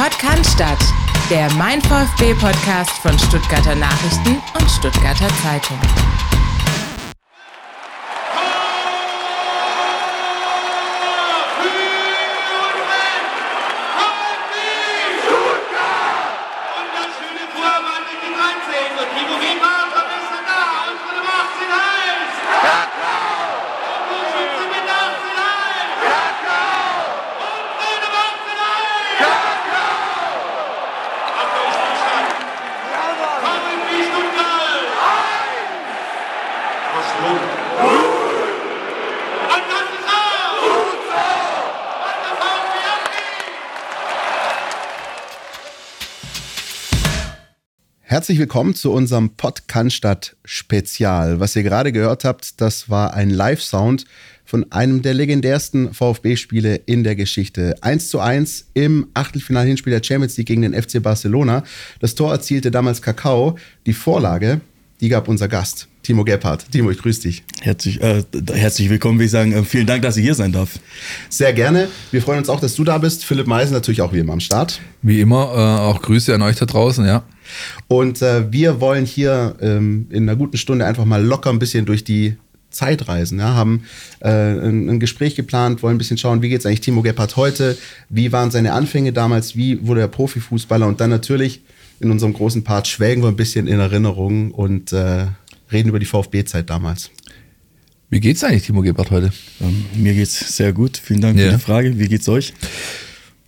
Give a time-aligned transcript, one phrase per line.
[0.00, 0.78] Pod Cannstatt,
[1.28, 5.78] der Mein VfB Podcast von Stuttgarter Nachrichten und Stuttgarter Zeitung.
[16.78, 18.96] Und das schöne Vormann mit die 13.
[18.96, 20.88] Und Timo Riemann ist da.
[20.88, 22.32] Und Bruno macht sie heiß.
[23.84, 25.92] Und Buchschütze mit 18 heiß.
[27.44, 28.88] Und Bruno macht sie heiß.
[31.32, 32.30] Ach, da ist die Stadt.
[33.42, 34.88] Kommen wie Stuttgart.
[36.94, 37.42] Was nun?
[39.54, 40.60] Und das ist auch.
[42.06, 43.48] Und der VfB abgeht.
[48.30, 51.40] Herzlich willkommen zu unserem Pod Cannstatt Spezial.
[51.40, 54.04] Was ihr gerade gehört habt, das war ein Live-Sound
[54.44, 57.74] von einem der legendärsten VfB-Spiele in der Geschichte.
[57.80, 61.64] 1 zu 1 im Achtelfinal-Hinspiel der Champions League gegen den FC Barcelona.
[61.98, 63.58] Das Tor erzielte damals Kakao.
[63.86, 64.60] Die Vorlage,
[65.00, 66.70] die gab unser Gast, Timo Gebhardt.
[66.70, 67.42] Timo, ich grüße dich.
[67.60, 69.52] Herzlich, äh, herzlich willkommen, will ich sagen.
[69.52, 70.78] Äh, vielen Dank, dass ich hier sein darf.
[71.30, 71.88] Sehr gerne.
[72.12, 73.24] Wir freuen uns auch, dass du da bist.
[73.24, 74.80] Philipp Meisen natürlich auch wie immer am Start.
[75.02, 77.24] Wie immer, äh, auch Grüße an euch da draußen, ja.
[77.88, 81.86] Und äh, wir wollen hier ähm, in einer guten Stunde einfach mal locker ein bisschen
[81.86, 82.36] durch die
[82.70, 83.38] Zeit reisen.
[83.40, 83.82] Ja, haben
[84.20, 87.36] äh, ein, ein Gespräch geplant, wollen ein bisschen schauen, wie geht es eigentlich Timo Gebhardt
[87.36, 87.76] heute,
[88.08, 91.62] wie waren seine Anfänge damals, wie wurde er Profifußballer und dann natürlich
[91.98, 95.26] in unserem großen Part schwelgen wir ein bisschen in Erinnerungen und äh,
[95.72, 97.10] reden über die VfB-Zeit damals.
[98.08, 99.32] Wie geht's eigentlich, Timo Gebhardt, heute?
[99.60, 100.96] Ähm, mir geht's sehr gut.
[100.96, 101.46] Vielen Dank Ja.
[101.50, 101.98] für die Frage.
[101.98, 102.54] Wie geht's euch?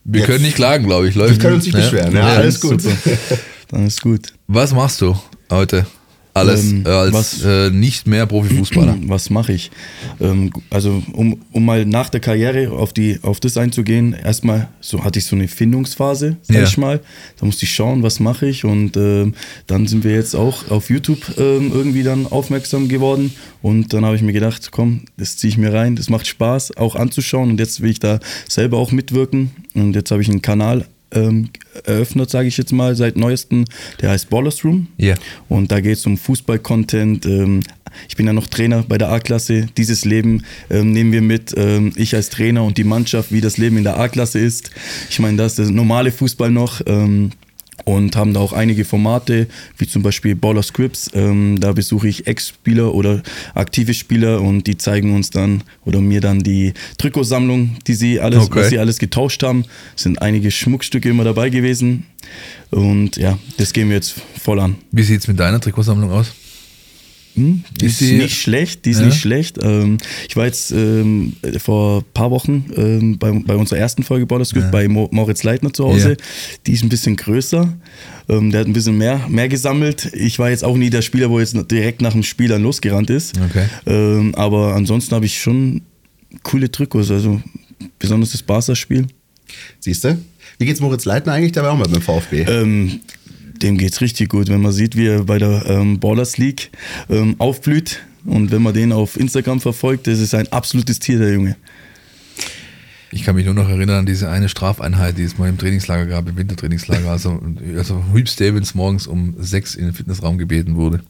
[0.05, 1.15] Wir Jetzt- können nicht klagen, glaube ich.
[1.15, 2.83] Läuft Wir können uns nicht beschweren, ja, alles gut.
[3.73, 4.33] Dann ist gut.
[4.47, 5.17] Was machst du
[5.51, 5.87] heute?
[6.35, 8.97] Alles Ähm, äh, als was- äh, nicht mehr Profifußballer.
[9.07, 9.71] Was mache ich?
[10.19, 15.05] Ähm, also, um, um mal nach der Karriere auf, die, auf das einzugehen, erstmal so
[15.05, 16.63] hatte ich so eine Findungsphase, sag Ja.
[16.63, 17.01] ich mal.
[17.39, 18.65] Da musste ich schauen, was mache ich.
[18.65, 19.35] Und ähm,
[19.67, 23.35] dann sind wir jetzt auch auf YouTube ähm, irgendwie dann aufmerksam geworden.
[23.61, 26.79] Und dann habe ich mir gedacht, komm, das ziehe ich mir rein, das macht Spaß,
[26.79, 27.51] auch anzuschauen.
[27.51, 29.51] Und jetzt will ich da selber auch mitwirken.
[29.75, 31.51] Und jetzt habe ich einen Kanal ähm,
[31.85, 33.65] eröffnet, sage ich jetzt mal, seit neuestem.
[34.01, 34.89] Der heißt Ballers Room.
[34.99, 35.15] Ja.
[35.49, 37.27] Und da geht es um Fußball-Content.
[37.27, 37.61] Ähm,
[38.09, 39.67] ich bin ja noch Trainer bei der A-Klasse.
[39.77, 41.55] Dieses Leben ähm, nehmen wir mit.
[41.57, 44.71] Ähm, ich als Trainer und die Mannschaft, wie das Leben in der A-Klasse ist.
[45.11, 46.81] Ich meine, das ist der normale Fußball noch.
[47.85, 51.11] Und haben da auch einige Formate, wie zum Beispiel Baller Scripts.
[51.15, 53.23] Ähm, da besuche ich Ex-Spieler oder
[53.55, 58.45] aktive Spieler und die zeigen uns dann oder mir dann die Trikotsammlung, die sie alles,
[58.45, 58.61] Okay.
[58.61, 59.65] was sie alles getauscht haben.
[59.97, 62.07] Es sind einige Schmuckstücke immer dabei gewesen.
[62.71, 64.77] Und ja, das gehen wir jetzt voll an.
[64.93, 66.33] Wie sieht's mit deiner Trikotsammlung aus?
[67.35, 69.07] Hm, die Ist die- nicht schlecht, die ist Ja?
[69.07, 69.59] nicht schlecht.
[69.63, 69.97] Ähm,
[70.29, 74.49] ich war jetzt ähm, vor ein paar Wochen ähm, bei, bei unserer ersten Folge Borders
[74.51, 76.11] Script bei Mo Moritz Leitner zu Hause.
[76.11, 76.17] Ja.
[76.67, 77.73] Die ist ein bisschen größer.
[78.29, 80.13] Ähm, der hat ein bisschen mehr, mehr gesammelt.
[80.15, 83.09] Ich war jetzt auch nie der Spieler, wo jetzt direkt nach dem Spiel dann losgerannt
[83.11, 83.33] ist.
[83.51, 83.65] Okay.
[83.87, 85.81] Ähm, aber ansonsten habe ich schon
[86.43, 87.41] coole Trikots, also
[87.99, 89.07] besonders das Barca-Spiel.
[89.81, 90.19] Siehst du?
[90.59, 91.53] Wie geht's Moritz Leitner eigentlich?
[91.53, 92.43] Der war auch mal beim VfB.
[92.43, 93.01] Ähm,
[93.63, 96.71] dem geht's richtig gut, wenn man sieht, wie er bei der ähm, Ballers League
[97.09, 98.01] ähm, aufblüht.
[98.25, 101.57] Und wenn man den auf Instagram verfolgt, das ist ein absolutes Tier, der Junge.
[103.11, 106.07] Ich kann mich nur noch erinnern an diese eine Strafeinheit, die es mal im Trainingslager
[106.07, 107.11] gab, im Wintertrainingslager.
[107.11, 107.43] Also,
[107.77, 111.01] also Hübs Stevens morgens um sechs in den Fitnessraum gebeten wurde.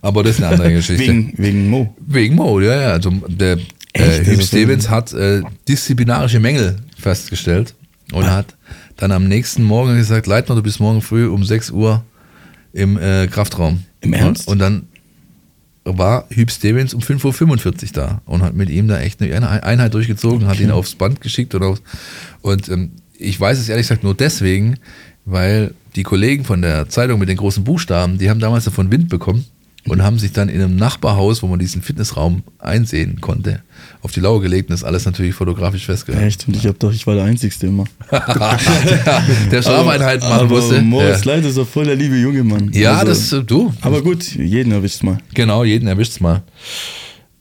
[0.00, 1.06] Aber das ist eine andere Geschichte.
[1.06, 1.94] Wegen, wegen Mo.
[2.06, 2.88] Wegen Mo, ja, ja.
[2.92, 3.58] Also der
[3.94, 4.22] äh, Echt?
[4.22, 7.74] Hugh Also, Stevens hat äh, disziplinarische Mängel festgestellt
[8.12, 8.53] und hat
[8.96, 12.04] dann am nächsten Morgen gesagt, Leitner, du bist morgen früh um 6 Uhr
[12.72, 13.84] im äh, Kraftraum.
[14.00, 14.46] Im Ernst?
[14.48, 14.88] Und, und dann
[15.84, 19.92] war Hugh Stevens um 5.45 Uhr da und hat mit ihm da echt eine Einheit
[19.94, 21.82] durchgezogen, hat ihn aufs Band geschickt und, auf,
[22.40, 24.78] und ähm, ich weiß es ehrlich gesagt nur deswegen,
[25.24, 29.08] weil die Kollegen von der Zeitung mit den großen Buchstaben, die haben damals davon Wind
[29.08, 29.44] bekommen
[29.88, 33.60] und haben sich dann in einem Nachbarhaus, wo man diesen Fitnessraum einsehen konnte,
[34.02, 36.26] auf die Lauer gelegt und das alles natürlich fotografisch festgehalten.
[36.26, 36.48] Echt?
[36.48, 37.84] Und ich hab doch, ich war der Einzigste immer.
[38.10, 40.80] der Strafeinheit machen aber musste.
[40.80, 42.70] Moritz ja, Leiter ist doch voll der liebe junge Mann.
[42.72, 43.72] ja Also, das äh, du.
[43.82, 45.18] Aber gut, jeden erwischt mal.
[45.34, 46.42] Genau, jeden erwischt's mal.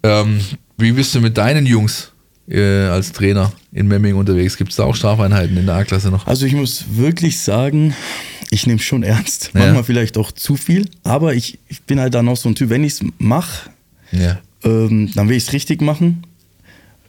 [0.03, 0.39] Ähm,
[0.77, 2.12] wie bist du mit deinen Jungs
[2.49, 4.57] äh, als Trainer in Memming unterwegs?
[4.57, 6.27] Gibt es da auch Strafeinheiten in der A-Klasse noch?
[6.27, 7.93] Also ich muss wirklich sagen,
[8.51, 9.51] ich nehme schon ernst.
[9.53, 9.61] Ja.
[9.61, 12.69] Manchmal vielleicht auch zu viel, aber ich, ich bin halt dann auch so ein Typ,
[12.69, 13.69] wenn ich es mache,
[14.11, 14.39] Ja.
[14.63, 16.23] ähm, dann will ich es richtig machen.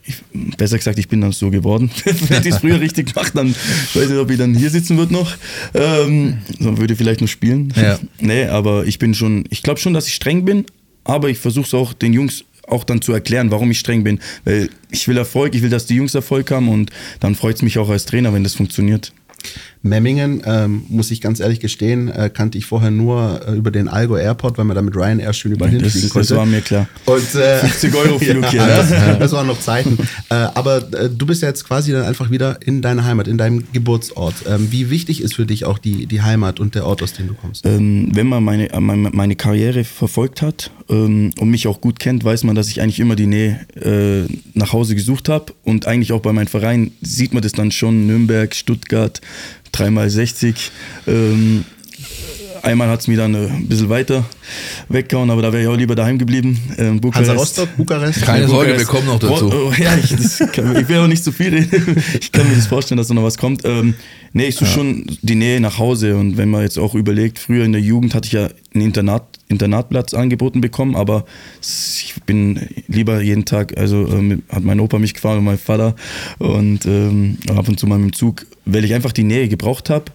[0.07, 0.17] Ich,
[0.55, 1.89] besser gesagt, ich bin dann so geworden.
[2.29, 4.99] Wenn ich es früher richtig mache, dann weiß ich nicht, ob ich dann hier sitzen
[4.99, 5.35] würde noch.
[5.73, 7.73] Ähm, dann würde ich vielleicht noch spielen.
[7.75, 7.97] Ja.
[8.19, 10.65] Nee, aber ich bin schon, ich glaube schon, dass ich streng bin,
[11.05, 14.19] aber ich versuche es auch den Jungs auch dann zu erklären, warum ich streng bin.
[14.43, 17.61] Weil ich will Erfolg, ich will, dass die Jungs Erfolg haben und dann freut es
[17.61, 19.13] mich auch als Trainer, wenn das funktioniert.
[19.85, 23.87] Memmingen, ähm, muss ich ganz ehrlich gestehen, äh, kannte ich vorher nur äh, über den
[23.87, 26.35] Algo Airport, weil man da mit Ryanair schön überall Das, hinfliegen das konnte.
[26.37, 26.87] war mir klar.
[27.05, 28.67] Und, äh, 50 Euro Flug ja, hier, ne?
[28.75, 29.97] das, das waren noch Zeiten.
[30.29, 33.37] äh, aber äh, du bist ja jetzt quasi dann einfach wieder in deiner Heimat, in
[33.37, 34.33] deinem Geburtsort.
[34.47, 37.27] Ähm, wie wichtig ist für dich auch die, die Heimat und der Ort, aus dem
[37.27, 37.65] du kommst?
[37.65, 41.99] Ähm, wenn man meine, äh, meine, meine Karriere verfolgt hat ähm, und mich auch gut
[41.99, 45.53] kennt, weiß man, dass ich eigentlich immer die Nähe äh, nach Hause gesucht habe.
[45.63, 48.07] Und eigentlich auch bei meinem Verein sieht man das dann schon.
[48.07, 49.21] Nürnberg, Stuttgart,
[49.77, 50.71] dreimal 60.
[51.07, 51.65] Ähm,
[52.61, 54.25] einmal hat es mir dann äh, ein bisschen weiter
[54.89, 56.59] weggehauen, aber da wäre ich auch lieber daheim geblieben.
[56.77, 57.39] Ähm, Hansa Bukarest.
[57.39, 58.21] Rostock, Bukarest?
[58.21, 59.51] Keine Sorge, wir kommen noch dazu.
[59.51, 62.03] Oh, oh, ja, ich, das kann, ich will auch nicht zu viel reden.
[62.19, 63.63] Ich kann mir das vorstellen, dass da noch was kommt.
[63.65, 63.93] Ähm,
[64.33, 66.15] nee, ich suche schon die Nähe nach Hause.
[66.15, 69.23] Und wenn man jetzt auch überlegt, früher in der Jugend hatte ich ja einen Internat,
[69.47, 71.25] Internatplatz angeboten bekommen, aber
[71.61, 75.95] ich bin lieber jeden Tag, also ähm, hat mein Opa mich gefahren und mein Vater
[76.39, 79.89] und ähm, ab und zu mal mit dem Zug, weil ich einfach die Nähe gebraucht
[79.89, 80.05] habe.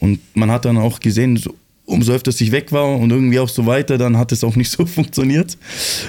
[0.00, 1.54] Und man hat dann auch gesehen, so,
[1.88, 4.70] umso öfter ich weg war und irgendwie auch so weiter, dann hat es auch nicht
[4.76, 5.56] so funktioniert.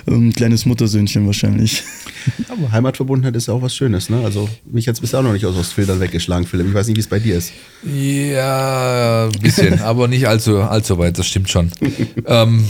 [0.08, 1.84] Ähm, kleines Muttersöhnchen wahrscheinlich.
[2.50, 4.22] Aber Heimatverbundenheit ist ja auch was Schönes, ne?
[4.24, 6.68] Also mich jetzt bisher auch noch nicht aus Ostfildern weggeschlagen, Philipp.
[6.68, 7.54] Ich weiß nicht, wie es bei dir ist.
[7.84, 11.72] Ja, ein bisschen, aber nicht allzu, allzu weit, das stimmt schon.
[12.26, 12.66] ähm,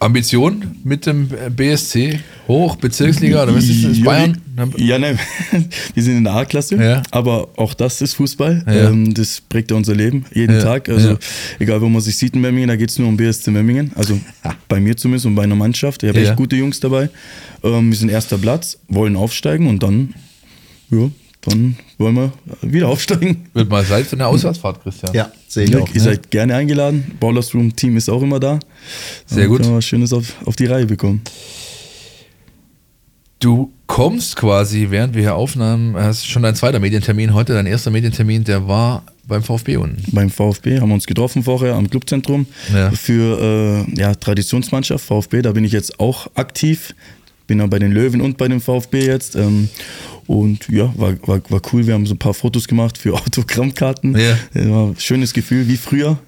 [0.00, 4.00] Ambition mit dem BSC hoch, Bezirksliga oder was ist das?
[4.02, 4.40] Bayern?
[4.76, 5.18] Ja, ne,
[5.94, 7.02] wir sind in der A-Klasse, Ja.
[7.10, 8.64] aber auch das ist Fußball.
[8.66, 8.90] Ja.
[8.90, 10.88] Ähm, das prägt ja unser Leben jeden Ja, Tag.
[10.88, 11.18] Also
[11.58, 13.92] egal, wo man sich sieht in Memmingen, da geht es nur um BSC Memmingen.
[13.96, 14.18] Also
[14.68, 16.02] bei mir zumindest und bei einer Mannschaft.
[16.02, 17.10] Ich habe echt gute Jungs dabei.
[17.64, 20.14] Ähm, wir sind erster Platz, wollen aufsteigen und dann,
[20.90, 21.10] ja,
[21.42, 22.32] dann wollen wir
[22.62, 23.46] wieder aufsteigen.
[23.54, 25.14] Wird mal Zeit für eine Auswärtsfahrt, Christian.
[25.14, 25.88] Ja, sehe ich Ja, auch.
[25.94, 27.12] ihr seid gerne eingeladen.
[27.20, 28.58] Ballers Room Team ist auch immer da.
[29.26, 29.58] Sehr Dann gut.
[29.60, 31.22] Können wir was Schönes auf, auf die Reihe bekommen.
[33.40, 37.90] Du kommst quasi, während wir hier aufnahmen, hast schon dein zweiter Medientermin heute, dein erster
[37.92, 40.02] Medientermin, der war beim VfB unten.
[40.12, 42.90] beim VfB, haben wir uns getroffen vorher am Clubzentrum Ja.
[42.90, 45.42] für äh, ja, Traditionsmannschaft VfB.
[45.42, 46.94] Da bin ich jetzt auch aktiv.
[47.48, 49.34] Bin auch bei den Löwen und bei dem VfB jetzt.
[49.34, 49.68] Ähm,
[50.28, 51.86] und ja, war, war, war cool.
[51.86, 54.16] Wir haben so ein paar Fotos gemacht für Autogrammkarten.
[54.16, 54.36] Ja.
[54.54, 56.18] Äh, War ein schönes Gefühl, wie früher.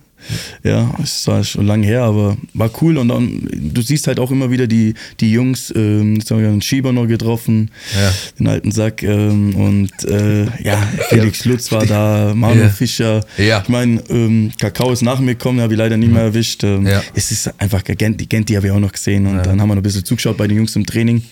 [0.63, 2.99] Ja, es war schon lange her, aber war cool.
[2.99, 6.49] Und dann, du siehst halt auch immer wieder die, die Jungs, ähm, jetzt haben wir
[6.49, 8.13] einen Schieber noch getroffen, Ja.
[8.39, 9.03] den alten Sack.
[9.03, 10.77] Ähm, und äh, ja,
[11.09, 12.69] Felix Lutz war da, Manu Ja.
[12.69, 13.25] Fischer.
[13.39, 13.61] Ja.
[13.63, 16.63] Ich meine, ähm, Kakao ist nach mir gekommen, habe ich leider nicht mehr erwischt.
[16.65, 17.03] Ähm, Ja.
[17.15, 19.27] Es ist einfach, Genti, Genti habe ich auch noch gesehen.
[19.27, 21.23] Und dann haben wir noch ein bisschen zugeschaut bei den Jungs im Training.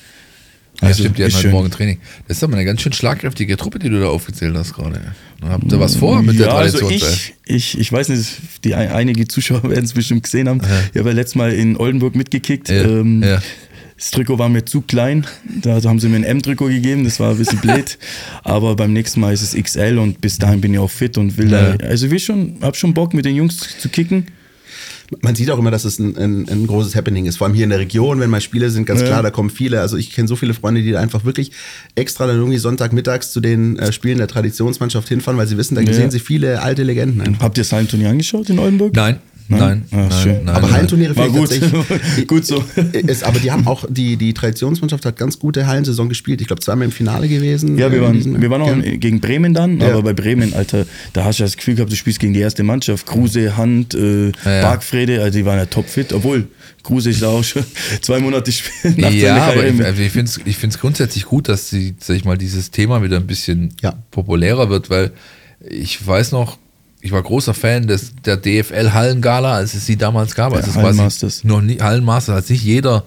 [0.81, 1.49] Ja, Also, stimmt, die hatten heute.
[1.49, 1.99] Morgen Training.
[2.29, 5.01] Das ist aber eine ganz schön schlagkräftige Truppe, die du da aufgezählt hast gerade.
[5.43, 8.27] Habt ihr was vor mit der ja, also ich, ich, ich weiß nicht,
[8.65, 10.61] die ein, einige Zuschauer werden es bestimmt gesehen haben.
[10.93, 12.69] Ich habe ja letztes Mal in Oldenburg mitgekickt.
[12.69, 13.41] Ja, Ähm, ja.
[13.97, 15.27] Das Trikot war mir zu klein.
[15.61, 17.03] Da haben sie mir ein M-Trikot gegeben.
[17.03, 17.99] Das war ein bisschen blöd.
[18.45, 21.37] Aber beim nächsten Mal ist es XL und bis dahin bin ich auch fit und
[21.37, 21.73] will Ja.
[21.73, 21.85] da.
[21.87, 24.27] Also ich will schon, hab schon Bock mit den Jungs zu kicken.
[25.23, 27.37] Man sieht auch immer, dass es ein, ein, ein großes Happening ist.
[27.39, 29.07] Vor allem hier in der Region, wenn mal Spiele sind, ganz Ja.
[29.07, 29.81] klar, da kommen viele.
[29.81, 31.53] Also ich kenne so viele Freunde, die da einfach wirklich
[31.95, 35.81] extra dann irgendwie Sonntagmittags zu den äh, Spielen der Traditionsmannschaft hinfahren, weil sie wissen, da
[35.81, 35.93] Ja.
[35.95, 37.23] sehen sie viele alte Legenden.
[37.23, 37.41] einfach.
[37.43, 38.95] Habt ihr das Hallenturnier angeschaut in Oldenburg?
[38.95, 39.17] Nein,
[39.49, 40.45] nein, nein, schön.
[40.45, 40.49] nein.
[40.55, 40.73] Aber nein.
[40.77, 41.51] Hallenturniere War finde gut.
[41.51, 42.63] tatsächlich- Gut so.
[42.93, 46.41] Ist, aber die haben auch, die, die Traditionsmannschaft hat ganz gute Hallensaison gespielt.
[46.41, 47.79] Ich glaube, zweimal im Finale gewesen.
[47.79, 48.97] Ja, wir äh, waren, wir waren auch Ja.
[48.97, 49.89] gegen Bremen dann, Ja.
[49.89, 52.63] aber bei Bremen, Alter, da hast du das Gefühl gehabt, du spielst gegen die erste
[52.63, 53.07] Mannschaft.
[53.07, 54.33] Kruse, Hand, äh, Ja.
[54.63, 56.49] Bargfrede, also die waren ja topfit, obwohl
[56.83, 57.65] Kruse ist da auch schon
[58.03, 61.49] zwei Monate später nach Ja, aber ich, also ich finde es ich find's grundsätzlich gut,
[61.49, 63.73] dass die, sag ich mal, dieses Thema wieder ein bisschen
[64.11, 65.11] populärer wird, weil
[65.69, 66.59] ich weiß noch,
[67.01, 70.53] ich war großer Fan des, der DFL Hallengala, als es sie damals gab.
[70.53, 71.45] Ja, als es Hallenmasters.
[71.45, 73.05] noch nie Hallenmasters, als nicht jeder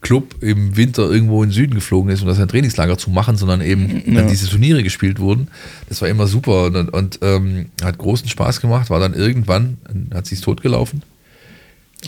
[0.00, 3.36] Club im Winter irgendwo in den Süden geflogen ist, um das ein Trainingslager zu machen,
[3.36, 4.20] sondern eben Ja.
[4.20, 5.48] dann diese Turniere gespielt wurden.
[5.88, 9.78] Das war immer super und, und ähm, hat großen Spaß gemacht, war dann irgendwann,
[10.12, 11.02] hat sich totgelaufen.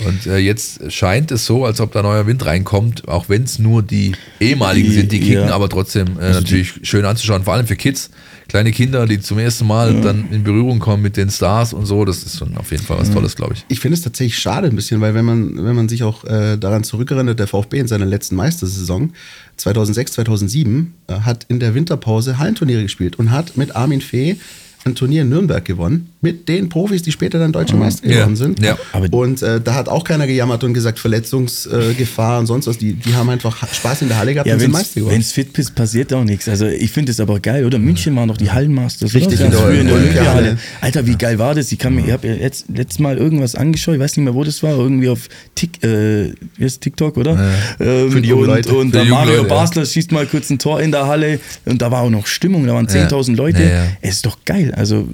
[0.04, 3.58] Und äh, jetzt scheint es so, als ob da neuer Wind reinkommt, auch wenn es
[3.58, 5.54] nur die ehemaligen Die- sind, die kicken, ja.
[5.54, 8.10] aber trotzdem äh, Also natürlich schön anzuschauen, vor allem für Kids,
[8.48, 12.04] kleine Kinder, die zum ersten Mal dann in Berührung kommen mit den Stars und so,
[12.04, 13.64] das ist schon auf jeden Fall was Tolles, glaube ich.
[13.68, 16.56] Ich finde es tatsächlich schade ein bisschen, weil wenn man, wenn man sich auch äh,
[16.56, 19.12] daran zurückerinnert, der VfB in seiner letzten Meistersaison
[19.56, 24.36] 2006, 2007 äh, hat in der Winterpause Hallenturniere gespielt und hat mit Armin Fee
[24.86, 28.36] ein Turnier in Nürnberg gewonnen, mit den Profis, die später dann deutsche Meister Ja, geworden
[28.36, 28.60] sind.
[28.62, 28.76] ja.
[29.10, 32.78] Und äh, da hat auch keiner gejammert und gesagt, Verletzungsgefahr äh, und sonst was.
[32.78, 35.20] Die, die haben einfach Spaß in der Halle gehabt Ja, und sind wenn Meister geworden.
[35.20, 36.48] es fit ist, passiert auch nichts.
[36.48, 37.78] Also ich finde es aber geil, oder?
[37.78, 39.14] München waren noch die Hallenmasters.
[39.14, 39.44] Richtig, oder?
[39.46, 40.58] in der früher in der Olympiahalle.
[40.80, 41.70] Alter, wie geil war das?
[41.72, 44.34] Ich, kann mir, ich habe ja jetzt letztes Mal irgendwas angeschaut, ich weiß nicht mehr,
[44.34, 47.50] wo das war, irgendwie auf Tik, äh, wie heißt TikTok, oder?
[47.80, 48.72] Ähm, Für die und, Leute.
[48.74, 49.54] Und Für Mario Leute, ja.
[49.54, 52.66] Basler schießt mal kurz ein Tor in der Halle und da war auch noch Stimmung,
[52.66, 53.06] da waren Ja.
[53.08, 53.62] 10.000 Leute.
[53.62, 53.84] Ja, ja.
[54.00, 54.72] Es ist doch geil.
[54.76, 55.08] Also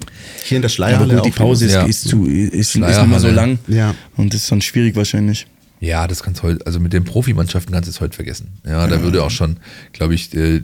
[0.44, 1.84] Hier in der ja, Schleierhalle aber gut, die Pause ist, Ja.
[1.84, 3.58] ist, zu, ist, ist mehr so lang.
[3.68, 3.94] Ja.
[4.16, 5.46] Und das ist dann schwierig wahrscheinlich.
[5.80, 8.52] Ja, das kannst du heute, also mit den Profimannschaften kannst du es heute vergessen.
[8.64, 9.56] Ja, da würde auch schon,
[9.92, 10.60] glaube ich, äh,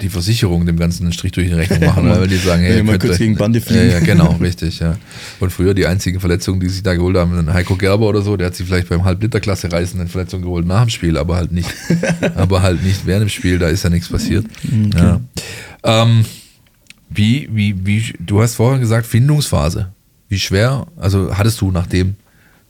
[0.00, 2.84] die Versicherung dem Ganzen einen Strich durch die Rechnung machen, weil die sagen, hey, wir
[2.84, 3.90] mal kurz gegen Bande Ja, fliegen.
[3.90, 4.96] ja, genau, richtig, ja.
[5.38, 8.38] Und früher die einzigen Verletzungen, die sich da geholt haben, sind Heiko Gerber oder so,
[8.38, 11.68] der hat sich vielleicht beim Halbliterklasse reißenden Verletzung geholt nach dem Spiel, aber halt nicht,
[12.34, 14.46] aber halt nicht während dem Spiel, da ist ja nichts passiert.
[14.96, 15.20] Ja.
[15.82, 16.24] Ähm,
[17.14, 19.92] wie, wie, wie, du hast vorhin gesagt, Findungsphase.
[20.28, 22.16] Wie schwer, also hattest du, nachdem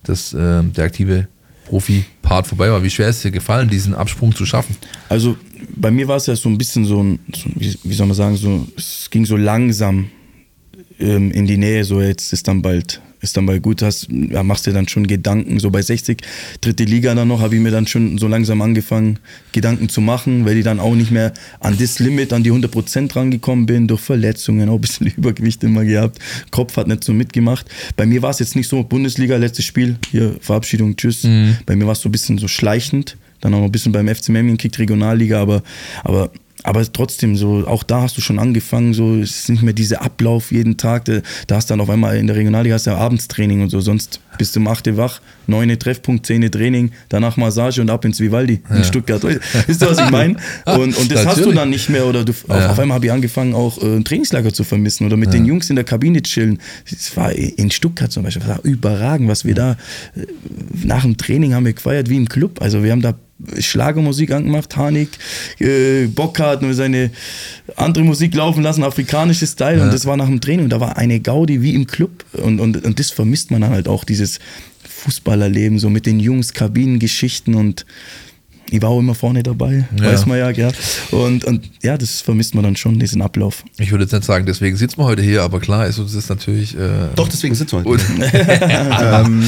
[0.02, 1.28] das, ähm, der aktive
[1.66, 4.76] Profi-Part vorbei war, wie schwer ist dir gefallen, diesen Absprung zu schaffen?
[5.08, 5.36] Also
[5.74, 8.16] bei mir war es ja so ein bisschen so ein, so, wie, wie soll man
[8.16, 10.10] sagen, so, es ging so langsam
[10.98, 14.42] ähm, in die Nähe, so jetzt ist dann bald, ist dann bald gut, hast, ja,
[14.42, 16.22] machst dir dann schon Gedanken, so bei 60,
[16.60, 19.18] dritte Liga dann noch, habe ich mir dann schon so langsam angefangen,
[19.52, 23.16] Gedanken zu machen, weil ich dann auch nicht mehr an das Limit, an die 100%
[23.16, 26.18] rangekommen bin, durch Verletzungen, auch ein bisschen Übergewicht immer gehabt,
[26.50, 27.66] Kopf hat nicht so mitgemacht.
[27.96, 31.26] Bei mir war es jetzt nicht so, Bundesliga, letztes Spiel, hier Verabschiedung, tschüss.
[31.66, 34.08] Bei mir war es so ein bisschen so schleichend, dann auch noch ein bisschen beim
[34.08, 35.62] FC Memmingen gekickt, Regionalliga, aber,
[36.02, 36.30] aber,
[36.64, 40.02] aber trotzdem, so, auch da hast du schon angefangen, so, es ist nicht mehr dieser
[40.02, 42.90] Ablauf jeden Tag, da, da hast du dann auf einmal in der Regionalliga hast du
[42.90, 46.42] ja Abendstraining und so, sonst bist du um 8 Uhr wach, 9 Uhr Treffpunkt, 10
[46.42, 49.22] Uhr Training, danach Massage und ab ins Vivaldi in Stuttgart.
[49.22, 50.36] Wisst ihr, was ich meine?
[50.66, 51.54] Und, und das hast du Natürlich.
[51.58, 52.70] dann nicht mehr oder du, auf, Ja.
[52.70, 55.68] auf einmal habe ich angefangen, auch äh, ein Trainingslager zu vermissen oder mit den Jungs
[55.70, 56.58] in der Kabine chillen.
[56.90, 59.72] Es war in Stuttgart zum Beispiel, war überragend, was wir da
[60.16, 60.26] äh,
[60.82, 62.60] nach dem Training haben wir gefeiert wie im Club.
[62.62, 63.14] Also wir haben da
[63.58, 65.10] Schlagermusik angemacht, Hanik,
[65.58, 67.10] äh, Bock hat und seine
[67.76, 69.82] andere Musik laufen lassen, afrikanische Style.
[69.82, 70.64] Und das war nach dem Training.
[70.64, 72.24] Und da war eine Gaudi wie im Club.
[72.32, 74.38] Und, und, und das vermisst man dann halt auch, dieses
[74.88, 77.84] Fußballerleben, so mit den Jungs, Kabinengeschichten und
[78.70, 80.04] ich war auch immer vorne dabei, Ja.
[80.12, 80.70] weiß man ja, ja.
[81.10, 83.64] Und, und ja, das vermisst man dann schon, diesen Ablauf.
[83.78, 86.28] Ich würde jetzt nicht sagen, deswegen sitzen wir heute hier, aber klar ist uns das
[86.28, 86.76] natürlich.
[86.76, 88.04] Äh, Doch, deswegen sitzen wir heute.
[89.26, 89.44] ähm,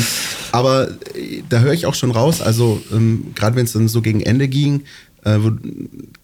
[0.52, 4.02] aber äh, da höre ich auch schon raus, also ähm, gerade wenn es dann so
[4.02, 4.82] gegen Ende ging,
[5.24, 5.38] äh,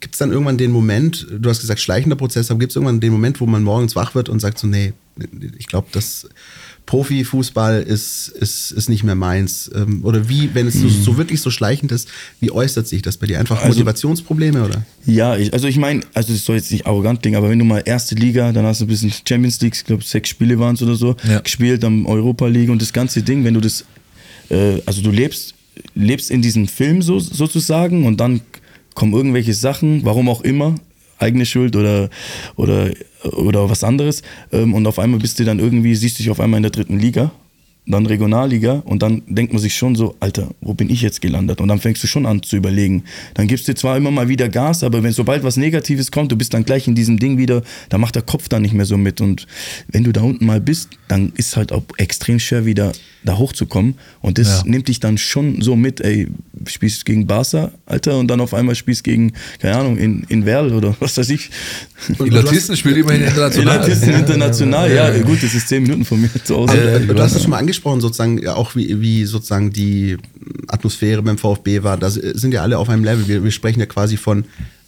[0.01, 3.01] gibt es dann irgendwann den Moment, du hast gesagt schleichender Prozess, aber gibt es irgendwann
[3.01, 4.93] den Moment, wo man morgens wach wird und sagt so, nee,
[5.59, 6.29] ich glaube, das
[6.87, 9.71] Profifußball ist, ist, ist nicht mehr meins.
[9.75, 12.09] Ähm, oder wie, wenn es so, so wirklich so schleichend ist,
[12.41, 13.39] wie äußert sich das bei dir?
[13.39, 14.85] Einfach Also- Motivationsprobleme oder?
[15.07, 17.65] Ja, ich, also ich meine, also das soll jetzt nicht arrogant klingen, aber wenn du
[17.65, 20.75] mal erste Liga, dann hast du ein bisschen Champions League, ich glaube sechs Spiele waren
[20.75, 21.41] es oder so, Ja.
[21.41, 23.85] gespielt, dann Europa League und das ganze Ding, wenn du das,
[24.51, 25.55] äh, also du lebst,
[25.95, 28.41] lebst in diesem Film so, sozusagen und dann
[28.95, 30.75] kommen irgendwelche Sachen, warum auch immer,
[31.23, 32.11] eigene Schuld oder,
[32.57, 32.91] oder,
[33.23, 36.59] oder was anderes ähm, und auf einmal bist du dann irgendwie, siehst dich auf einmal
[36.59, 37.33] in der dritten Liga
[37.87, 41.61] dann Regionalliga und dann denkt man sich schon so, Alter, wo bin ich jetzt gelandet?
[41.61, 43.05] Und dann fängst du schon an zu überlegen.
[43.35, 46.37] Dann gibst du zwar immer mal wieder Gas, aber wenn sobald was Negatives kommt, du
[46.37, 48.97] bist dann gleich in diesem Ding wieder, da macht der Kopf dann nicht mehr so
[48.97, 49.21] mit.
[49.21, 49.47] Und
[49.89, 52.93] wenn du da unten mal bist, dann ist halt auch extrem schwer wieder
[53.25, 53.95] da hochzukommen.
[54.21, 54.63] Und das Ja.
[54.67, 56.29] nimmt dich dann schon so mit, ey,
[56.67, 60.73] spielst gegen Barca, Alter, und dann auf einmal spielst gegen, keine Ahnung, in, in Werl
[60.73, 61.51] oder was weiß ich.
[62.25, 63.79] die Latisten spielt immerhin international.
[63.79, 66.73] Latisten international, ja, gut, das ist zehn Minuten von mir zu Hause.
[66.73, 70.17] Aber, äh, du hast es schon mal angesprochen, sozusagen, ja, auch wie, wie sozusagen die
[70.69, 71.97] Atmosphäre beim VfB war.
[71.97, 73.29] Da sind ja alle auf einem Level.
[73.29, 74.45] Wir, wir sprechen ja quasi von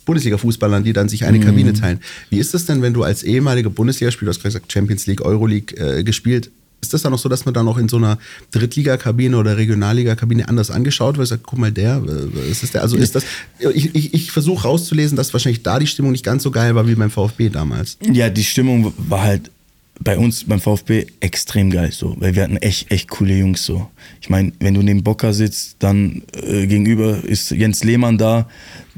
[0.06, 2.00] Bundesliga-Fußballern, die dann sich eine Kabine teilen.
[2.30, 5.22] Wie ist das denn, wenn du als ehemaliger Bundesligaspieler, du hast gerade gesagt, Champions League,
[5.24, 6.50] Euroleague äh, gespielt,
[6.84, 8.18] ist das dann auch so, dass man dann auch in so einer
[8.52, 11.28] Drittliga-Kabine oder Regionalliga-Kabine anders angeschaut wird?
[11.28, 12.82] Sagt, guck mal, der, äh, ist das der?
[12.82, 13.24] Also ist das,
[13.58, 16.86] ich, ich, ich versuche rauszulesen, dass wahrscheinlich da die Stimmung nicht ganz so geil war
[16.86, 17.96] wie beim VfB damals.
[18.12, 19.50] Ja, die Stimmung war halt
[20.00, 23.88] bei uns beim VfB extrem geil so, weil wir hatten echt echt coole Jungs so.
[24.20, 28.48] Ich meine, wenn du neben Bocker sitzt, dann äh, gegenüber ist Jens Lehmann da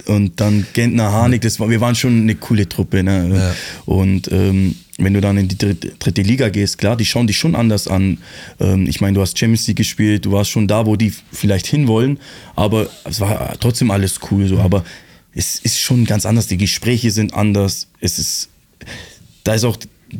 [0.07, 3.31] und dann Gentner Harnik, das war, wir waren schon eine coole Truppe, ne?
[3.35, 3.55] Ja.
[3.85, 7.37] Und ähm, wenn du dann in die dritte, dritte Liga gehst, klar, die schauen dich
[7.37, 8.19] schon anders an.
[8.61, 11.67] Ähm, ich meine, du hast Champions League gespielt, du warst schon da, wo die vielleicht
[11.67, 12.19] hinwollen,
[12.55, 14.59] aber es war trotzdem alles cool so.
[14.59, 14.85] Aber
[15.35, 16.47] es ist schon ganz anders.
[16.47, 17.89] Die Gespräche sind anders.
[18.01, 18.49] Es ist,
[19.45, 19.77] da ist auch,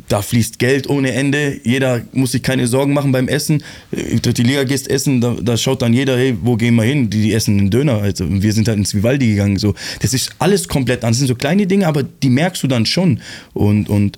[0.09, 1.59] da fließt Geld ohne Ende.
[1.63, 3.63] Jeder muss sich keine Sorgen machen beim Essen.
[3.91, 7.09] Äh, Die Liga gehst essen, da, da schaut dann jeder, hey, wo gehen wir hin?
[7.09, 8.01] Die, die essen einen Döner.
[8.01, 9.57] Also wir sind halt ins Vivaldi gegangen.
[9.57, 11.17] So, das ist alles komplett anders.
[11.17, 13.21] Das sind so kleine Dinge, aber die merkst du dann schon.
[13.53, 14.17] Und, und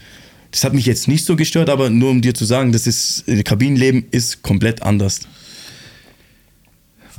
[0.51, 3.27] das hat mich jetzt nicht so gestört, aber nur um dir zu sagen, das ist,
[3.27, 5.21] äh, Kabinenleben ist komplett anders.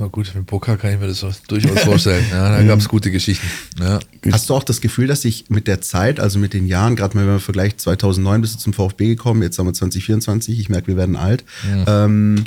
[0.01, 2.25] Na gut, mit Poker kann ich mir das durchaus vorstellen.
[2.31, 3.45] Ja, da gab es gute Geschichten.
[3.79, 3.99] Ja.
[4.31, 7.15] Hast du auch das Gefühl, dass sich mit der Zeit, also mit den Jahren, gerade
[7.15, 10.69] mal wenn man vergleicht, 2009 bist du zum VfB gekommen, jetzt haben wir 2024, ich
[10.69, 11.45] merke, wir werden alt,
[11.85, 12.45] ähm,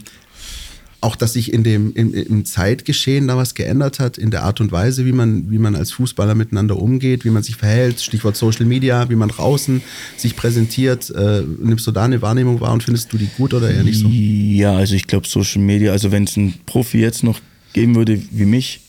[1.04, 4.61] auch, dass sich in dem, im, im Zeitgeschehen da was geändert hat, in der Art
[4.61, 8.37] und Weise, wie man, wie man als Fußballer miteinander umgeht, wie man sich verhält, Stichwort
[8.37, 9.82] Social Media, wie man draußen
[10.16, 11.11] sich präsentiert.
[11.11, 14.00] Äh, nimmst du da eine Wahrnehmung wahr und findest du die gut oder eher nicht
[14.00, 14.08] so?
[14.08, 17.40] Ja, also ich glaube Social Media, also wenn es einen Profi jetzt noch
[17.73, 18.80] geben würde wie mich,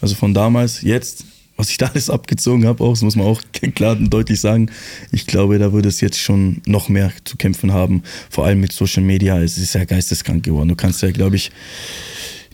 [0.00, 1.24] also von damals, jetzt,
[1.56, 3.40] was ich da alles abgezogen habe, auch, das muss man auch
[3.74, 4.70] klar und deutlich sagen.
[5.10, 8.72] Ich glaube, da würde es jetzt schon noch mehr zu kämpfen haben, vor allem mit
[8.72, 9.40] Social Media.
[9.40, 10.68] Es ist ja geisteskrank geworden.
[10.68, 11.50] Du kannst ja, glaube ich,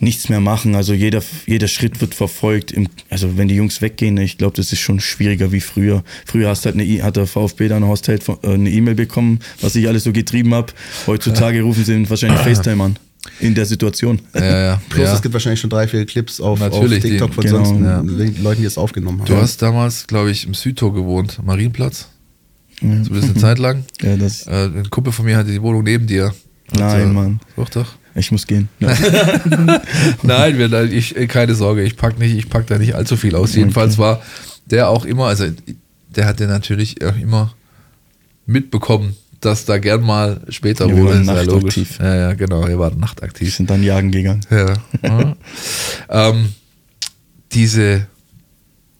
[0.01, 0.75] nichts mehr machen.
[0.75, 2.73] Also jeder, jeder Schritt wird verfolgt.
[2.73, 6.05] Im, also wenn die Jungs weggehen, ich glaube, das ist schon schwieriger wie früher.
[6.27, 9.89] Früher hast halt eine, hat der VfB dann Horst äh, eine E-Mail bekommen, was ich
[9.89, 10.73] alles so getrieben habe.
[11.07, 12.99] Heutzutage rufen sie wahrscheinlich FaceTime an.
[13.41, 14.21] In der Situation.
[14.35, 14.83] Ja, ja.
[14.89, 15.15] Plus, ja.
[15.15, 18.01] es gibt wahrscheinlich schon drei, vier Clips auf, auf TikTok von genau, sonst ja.
[18.43, 19.27] Leuten, die es aufgenommen haben.
[19.27, 22.09] Du hast damals, glaube ich, im Südtor gewohnt, Marienplatz.
[22.81, 23.85] Zumindest eine Zeit lang.
[24.03, 26.33] Ja, das, Äh, ein Kumpel von mir hatte die Wohnung neben dir.
[26.73, 27.41] Nein, äh, Mann.
[27.57, 27.95] Doch, doch.
[28.15, 28.69] ich muss gehen.
[28.81, 28.95] Ja.
[30.23, 33.35] Nein, wir, ich, äh, keine Sorge, ich pack nicht, ich pack da nicht allzu viel
[33.35, 33.55] aus.
[33.55, 34.23] Jedenfalls war
[34.67, 35.47] der auch immer, also
[36.09, 37.55] der hatte natürlich auch immer
[38.47, 41.11] mitbekommen, dass da gern mal später Ja, wir wurde.
[41.15, 41.99] waren ist ja nachtaktiv.
[42.01, 43.55] Ja, ja, genau, wir waren Die nachtaktiv.
[43.55, 44.41] sind dann jagen gegangen.
[44.51, 44.75] Ja.
[45.03, 45.37] ja.
[46.09, 46.53] ähm,
[47.53, 48.07] diese,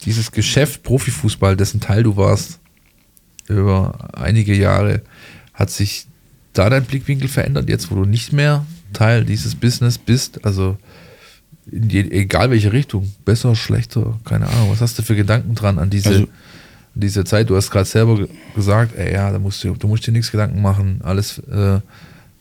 [0.05, 2.59] dieses Geschäft Profifußball, dessen Teil du warst,
[3.47, 5.01] über einige Jahre,
[5.53, 6.05] hat sich
[6.53, 10.45] da dein Blickwinkel verändert, jetzt wo du nicht mehr Teil dieses Business bist?
[10.45, 10.77] Also
[11.71, 14.71] je, egal welche Richtung, besser, schlechter, keine Ahnung.
[14.71, 16.27] Was hast du für Gedanken dran an diese, Also-
[16.95, 17.49] diese Zeit?
[17.49, 20.31] Du hast gerade selber ge- gesagt, ey, ja, da musst du, du musst dir nichts
[20.31, 21.01] Gedanken machen.
[21.03, 21.79] Alles, äh,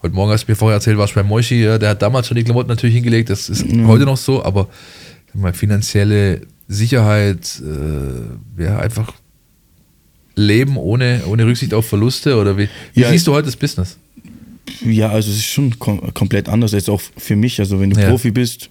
[0.03, 2.37] heute Morgen hast du mir vorher erzählt, warst bei Moshi, ja, der hat damals schon
[2.37, 4.69] die Klamotten natürlich hingelegt, das ist heute noch so, aber
[5.35, 7.61] mal, finanzielle Sicherheit,
[8.59, 9.13] äh, ja, einfach
[10.35, 13.99] Leben ohne, ohne Rücksicht auf Verluste oder wie, wie Ja, siehst du heute das Business?
[14.85, 17.59] Ja, also es ist schon kom komplett anders jetzt auch für mich.
[17.59, 18.09] Also wenn du Ja.
[18.11, 18.71] Profi bist,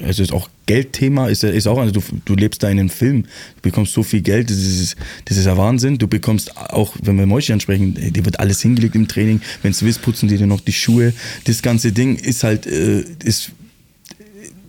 [0.00, 3.22] also ist auch Geldthema, ist, ist auch, also du, du lebst da in einem Film,
[3.22, 5.98] du bekommst so viel Geld, das ist, das ist ja Wahnsinn.
[5.98, 9.40] Du bekommst auch, wenn wir Moischi ansprechen, äh, dir wird alles hingelegt im Training.
[9.62, 11.12] Wenn du willst, putzen die dir noch die Schuhe.
[11.44, 13.52] Das ganze Ding ist halt, äh, ist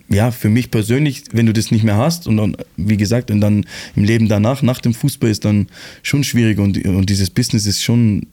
[0.08, 3.40] ja, für mich persönlich, wenn du das nicht mehr hast und dann, wie gesagt, und
[3.40, 5.68] dann im Leben danach, nach dem Fußball ist dann
[6.02, 8.26] schon schwierig und, und dieses Business ist schon,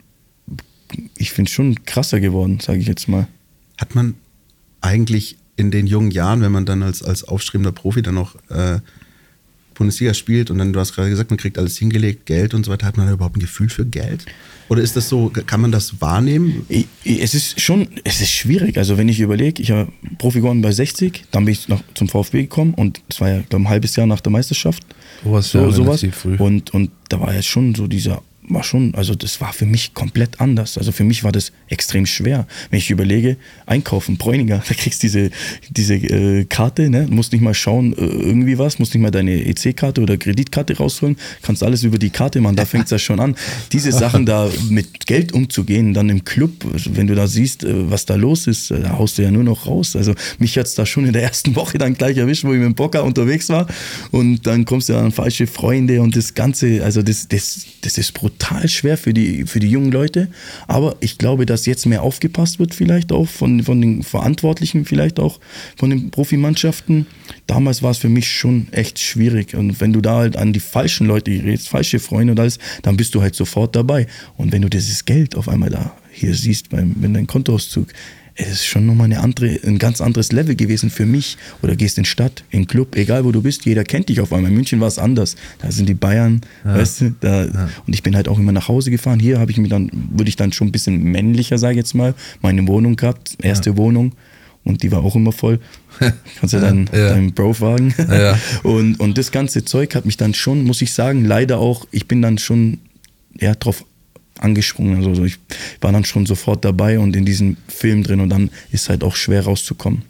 [1.17, 3.27] ich finde schon krasser geworden, sage ich jetzt mal.
[3.77, 4.15] Hat man
[4.81, 8.79] eigentlich in den jungen Jahren, wenn man dann als, als aufstrebender Profi dann noch äh,
[9.73, 12.71] Bundesliga spielt und dann, du hast gerade gesagt, man kriegt alles hingelegt, Geld und so
[12.71, 14.25] weiter, hat man da überhaupt ein Gefühl für Geld?
[14.69, 16.65] Oder ist das so, kann man das wahrnehmen?
[17.03, 18.77] Es ist schon, es ist schwierig.
[18.77, 22.07] Also wenn ich überlege, ich habe Profi geworden bei 60, dann bin ich noch zum
[22.07, 24.83] VfB gekommen und das war ja glaub, ein halbes Jahr nach der Meisterschaft.
[25.23, 26.05] Du warst so, ja sowas.
[26.11, 26.35] früh.
[26.37, 28.21] Und, und da war ja schon so dieser,
[28.53, 30.77] war schon, also das war für mich komplett anders.
[30.77, 32.47] Also für mich war das extrem schwer.
[32.69, 35.31] Wenn ich überlege, einkaufen, Bräuniger, da kriegst du diese,
[35.69, 37.07] diese äh, Karte, ne?
[37.09, 41.17] Musst nicht mal schauen, äh, irgendwie was, musst nicht mal deine EC-Karte oder Kreditkarte rausholen,
[41.41, 43.35] kannst alles über die Karte machen, da fängt es ja schon an.
[43.71, 47.89] Diese Sachen da mit Geld umzugehen, dann im Club, also wenn du da siehst, äh,
[47.89, 49.95] was da los ist, äh, da haust du ja nur noch raus.
[49.95, 52.65] Also mich hat's da schon in der ersten Woche dann gleich erwischt, wo ich mit
[52.65, 53.67] dem Bocker unterwegs war
[54.11, 58.13] und dann kommst du an falsche Freunde und das Ganze, also das, das, das ist
[58.13, 60.27] brutal schwer für die, für die jungen Leute,
[60.67, 65.19] aber ich glaube, dass jetzt mehr aufgepasst wird vielleicht auch von, von den Verantwortlichen, vielleicht
[65.19, 65.39] auch
[65.77, 67.05] von den Profimannschaften.
[67.47, 69.55] Damals war es für mich schon echt schwierig.
[69.55, 72.97] Und wenn du da halt an die falschen Leute gerätst, falsche Freunde und alles, dann
[72.97, 74.07] bist du halt sofort dabei.
[74.37, 77.87] Und wenn du dieses Geld auf einmal da hier siehst beim, bei deinem Kontoauszug,
[78.35, 81.37] es ist schon nochmal eine andere, ein ganz anderes Level gewesen für mich.
[81.61, 84.49] Oder gehst in Stadt, in Club, egal wo du bist, jeder kennt dich auf einmal.
[84.51, 85.35] In München war es anders.
[85.59, 87.43] Da sind die Bayern, weißt du, da,
[87.85, 89.19] und ich bin halt auch immer nach Hause gefahren.
[89.19, 91.93] Hier habe ich mir dann, würde ich dann schon ein bisschen männlicher, sage ich jetzt
[91.93, 94.13] mal, meine Wohnung gehabt, erste Wohnung.
[94.63, 95.59] Und die war auch immer voll.
[96.39, 97.09] Kannst ja deinen, Ja.
[97.09, 97.93] deinen Bro-Wagen.
[97.97, 98.37] Ja.
[98.63, 102.07] Und, und das ganze Zeug hat mich dann schon, muss ich sagen, leider auch, ich
[102.07, 102.77] bin dann schon
[103.39, 103.83] ja, drauf
[104.41, 104.97] angesprungen.
[104.97, 105.39] Also so, ich
[105.79, 109.15] war dann schon sofort dabei und in diesem Film drin und dann ist halt auch
[109.15, 110.03] schwer rauszukommen.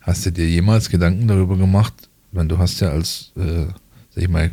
[0.00, 1.94] Hast du dir jemals Gedanken darüber gemacht?
[2.32, 3.66] Wenn du hast ja als, äh,
[4.10, 4.50] sag ich mal,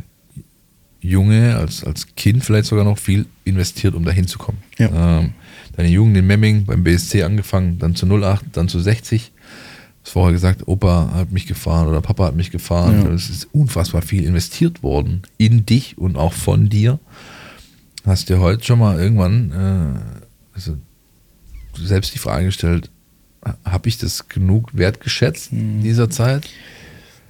[1.00, 4.62] Junge, als, als Kind vielleicht sogar noch viel investiert, um da hinzukommen.
[4.78, 5.20] Ja.
[5.20, 5.34] Ähm,
[5.76, 9.32] deine Jugend in Memming beim BSC angefangen, dann zu 08, dann zu 60.
[9.32, 13.04] Du hast vorher gesagt, Opa hat mich gefahren oder Papa hat mich gefahren.
[13.04, 13.12] Ja.
[13.12, 17.00] Es ist unfassbar viel investiert worden in dich und auch von dir.
[18.08, 20.78] Hast dir heute schon mal irgendwann äh, also
[21.78, 22.90] selbst die Frage gestellt,
[23.64, 26.48] habe ich das genug wertgeschätzt in dieser Zeit?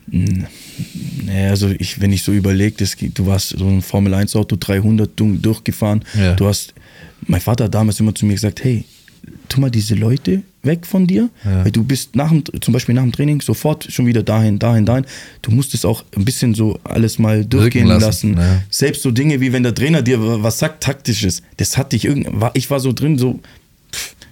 [0.06, 5.10] Naja, also ich, wenn ich so überlege, du warst so ein Formel 1 Auto 300
[5.20, 6.06] du- durchgefahren.
[6.18, 6.36] Ja.
[6.36, 6.74] Du hast,
[7.26, 8.86] mein Vater hat damals immer zu mir gesagt, hey,
[9.50, 13.04] tu mal diese Leute weg von dir, weil du bist nach dem, zum Beispiel nach
[13.04, 15.06] dem Training sofort schon wieder dahin, dahin, dahin.
[15.42, 18.38] Du musst es auch ein bisschen so alles mal durchgehen lassen, lassen.
[18.38, 18.62] ja.
[18.70, 22.28] Selbst so Dinge wie wenn der Trainer dir was sagt, taktisches, das hatte ich irgend,
[22.40, 23.40] war, ich war so drin, so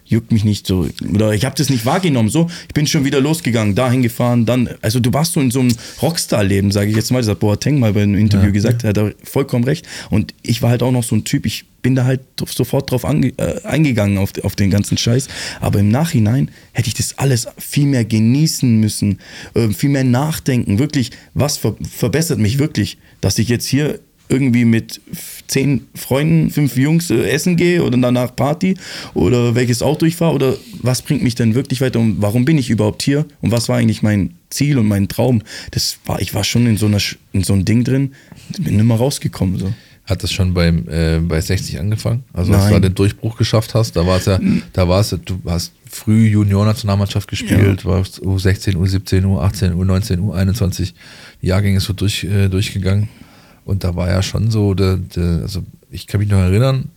[0.06, 0.88] juckt mich nicht so.
[1.14, 2.50] Oder ich habe das nicht wahrgenommen so.
[2.68, 5.76] Ich bin schon wieder losgegangen dahin gefahren dann also du warst so in so einem
[6.02, 9.14] Rockstar-Leben sage ich jetzt mal das hat Boateng mal bei einem Interview gesagt hat er
[9.24, 9.88] vollkommen recht.
[10.10, 13.06] Und ich war halt auch noch so ein Typ ich bin da halt sofort drauf
[13.06, 15.28] ange, äh, eingegangen auf, auf den ganzen Scheiß.
[15.62, 19.20] Aber im Nachhinein hätte ich das alles viel mehr genießen müssen
[19.54, 24.66] äh, viel mehr nachdenken wirklich was ver verbessert mich wirklich dass ich jetzt hier irgendwie
[24.66, 25.00] mit
[25.48, 28.76] zehn Freunden, fünf Jungs äh, essen gehe oder danach Party
[29.14, 32.58] oder welches Auto ich fahre oder was bringt mich denn wirklich weiter und warum bin
[32.58, 35.42] ich überhaupt hier und was war eigentlich mein Ziel und mein Traum?
[35.72, 37.00] Das war, ich war schon in so, einer,
[37.34, 38.14] in so einem Ding drin,
[38.60, 39.60] bin immer rausgekommen.
[39.60, 39.74] So.
[40.06, 42.24] Hat das schon beim, äh, bei 60 angefangen?
[42.34, 44.40] Also als du da den Durchbruch geschafft hast, da war es ja,
[44.74, 50.94] da war es, ja- du hast früh Junior-Nationalmannschaft gespielt, warst U16, U17, U18, U19, U21,
[51.42, 53.08] die Jahrgänge so durch, äh, durchgegangen.
[53.66, 56.90] Und da war ja schon so, der, der, also ich kann mich noch erinnern,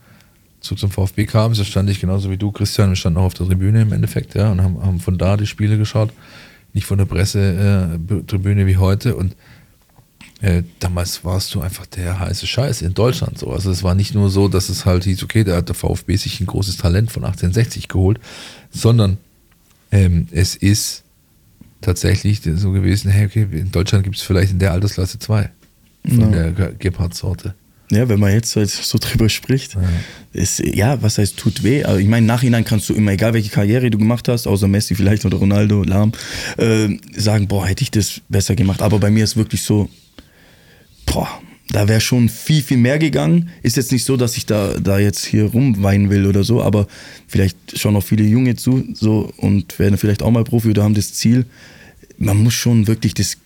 [0.60, 3.34] zu zum VfB kam, da stand ich genauso wie du, Christian, wir standen auch auf
[3.34, 6.12] der Tribüne im Endeffekt, ja, und haben, haben von da die Spiele geschaut,
[6.74, 9.16] nicht von der Pressetribüne wie heute.
[9.16, 9.34] Und
[10.42, 13.50] äh, damals warst du einfach der heiße Scheiß in Deutschland so.
[13.50, 16.16] Also es war nicht nur so, dass es halt hieß, okay, da hat der VfB
[16.16, 18.20] sich ein großes Talent von 1860 geholt,
[18.70, 19.16] sondern
[19.90, 21.04] ähm, es ist
[21.80, 25.50] tatsächlich so gewesen, hey, okay, in Deutschland gibt es vielleicht in der Altersklasse zwei
[26.06, 27.54] von der Ge- Gebhardt-Sorte.
[27.90, 29.76] Ja, wenn man jetzt halt so drüber spricht,
[30.32, 31.84] ist, ja, was heißt tut weh?
[31.84, 34.94] Aber ich meine, nachhinein kannst du immer, egal welche Karriere du gemacht hast, außer Messi
[34.94, 36.12] vielleicht oder Ronaldo, Lahm,
[36.58, 38.82] äh, sagen, boah, hätte ich das besser gemacht.
[38.82, 39.88] Aber bei mir ist wirklich so,
[41.06, 41.28] boah,
[41.70, 43.50] da wäre schon viel, viel mehr gegangen.
[43.62, 46.86] Ist jetzt nicht so, dass ich da, da jetzt hier rumweinen will oder so, aber
[47.26, 50.94] vielleicht schauen auch viele Junge zu so und werden vielleicht auch mal Profi oder haben
[50.94, 51.46] das Ziel.
[52.18, 53.36] Man muss schon wirklich das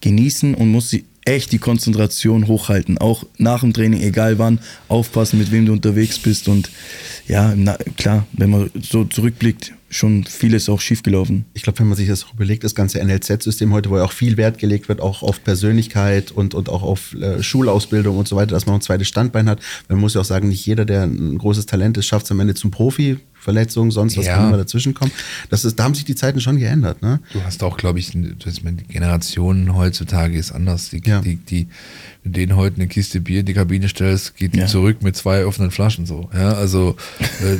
[0.00, 2.98] genießen und muss sie echt die Konzentration hochhalten.
[2.98, 6.48] Auch nach dem Training, egal wann, aufpassen, mit wem du unterwegs bist.
[6.48, 6.70] Und
[7.28, 11.44] ja, na, klar, wenn man so zurückblickt, schon vieles auch schiefgelaufen.
[11.52, 14.12] Ich glaube, wenn man sich das auch überlegt, das ganze NLZ-System heute, wo ja auch
[14.12, 18.36] viel Wert gelegt wird, auch auf Persönlichkeit und, und auch auf äh, Schulausbildung und so
[18.36, 19.58] weiter, dass man ein zweites Standbein hat.
[19.88, 22.40] Man muss ja auch sagen, nicht jeder, der ein großes Talent ist, schafft es am
[22.40, 23.18] Ende zum Profi.
[23.34, 24.36] Verletzungen, sonst was Ja.
[24.36, 25.10] kann immer dazwischen kommen.
[25.48, 27.00] Das ist, da haben sich die Zeiten schon geändert.
[27.00, 27.20] Ne?
[27.32, 28.34] Du hast auch, glaube ich, die
[28.88, 30.90] Generation heutzutage ist anders.
[30.90, 31.22] Die, Ja.
[31.22, 31.66] die, die,
[32.22, 34.66] wenn du denen heute eine Kiste Bier in die Kabine stellst, geht die Ja.
[34.66, 36.28] zurück mit zwei offenen Flaschen so.
[36.34, 36.96] Ja, also
[37.40, 37.56] äh,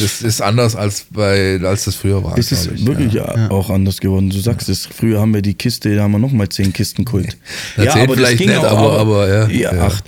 [0.00, 2.36] das ist anders als bei als das früher war.
[2.38, 2.86] Es ist ich.
[2.86, 3.36] wirklich ja.
[3.36, 3.50] ja.
[3.50, 4.30] auch anders geworden.
[4.30, 7.36] Du sagst es, früher haben wir die Kiste, da haben wir nochmal zehn Kisten geholt.
[7.76, 9.48] Na, zehn vielleicht nicht, aber- aber ja.
[9.48, 9.86] Ja, Ja.
[9.86, 10.04] acht.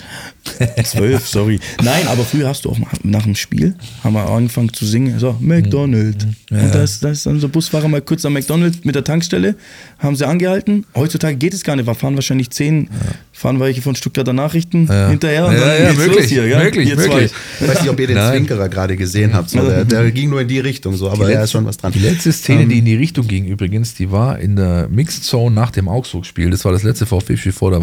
[0.85, 1.59] Zwölf, sorry.
[1.83, 5.37] Nein, aber früher hast du auch nach dem Spiel, haben wir angefangen zu singen, so,
[5.41, 6.25] McDonald's.
[6.51, 6.59] Mhm.
[6.61, 9.57] Und da ist, da ist dann so Busfahrer mal kurz am McDonald's mit der Tankstelle,
[9.99, 10.87] haben sie angehalten.
[10.95, 12.89] Heutzutage geht es gar nicht, wir fahren wahrscheinlich zehn,
[13.33, 15.09] fahren welche von Stuttgarter Nachrichten Ja.
[15.09, 16.47] hinterher und Ja, dann ja, geht's möglich, los hier.
[16.47, 16.59] Ja?
[16.63, 17.09] möglich, Ihr zwei.
[17.09, 17.33] möglich.
[17.61, 18.33] Ich weiß nicht, ob ihr den Nein.
[18.33, 19.51] Zwinkerer gerade gesehen habt.
[19.51, 21.93] So, der, der ging nur in die Richtung, so, aber da ist schon was dran.
[21.93, 25.55] Die letzte Szene, die in die Richtung ging übrigens, die war in der Mixed Zone
[25.55, 26.51] nach dem Augsburg-Spiel.
[26.51, 27.81] Das war das letzte VfB-Spiel vor der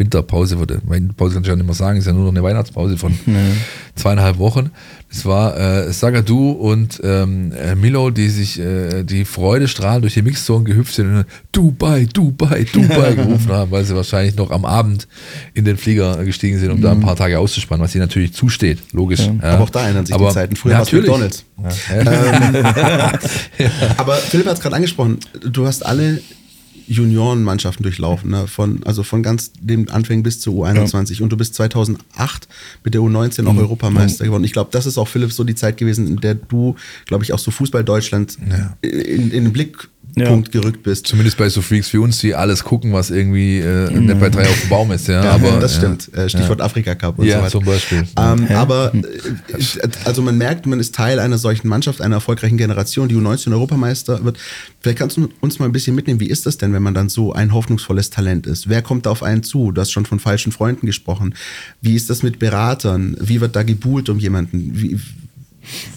[0.00, 0.58] Weihnachts-Winterpause.
[0.58, 0.80] Wurde.
[0.84, 3.18] Winterpause kann ich ja nicht mehr sagen, ist ja nur noch eine Weihnachtspause von
[3.94, 4.70] zweieinhalb Wochen.
[5.10, 10.14] Das war äh, Sagadu und ähm, äh, Milo, die sich äh, die Freude strahlend durch
[10.14, 14.50] die Mixed Zone gehüpft sind und Dubai, Dubai, Dubai gerufen haben, weil sie wahrscheinlich noch
[14.50, 15.08] am Abend
[15.54, 18.78] in den Flieger gestiegen sind, um da ein paar Tage auszuspannen, was ihnen natürlich zusteht,
[18.92, 19.20] logisch.
[19.20, 19.54] Ja.
[19.54, 20.56] Aber auch da ändern sich die Aber Zeiten.
[20.56, 21.10] Früher war es natürlich.
[21.10, 21.44] McDonald's.
[23.98, 26.20] Aber Philipp hat es gerade angesprochen, du hast alle
[26.90, 28.46] Juniorenmannschaften durchlaufen, ne?
[28.46, 32.48] von, also von ganz dem Anfang bis zur U21 und du bist 2008
[32.84, 34.44] mit der U19 auch Europameister geworden.
[34.44, 36.74] Ich glaube, das ist auch Philipp so die Zeit gewesen, in der du,
[37.06, 38.76] glaube ich, auch so Fußball Deutschland Ja.
[38.82, 40.34] in, in den Blickpunkt Ja.
[40.50, 41.06] gerückt bist.
[41.06, 44.42] Zumindest bei so Freaks wie uns, die alles gucken, was irgendwie äh, nicht bei drei
[44.48, 45.08] auf dem Baum ist.
[45.08, 45.78] Ja, Ja, aber, das ja.
[45.78, 46.12] stimmt.
[46.14, 47.50] Äh, Stichwort Afrika Cup und Ja, so weiter.
[47.50, 48.04] zum Beispiel.
[48.18, 53.08] Ähm, aber äh, also man merkt, man ist Teil einer solchen Mannschaft, einer erfolgreichen Generation,
[53.08, 54.38] die U19 Europameister wird.
[54.80, 57.08] Vielleicht kannst du uns mal ein bisschen mitnehmen, wie ist das denn, wenn man dann
[57.08, 58.68] so ein hoffnungsvolles Talent ist?
[58.68, 59.72] Wer kommt da auf einen zu?
[59.72, 61.34] Du hast schon von falschen Freunden gesprochen.
[61.80, 63.16] Wie ist das mit Beratern?
[63.20, 64.70] Wie wird da gebuhlt um jemanden?
[64.74, 64.98] Wie,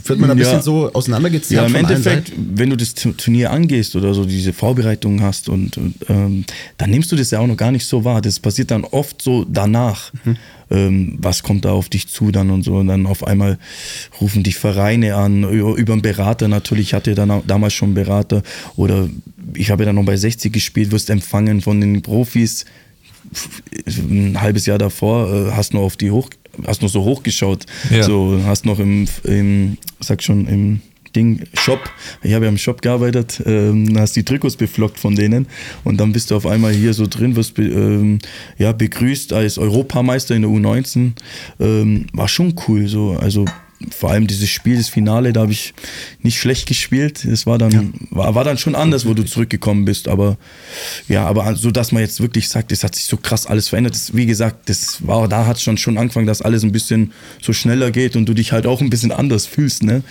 [0.05, 0.43] wird man ein Ja.
[0.43, 4.53] bisschen so auseinandergezerrt Ja, im Endeffekt, wenn du das Tu- Turnier angehst oder so diese
[4.53, 6.45] Vorbereitung hast und, und ähm,
[6.77, 8.21] dann nimmst du das ja auch noch gar nicht so wahr.
[8.21, 10.11] Das passiert dann oft so danach.
[10.25, 10.37] Mhm.
[10.71, 13.59] Ähm, was kommt da auf dich zu dann und so und dann auf einmal
[14.21, 16.87] rufen dich Vereine an über, über einen Berater natürlich.
[16.87, 18.41] Ich hatte dann damals schon einen Berater
[18.75, 19.09] oder
[19.55, 22.65] ich habe ja dann noch bei 60 gespielt, wirst empfangen von den Profis
[23.87, 26.29] ein halbes Jahr davor äh, hast nur auf die hoch,
[26.65, 27.65] hast noch so hochgeschaut.
[27.89, 28.03] Ja.
[28.03, 30.81] So, hast noch im, im, sag schon, im
[31.15, 31.79] Ding, Shop,
[32.23, 35.47] ich habe ja im Shop gearbeitet, ähm, hast die Trikots beflockt von denen
[35.83, 38.19] und dann bist du auf einmal hier so drin, wirst be, ähm,
[38.57, 41.11] ja, begrüßt als Europameister in der U19.
[41.59, 43.45] Ähm, war schon cool, so, also
[43.91, 45.73] vor allem dieses Spiel, das Finale, da habe ich
[46.21, 47.25] nicht schlecht gespielt.
[47.25, 50.07] Es war dann, war, war dann schon anders, wo du zurückgekommen bist.
[50.07, 50.37] Aber
[51.07, 53.95] ja, aber so, dass man jetzt wirklich sagt, es hat sich so krass alles verändert.
[53.95, 57.53] Das, wie gesagt, das war, da hat schon schon angefangen, dass alles ein bisschen so
[57.53, 60.03] schneller geht und du dich halt auch ein bisschen anders fühlst, ne?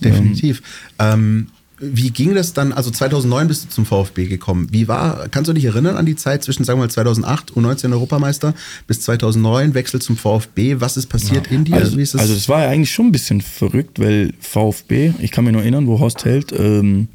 [0.00, 0.62] Definitiv.
[0.98, 1.48] Ähm,
[1.80, 2.72] wie ging das dann?
[2.72, 4.68] Also 2009 bist du zum VfB gekommen.
[4.70, 7.92] Wie war, kannst du dich erinnern an die Zeit zwischen, sagen wir mal, 2008, U19
[7.92, 8.54] Europameister,
[8.86, 10.80] bis 2009, Wechsel zum VfB?
[10.80, 11.76] Was ist passiert in dir?
[11.76, 12.16] Also, das?
[12.16, 15.86] also war ja eigentlich schon ein bisschen verrückt, weil VfB, ich kann mich noch erinnern,
[15.86, 17.08] wo Horst Held ähm,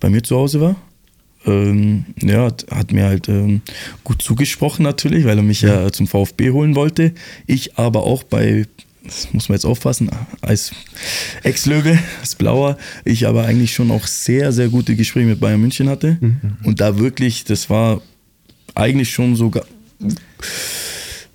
[0.00, 0.76] bei mir zu Hause war.
[1.44, 3.62] Ähm, ja, hat, hat mir halt ähm,
[4.04, 5.90] gut zugesprochen natürlich, weil er mich ja.
[5.90, 7.12] zum VfB holen wollte.
[7.46, 8.66] Ich aber auch bei,
[9.04, 10.10] das muss man jetzt aufpassen,
[10.40, 10.72] als
[11.42, 15.88] Ex-Löwe, als Blauer, ich aber eigentlich schon auch sehr, sehr gute Gespräche mit Bayern München
[15.88, 16.18] hatte.
[16.64, 18.00] Und da wirklich, das war
[18.74, 19.64] eigentlich schon sogar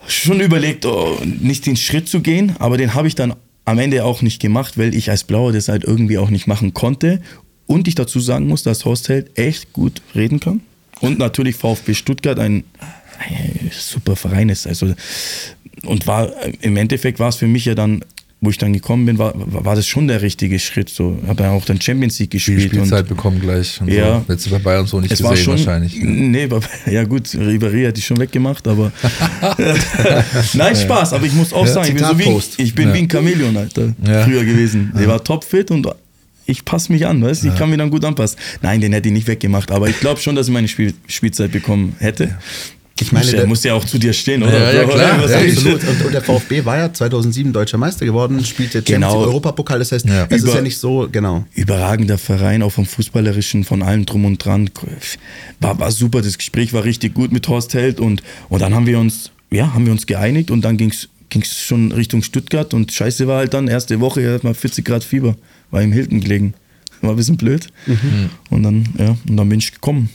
[0.07, 3.33] schon überlegt, oh, nicht den Schritt zu gehen, aber den habe ich dann
[3.65, 6.73] am Ende auch nicht gemacht, weil ich als Blauer das halt irgendwie auch nicht machen
[6.73, 7.21] konnte.
[7.65, 10.61] Und ich dazu sagen muss, dass Horst Held echt gut reden kann.
[11.01, 12.63] Und natürlich VfB Stuttgart ein,
[13.19, 14.65] ein super Verein ist.
[14.65, 14.93] Also,
[15.85, 18.03] und war im Endeffekt war es für mich ja dann,
[18.39, 20.89] wo ich dann gekommen bin, war, war das schon der richtige Schritt.
[20.89, 22.65] So, habe ja auch dann Champions League gespielt.
[22.65, 23.81] und- Spielzeit bekommen gleich.
[23.81, 24.19] Und Ja.
[24.27, 24.31] So.
[24.33, 25.95] Letzte bei Bayern so nicht es gesehen schon, wahrscheinlich.
[25.99, 26.47] Nee,
[26.91, 28.91] ja gut, Ribéry hat die schon weggemacht, aber
[30.53, 32.93] nein, Spaß, aber ich muss auch Ja, sagen, ich bin, so wie, ich bin Ja.
[32.93, 34.23] wie ein Chamäleon, Alter, Ja.
[34.23, 34.91] früher gewesen.
[34.97, 35.87] Der war topfit und
[36.45, 38.37] ich passe mich an, weißt du, ich kann mich dann gut anpassen.
[38.61, 41.51] Nein, den hätte ich nicht weggemacht, aber ich glaube schon, dass ich meine Spiel, Spielzeit
[41.51, 42.37] bekommen hätte.
[42.99, 44.73] Ich meine, muss, ja, der- muss ja auch zu dir stehen, oder?
[44.73, 45.29] Ja, ja, klar.
[45.29, 45.83] Ja, Absolut.
[45.83, 49.19] Und, und der VfB war ja 2007 deutscher Meister geworden, spielt jetzt Champions Genau.
[49.21, 49.79] League Europapokal.
[49.79, 50.25] Das heißt, Ja.
[50.29, 51.45] es ist Über- ja nicht so, genau.
[51.53, 54.69] überragender Verein, auch vom Fußballerischen, von allem drum und dran.
[55.59, 58.85] War, war super, das Gespräch war richtig gut mit Horst Held und, und dann haben
[58.87, 61.07] wir uns, ja, haben wir uns geeinigt und dann ging es
[61.61, 65.03] schon Richtung Stuttgart und scheiße war halt dann, erste Woche, er hat mal 40 Grad
[65.03, 65.35] Fieber,
[65.71, 66.53] war im Hilton gelegen.
[67.01, 67.67] War ein bisschen blöd.
[68.49, 70.09] Und dann, ja, und dann bin ich gekommen.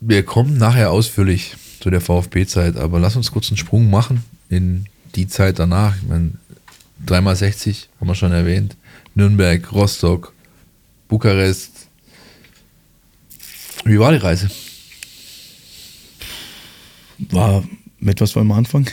[0.00, 4.86] Wir kommen nachher ausführlich zu der VfB-Zeit, aber lass uns kurz einen Sprung machen in
[5.14, 5.94] die Zeit danach.
[5.96, 6.32] Ich meine,
[7.06, 8.76] 3x60 haben wir schon erwähnt.
[9.14, 10.32] Nürnberg, Rostock,
[11.08, 11.70] Bukarest.
[13.84, 14.50] Wie war die Reise?
[17.30, 17.64] War,
[17.98, 18.86] mit was wollen wir anfangen?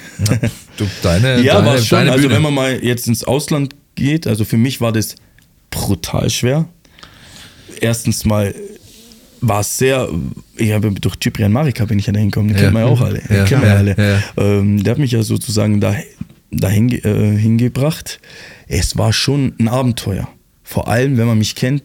[0.77, 1.99] Du, deine, Ja, deine, war schon.
[1.99, 5.15] deine Also wenn man mal jetzt ins Ausland geht, also für mich war das
[5.69, 6.67] brutal schwer.
[7.79, 8.53] Erstens mal
[9.41, 10.09] war es sehr,
[10.55, 12.61] ich habe durch Cyprian Marika bin ich ja dahin gekommen, den Ja.
[12.63, 13.21] kennt man ja auch alle.
[13.29, 13.45] Ja.
[13.45, 13.95] Kennen wir alle.
[13.97, 14.43] Ja.
[14.43, 15.95] Ähm, der hat mich ja sozusagen da,
[16.51, 18.19] dahin äh, hingebracht.
[18.67, 20.27] Es war schon ein Abenteuer.
[20.63, 21.83] Vor allem, wenn man mich kennt,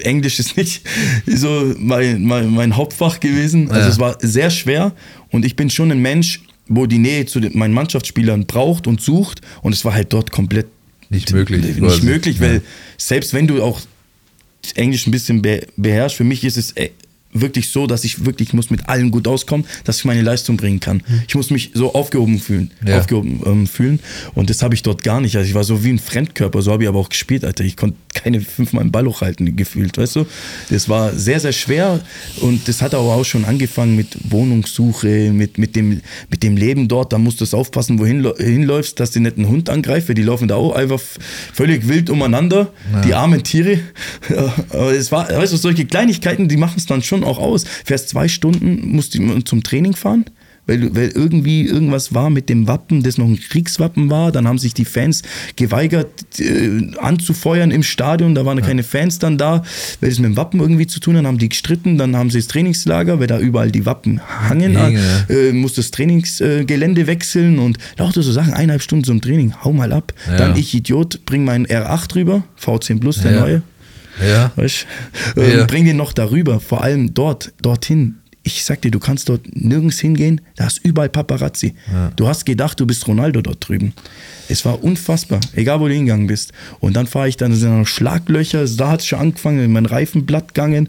[0.00, 0.82] Englisch ist nicht
[1.26, 3.70] so mein, mein, mein Hauptfach gewesen.
[3.70, 3.88] Also Ja.
[3.88, 4.92] es war sehr schwer
[5.30, 9.00] und ich bin schon ein Mensch, wo die Nähe zu den, meinen Mannschaftsspielern braucht und
[9.00, 10.66] sucht und es war halt dort komplett
[11.10, 12.60] Nicht möglich, Nicht möglich, weil Ja.
[12.96, 13.80] selbst wenn du auch
[14.76, 16.90] Englisch ein bisschen be beherrschst, für mich ist es äh,
[17.32, 20.80] wirklich so, dass ich wirklich muss mit allen gut auskommen, dass ich meine Leistung bringen
[20.80, 21.02] kann.
[21.28, 22.98] Ich muss mich so aufgehoben fühlen, Ja.
[22.98, 24.00] aufgehoben ähm, fühlen
[24.34, 25.36] und das habe ich dort gar nicht.
[25.36, 27.64] Also ich war so wie ein Fremdkörper, so habe ich aber auch gespielt, Alter.
[27.64, 30.26] Ich konnte keine fünfmal einen Ball hochhalten gefühlt, weißt du?
[30.70, 32.00] Das war sehr sehr schwer
[32.40, 36.88] und das hat aber auch schon angefangen mit Wohnungssuche, mit mit dem mit dem Leben
[36.88, 37.12] dort.
[37.12, 40.22] Da musst du es aufpassen, wohin hinläufst, dass du nicht einen Hund angreifst, weil die
[40.22, 41.00] laufen da auch einfach
[41.54, 42.72] völlig wild umeinander,
[43.04, 43.78] die armen Tiere.
[44.28, 47.64] Ja, aber es war, weißt du, solche Kleinigkeiten, die machen es dann schon auch aus.
[47.84, 50.24] Fährst zwei Stunden, musst du zum Training fahren,
[50.66, 54.30] weil, weil irgendwie irgendwas war mit dem Wappen, das noch ein Kriegswappen war.
[54.30, 55.22] Dann haben sich die Fans
[55.56, 58.34] geweigert äh, anzufeuern im Stadion.
[58.36, 59.64] Da waren keine Fans dann da,
[60.00, 61.20] weil es mit dem Wappen irgendwie zu tun hat.
[61.20, 64.76] Dann haben die gestritten, dann haben sie das Trainingslager, weil da überall die Wappen hangen.
[64.76, 65.34] Hängen, ja.
[65.34, 69.92] äh, musst das Trainingsgelände wechseln und lauter so Sachen, eineinhalb Stunden zum Training, hau mal
[69.92, 70.12] ab.
[70.28, 70.36] Ja.
[70.36, 73.40] Dann ich Idiot, bring meinen R8 rüber, V10 Plus, der Ja.
[73.40, 73.62] neue.
[74.26, 74.52] Ja.
[74.56, 74.86] Weißt?
[75.36, 75.64] Ähm, Ja.
[75.66, 78.16] Bring den noch darüber, vor allem dort, dorthin.
[78.42, 81.74] Ich sag dir, du kannst dort nirgends hingehen, da ist überall Paparazzi.
[82.16, 83.92] Du hast gedacht, du bist Ronaldo dort drüben.
[84.48, 86.52] Es war unfassbar, egal wo du hingegangen bist.
[86.80, 89.84] Und dann fahre ich dann, da sind noch Schlaglöcher, da hat es schon angefangen, mein
[89.84, 90.88] Reifenblatt gegangen.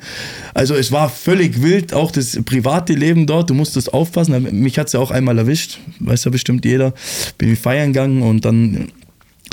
[0.54, 4.62] Also es war völlig wild, auch das private Leben dort, du musstest aufpassen.
[4.62, 6.94] Mich hat es ja auch einmal erwischt, weiß ja bestimmt jeder.
[7.38, 8.88] Bin feiern gegangen und dann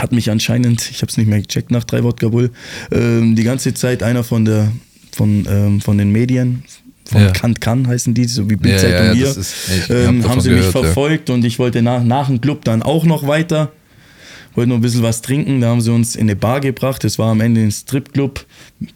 [0.00, 2.50] hat mich anscheinend, ich habe es nicht mehr gecheckt nach drei Wodka Bull,
[2.92, 4.70] ähm, die ganze Zeit einer von der
[5.14, 6.62] von, ähm, von den Medien
[7.04, 7.30] von Ja.
[7.32, 9.30] Kant Kann heißen die, so wie Ja, Bildzeitung ja, ja, hier.
[9.36, 10.82] ich hab ähm, haben sie mich gehört, ja.
[10.82, 13.72] verfolgt und ich wollte nach, nach dem Club dann auch noch weiter.
[14.54, 17.02] Wollte noch ein bisschen was trinken, da haben sie uns in eine Bar gebracht.
[17.04, 18.44] Das war am Ende ein Stripclub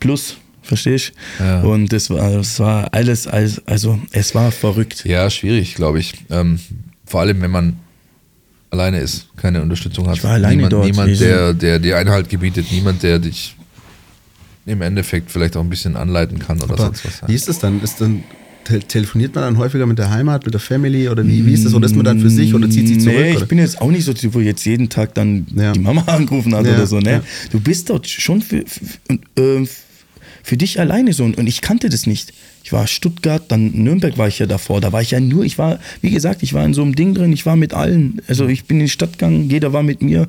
[0.00, 1.44] plus, verstehst du?
[1.44, 1.62] Ja.
[1.62, 5.04] Und das war, das war alles, als- also es war verrückt.
[5.04, 6.14] Ja, schwierig, glaube ich.
[6.30, 6.58] Ähm,
[7.06, 7.76] vor allem, wenn man
[8.72, 10.16] alleine ist, keine Unterstützung hat.
[10.16, 10.86] Ich war alleine niemand, dort.
[10.86, 13.54] Niemand, Ich- der, der dir Einhalt gebietet, niemand, der dich
[14.66, 17.28] im Endeffekt vielleicht auch ein bisschen anleiten kann oder Aber sonst was.
[17.28, 17.82] wie ist das dann?
[17.82, 18.24] Ist dann
[18.64, 21.64] te telefoniert man dann häufiger mit der Heimat, mit der Family oder wie, wie ist
[21.66, 21.74] das?
[21.74, 23.16] Oder ist man dann für sich oder zieht sich zurück?
[23.18, 23.46] Nee, ich oder?
[23.46, 25.72] bin jetzt auch nicht so, wo jetzt jeden Tag dann Ja.
[25.72, 26.98] die Mama angerufen hat Ja, oder so.
[27.00, 27.10] Ne?
[27.10, 27.22] ja.
[27.50, 29.66] Du bist dort schon für, für, äh,
[30.44, 31.24] für dich alleine so.
[31.24, 32.32] Und und ich kannte das nicht.
[32.72, 34.80] Ich war Stuttgart, dann Nürnberg war ich ja davor.
[34.80, 37.12] Da war ich ja nur, ich war, wie gesagt, ich war in so einem Ding
[37.12, 38.22] drin, ich war mit allen.
[38.28, 40.26] Also ich bin in die Stadt gegangen, jeder war mit mir,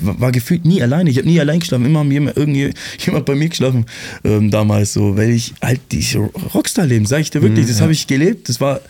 [0.00, 1.10] war gefühlt nie alleine.
[1.10, 3.84] Ich habe nie allein geschlafen, immer haben jemand, irgendwie, jemand bei mir geschlafen
[4.24, 6.18] ähm, damals so, weil ich halt dieses
[6.54, 8.80] Rockstar-Leben, sag ich dir wirklich, das habe ich gelebt, das war,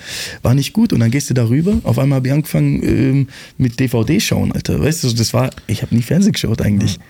[0.43, 0.93] war nicht gut.
[0.93, 4.81] Und dann gehst du darüber, auf einmal habe ich angefangen ähm, mit DVD schauen, Alter.
[4.81, 7.01] Weißt du, das war, ich habe nie Fernsehen geschaut eigentlich.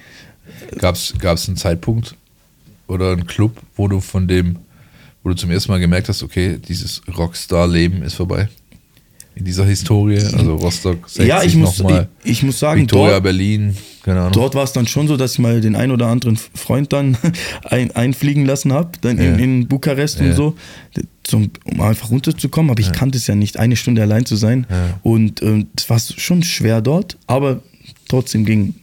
[0.79, 2.17] Gab es einen Zeitpunkt
[2.87, 4.57] oder einen Club, wo du von dem,
[5.23, 8.49] wo du zum ersten Mal gemerkt hast, okay, dieses Rockstar-Leben ist vorbei?
[9.35, 13.23] In dieser Historie, also Rostock 60 ja, ich muss, ich, ich muss sagen, Victoria, dort,
[13.23, 14.33] Berlin, keine Ahnung.
[14.33, 17.17] dort war es dann schon so, dass ich mal den ein oder anderen Freund dann
[17.65, 19.39] ein, einfliegen lassen habe, dann in, Ja.
[19.43, 20.27] in Bukarest Ja.
[20.27, 20.57] und so,
[21.23, 22.71] zum, um einfach runterzukommen.
[22.71, 24.67] Aber ich kannte es ja nicht, eine Stunde allein zu sein.
[24.69, 24.99] Ja.
[25.03, 27.63] Und ähm, es war schon schwer dort, aber
[28.09, 28.75] trotzdem ging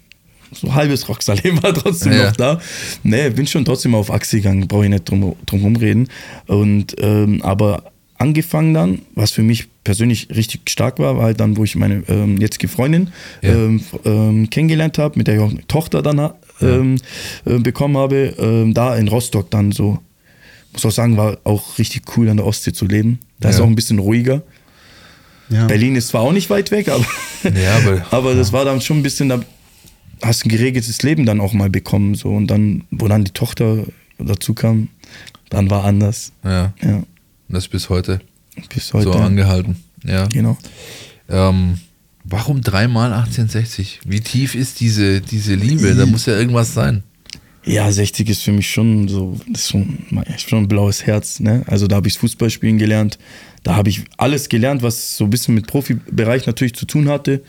[0.52, 2.28] so halbes Rockstar-Leben war trotzdem Ja.
[2.28, 2.60] noch da.
[3.04, 6.08] Nee, bin schon trotzdem auf Achse gegangen, brauche ich nicht drum, drum rumreden.
[6.48, 7.84] Und, ähm, aber
[8.18, 12.04] angefangen dann, was für mich persönlich richtig stark war, war halt dann, wo ich meine
[12.10, 13.10] ähm, jetzige Freundin
[13.42, 13.52] Ja.
[13.54, 16.98] ähm, ähm, kennengelernt habe, mit der ich auch eine Tochter dann ha- ähm,
[17.46, 20.00] äh, bekommen habe, ähm, da in Rostock dann so,
[20.74, 23.20] muss auch sagen, war auch richtig cool an der Ostsee zu leben.
[23.40, 23.64] Da ist Ja.
[23.64, 24.42] auch ein bisschen ruhiger.
[25.50, 25.66] Ja.
[25.66, 27.06] Berlin ist zwar auch nicht weit weg, aber,
[27.44, 29.40] Ja, aber- aber das war dann schon ein bisschen, da
[30.22, 32.16] hast ein geregeltes Leben dann auch mal bekommen.
[32.16, 32.30] So.
[32.30, 33.86] Und dann, wo dann die Tochter
[34.18, 34.90] dazu kam,
[35.50, 36.32] dann war anders.
[36.44, 37.06] Ja, Ja, und
[37.48, 38.22] das bis heute,
[38.74, 39.12] bis heute.
[39.12, 39.78] so angehalten.
[40.04, 40.28] Ja.
[40.28, 40.58] Genau.
[41.30, 41.80] Ähm,
[42.24, 44.02] warum dreimal 1860?
[44.06, 45.96] Wie tief ist diese, diese Liebe?
[45.96, 47.04] Da muss ja irgendwas sein.
[47.66, 50.00] Ja, 60 ist für mich schon so, das ist schon,
[50.38, 51.40] schon ein blaues Herz.
[51.40, 51.64] Ne?
[51.68, 53.20] Also da habe ich Fußballspielen gelernt.
[53.64, 57.44] Da habe ich alles gelernt, was so ein bisschen mit Profibereich natürlich zu tun hatte.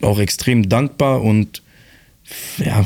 [0.00, 1.62] Auch extrem dankbar und
[2.58, 2.84] ja,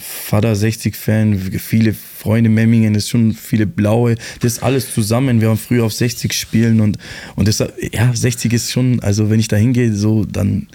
[0.00, 5.40] Vater 60-Fan, viele Freunde Memmingen, das ist schon viele blaue, das alles zusammen.
[5.40, 6.98] Wir waren früher auf 60 spielen und,
[7.36, 7.58] und das,
[7.92, 10.68] ja, 60 ist schon, also wenn ich da hingehe, so, dann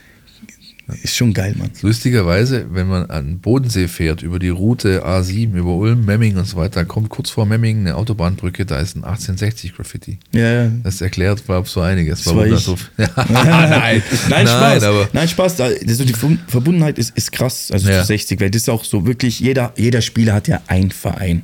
[1.04, 1.70] ist schon geil, Mann.
[1.82, 6.46] Lustigerweise, wenn man an den Bodensee fährt, über die Route A7, über Ulm, Memmingen und
[6.46, 10.18] so weiter, kommt kurz vor Memmingen eine Autobahnbrücke, da ist ein 1860-Graffiti.
[10.34, 10.72] Ja, ja.
[10.84, 12.24] Das erklärt, glaube so einiges.
[12.24, 12.60] Das war ich.
[12.60, 12.78] so.
[12.98, 14.84] Ja, nein, Nein, Spaß.
[14.84, 15.56] aber Nein, Spaß.
[15.58, 18.02] Da- Das ist so die Ver- Verbundenheit ist, ist krass, also Ja.
[18.02, 21.44] zu 60, weil das ist auch so wirklich, jeder, jeder Spieler hat ja einen Verein.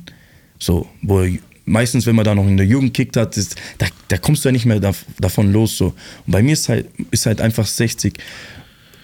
[0.58, 3.86] So, wo er- meistens, wenn man da noch in der Jugend kickt hat, ist, da,
[4.08, 5.76] da kommst du ja nicht mehr da, davon los.
[5.76, 5.86] So.
[6.26, 8.14] Und bei mir ist halt, ist halt einfach 60.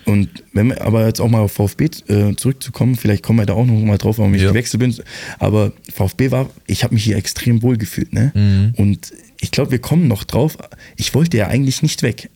[0.04, 3.52] Und wenn wir aber jetzt auch mal auf VfB äh, zurückzukommen, vielleicht kommen wir da
[3.54, 4.48] auch noch mal drauf, warum ich Ja.
[4.50, 4.94] gewechselt bin.
[5.38, 8.12] Aber VfB war, ich habe mich hier extrem wohl gefühlt.
[8.12, 8.32] Ne?
[8.34, 8.74] Mhm.
[8.76, 10.56] Und ich glaube, wir kommen noch drauf.
[10.96, 12.30] Ich wollte ja eigentlich nicht weg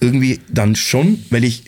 [0.00, 1.64] irgendwie dann schon, weil ich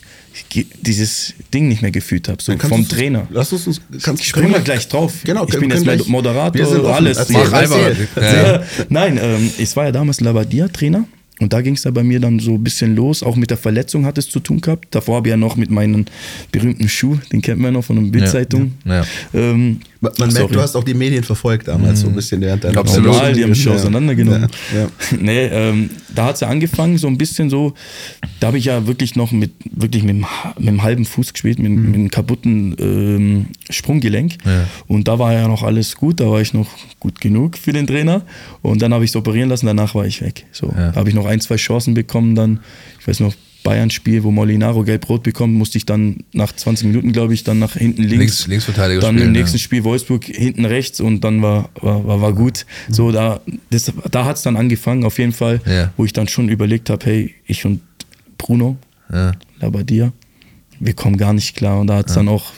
[0.82, 3.26] dieses Ding nicht mehr gefühlt habe, so vom Trainer.
[3.30, 5.14] Lass uns, uns kannst, Springen wir gleich drauf.
[5.24, 7.28] Genau, ich bin jetzt gleich- Moderator, alles.
[7.28, 7.90] Ja.
[8.16, 8.62] Ja.
[8.88, 11.04] Nein, ähm, es war ja damals Labadia-Trainer
[11.40, 13.22] und da ging es da bei mir dann so ein bisschen los.
[13.22, 14.88] Auch mit der Verletzung hat es zu tun gehabt.
[14.94, 16.04] Davor habe ich ja noch mit meinem
[16.52, 18.74] berühmten Schuh, den kennt man ja noch von der Bildzeitung.
[18.84, 19.04] Ja, ja.
[19.32, 22.64] Ähm, Man, man merkt, du hast auch die Medien verfolgt damals so ein bisschen während
[22.64, 23.14] deiner Absolut.
[23.36, 23.72] Die haben mich Ja.
[23.72, 24.48] auseinandergenommen.
[24.74, 24.88] Ja, ja.
[25.20, 27.74] nee, ähm, da hat es ja angefangen, so ein bisschen so,
[28.40, 30.26] da habe ich ja wirklich noch mit, wirklich mit dem,
[30.58, 34.38] mit dem halben Fuß gespielt, mit, mit einem kaputten ähm, Sprunggelenk.
[34.46, 34.64] Ja.
[34.86, 37.86] Und da war ja noch alles gut, da war ich noch gut genug für den
[37.86, 38.22] Trainer.
[38.62, 40.46] Und dann habe ich es operieren lassen, danach war ich weg.
[40.52, 40.68] So.
[40.74, 42.60] Da habe ich noch ein, zwei Chancen bekommen, dann,
[43.00, 47.34] ich weiß noch, Bayern-Spiel, wo Molinaro gelb-rot bekommt, musste ich dann nach 20 Minuten, glaube
[47.34, 48.18] ich, dann nach hinten links.
[48.18, 49.62] Links- Linksverteidiger Dann spielen, im nächsten ja.
[49.62, 52.64] Spiel Wolfsburg hinten rechts und dann war, war, war, war gut.
[52.88, 53.40] So, da,
[53.70, 55.92] das, da hat es dann angefangen, auf jeden Fall, Ja.
[55.96, 57.80] wo ich dann schon überlegt habe, hey, ich und
[58.38, 58.76] Bruno,
[59.12, 59.32] Ja.
[59.60, 60.12] Labadia,
[60.78, 61.80] wir kommen gar nicht klar.
[61.80, 62.52] Und da hat es dann auch,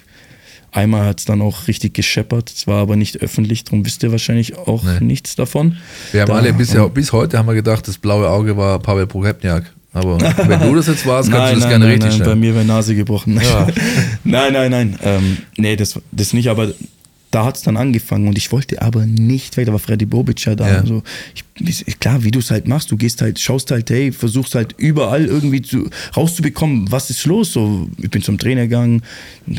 [0.70, 2.50] einmal hat es dann auch richtig gescheppert.
[2.54, 5.04] Es war aber nicht öffentlich, darum wisst ihr wahrscheinlich auch Nee.
[5.04, 5.76] nichts davon.
[6.12, 9.06] Wir haben Da- alle bisher, bis heute haben wir gedacht, das blaue Auge war Pavel
[9.08, 9.72] Prohepniak.
[9.92, 12.64] Aber wenn du das jetzt warst, kannst du das gerne richtig nein, bei mir wäre
[12.64, 13.38] Nase gebrochen.
[13.42, 13.66] Ja.
[14.24, 14.98] nein, nein, nein.
[15.02, 16.72] Ähm, nee, das, das nicht, aber
[17.30, 19.66] da hat es dann angefangen und ich wollte aber nicht weg.
[19.66, 20.68] Da war Freddy Bobic ja da.
[20.68, 20.78] Ja.
[20.78, 21.02] Also
[21.34, 21.44] ich,
[22.00, 25.24] klar, wie du es halt machst, du gehst halt, schaust halt, hey, versuchst halt überall
[25.26, 27.52] irgendwie zu, rauszubekommen, was ist los?
[27.52, 29.02] So, ich bin zum Trainer gegangen,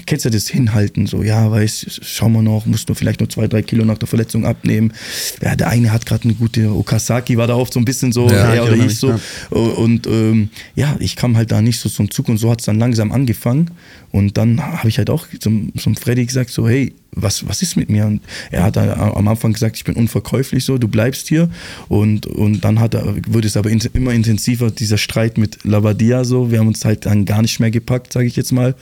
[0.06, 3.48] kennst ja das Hinhalten, so, ja, weißt, schauen wir noch, musst du vielleicht nur zwei,
[3.48, 4.94] drei Kilo nach der Verletzung abnehmen.
[5.42, 8.30] Ja, der eine hat gerade eine gute, Okasaki war da oft so ein bisschen so,
[8.30, 9.14] Ja, ich oder ich so.
[9.14, 12.60] mich, Und ähm, ja, ich kam halt da nicht so zum Zug und so hat
[12.60, 13.72] es dann langsam angefangen.
[14.12, 17.76] Und dann habe ich halt auch zum, zum Freddy gesagt, so, hey, was, was ist
[17.76, 18.06] mit mir?
[18.06, 21.50] Und er hat am Anfang gesagt, ich bin unverkäuflich so, du bleibst hier.
[21.94, 22.96] Und, und dann hat
[23.28, 26.50] wurde es aber in, immer intensiver, dieser Streit mit Lavadia so.
[26.50, 28.74] Wir haben uns halt dann gar nicht mehr gepackt, sage ich jetzt mal.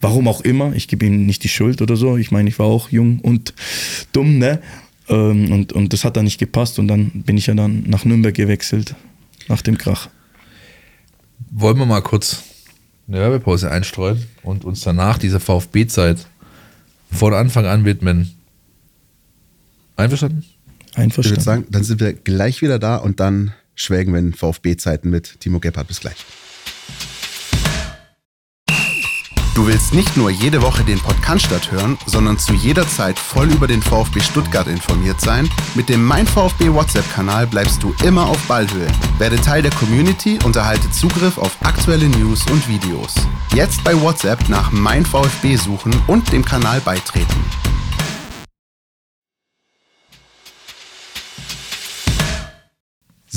[0.00, 2.16] Warum auch immer, ich gebe ihm nicht die Schuld oder so.
[2.16, 3.52] Ich meine, ich war auch jung und
[4.12, 4.60] dumm, ne?
[5.08, 8.04] Ähm, und, und das hat dann nicht gepasst und dann bin ich ja dann nach
[8.04, 8.94] Nürnberg gewechselt,
[9.48, 10.08] nach dem Krach.
[11.50, 12.44] Wollen wir mal kurz
[13.08, 16.28] eine Werbepause einstreuen und uns danach dieser VfB-Zeit
[17.10, 18.30] von Anfang an widmen.
[19.96, 20.44] Einverstanden?
[20.96, 21.36] Ich Einverstanden.
[21.36, 25.40] würde sagen, dann sind wir gleich wieder da und dann schwelgen wir in VfB-Zeiten mit
[25.40, 25.88] Timo Gebhardt.
[25.88, 26.16] Bis gleich.
[29.54, 33.66] Du willst nicht nur jede Woche den Podcast hören, sondern zu jeder Zeit voll über
[33.66, 35.48] den VfB Stuttgart informiert sein?
[35.74, 38.86] Mit dem Mein VfB WhatsApp-Kanal bleibst du immer auf Ballhöhe.
[39.18, 43.14] Werde Teil der Community und erhalte Zugriff auf aktuelle News und Videos.
[43.54, 47.44] Jetzt bei WhatsApp nach Mein VfB suchen und dem Kanal beitreten.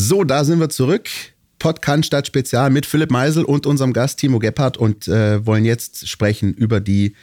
[0.02, 1.10] So, da sind wir zurück.
[1.60, 6.08] Podcast statt Spezial mit Philipp Meisel und unserem Gast Timo Gebhardt und äh, wollen jetzt
[6.08, 7.16] sprechen über die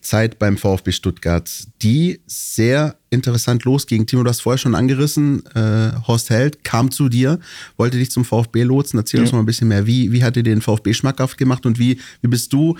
[0.00, 1.50] Zeit beim VfB Stuttgart,
[1.82, 4.06] die sehr interessant losging.
[4.06, 7.40] Timo, du hast vorher schon angerissen, äh, Horst Held kam zu dir,
[7.76, 8.98] wollte dich zum VfB lotsen.
[8.98, 9.86] Erzähl uns mal ein bisschen mehr.
[9.86, 12.78] Wie, wie hat dir den VfB schmackhaft gemacht und wie, wie bist du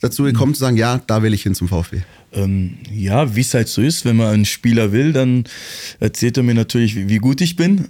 [0.00, 2.02] dazu gekommen zu sagen, ja, da will ich hin zum VfB?
[2.32, 5.44] Ähm, ja, wie es halt so ist, wenn man einen Spieler will, dann
[6.00, 7.88] erzählt er mir natürlich, wie, wie gut ich bin.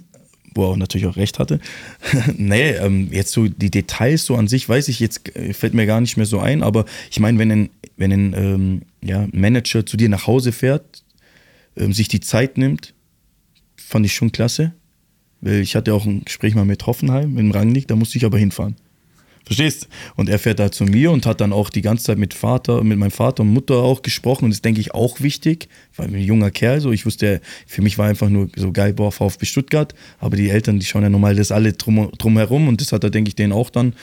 [0.53, 1.59] Wo er auch natürlich auch recht hatte.
[2.37, 5.85] nee, ähm, jetzt so die Details so an sich weiß ich jetzt, äh, fällt mir
[5.85, 9.85] gar nicht mehr so ein, aber ich meine, wenn ein, wenn ein ähm, ja, Manager
[9.85, 11.03] zu dir nach Hause fährt,
[11.75, 12.93] ähm, sich die Zeit nimmt,
[13.75, 14.73] fand ich schon klasse.
[15.41, 18.39] Weil ich hatte auch ein Gespräch mal mit Hoffenheim, dem Rangnick, da musste ich aber
[18.39, 18.75] hinfahren.
[19.47, 19.87] Verstehst?
[20.15, 22.83] Und er fährt da zu mir und hat dann auch die ganze Zeit mit Vater,
[22.83, 24.45] mit meinem Vater und Mutter auch gesprochen.
[24.45, 27.97] Und das denke ich auch wichtig, weil ein junger Kerl so, ich wusste, für mich
[27.97, 29.93] war einfach nur so geil, boah, VfB Stuttgart.
[30.19, 33.09] Aber die Eltern, die schauen ja normal das alle drum, drumherum und das hat er,
[33.09, 33.93] denke ich, denen auch dann,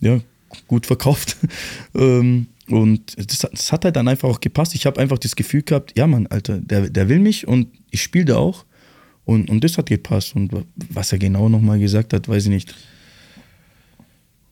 [0.00, 0.20] ja,
[0.68, 1.36] gut verkauft.
[1.96, 4.74] Ähm, und das, hat- das hat halt dann einfach auch gepasst.
[4.74, 8.02] Ich habe einfach das Gefühl gehabt, ja Mann, Alter, der, der will mich und ich
[8.02, 8.64] spiele da auch.
[9.26, 10.34] Und, und das hat gepasst.
[10.34, 10.50] Und
[10.90, 12.74] was er genau nochmal gesagt hat, weiß ich nicht.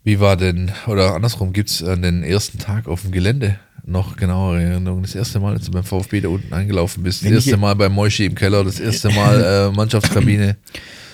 [0.05, 4.17] Wie war denn, oder andersrum, gibt es an den ersten Tag auf dem Gelände noch
[4.17, 5.03] genauere Erinnerungen?
[5.03, 7.75] Das erste Mal, als du beim VfB da unten eingelaufen bist, das Wenn erste Mal
[7.77, 10.57] beim Moischi im Keller, das erste Mal äh, Mannschaftskabine.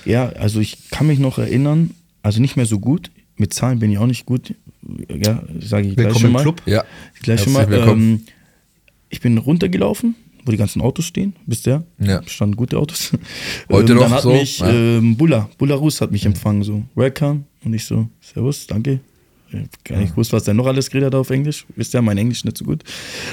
[0.07, 1.91] Ja, also ich kann mich noch erinnern,
[2.23, 3.11] also nicht mehr so gut.
[3.37, 4.55] Mit Zahlen bin ich auch nicht gut.
[5.09, 6.43] Ja, sage ich gleich Willkommen schon im mal.
[6.43, 6.63] Club.
[6.65, 6.85] Ja,
[7.23, 7.71] Gleich schon Herzlich mal.
[7.71, 8.03] willkommen.
[8.11, 8.21] Ähm,
[9.11, 10.15] ich bin runtergelaufen,
[10.49, 11.35] wo die ganzen Autos stehen.
[11.47, 12.23] Bist du ja?
[12.27, 13.13] Standen gute Autos.
[13.71, 14.71] Heute ähm, noch Dann hat so, mich ja.
[14.71, 17.45] ähm, Bulla, Bulla Rus hat mich empfangen, so, welcome.
[17.65, 19.01] Und ich so, servus, danke.
[19.85, 21.67] Gar nicht gewusst, was der noch alles geredet hat auf Englisch.
[21.77, 22.83] Wisst ihr, mein Englisch nicht so gut.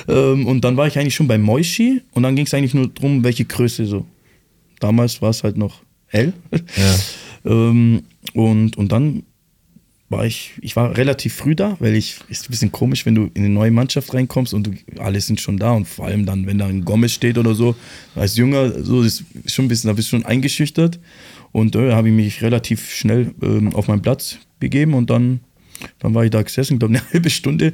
[0.08, 2.88] Ähm, und dann war ich eigentlich schon bei Moishi und dann ging es eigentlich nur
[2.88, 4.06] darum, welche Größe so.
[4.80, 6.34] Damals war es halt noch L.
[6.54, 6.96] Ja.
[7.52, 8.04] ähm,
[8.34, 9.24] und, und dann
[10.10, 13.24] war ich, ich war relativ früh da, weil ich, ist ein bisschen komisch, wenn du
[13.34, 16.46] in eine neue Mannschaft reinkommst und du, alle sind schon da und vor allem dann,
[16.46, 17.76] wenn da ein Gomez steht oder so,
[18.14, 21.00] als Jünger, so ist schon ein bisschen, da bist du schon eingeschüchtert
[21.52, 25.40] und da habe ich mich relativ schnell ähm, auf meinen Platz begeben und dann,
[25.98, 27.74] dann war ich da gesessen, glaube eine halbe Stunde,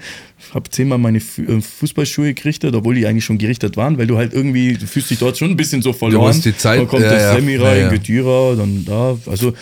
[0.54, 4.32] habe zehnmal meine äh, Fußballschuhe gerichtet, obwohl die eigentlich schon gerichtet waren, weil du halt
[4.34, 6.28] irgendwie, du fühlst dich dort schon ein bisschen so verloren.
[6.28, 7.90] musst die Zeit- dann kommt ja, der ja, Semi ja, rein, ja.
[7.90, 9.54] Getüra, dann da, also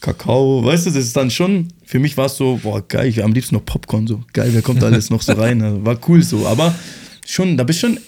[0.00, 3.22] Kakao, weißt du, das ist dann schon, für mich war es so, boah, geil, ich
[3.22, 5.98] am liebsten noch Popcorn, so geil, wer kommt da alles noch so rein, Also, war
[6.08, 6.74] cool so, aber
[7.26, 7.98] schon, da bist du schon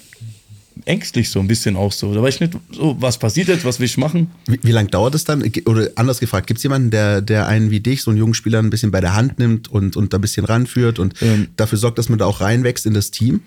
[0.84, 3.78] ängstlich so ein bisschen auch so, da weiß ich nicht, so, was passiert jetzt, was
[3.78, 4.30] will ich machen?
[4.46, 5.42] Wie, wie lange dauert es dann?
[5.66, 8.58] Oder anders gefragt, gibt es jemanden, der, der einen wie dich, so einen jungen Spieler,
[8.58, 11.48] ein bisschen bei der Hand nimmt und, und da ein bisschen ranführt und Ähm.
[11.56, 13.40] dafür sorgt, dass man da auch reinwächst in das Team?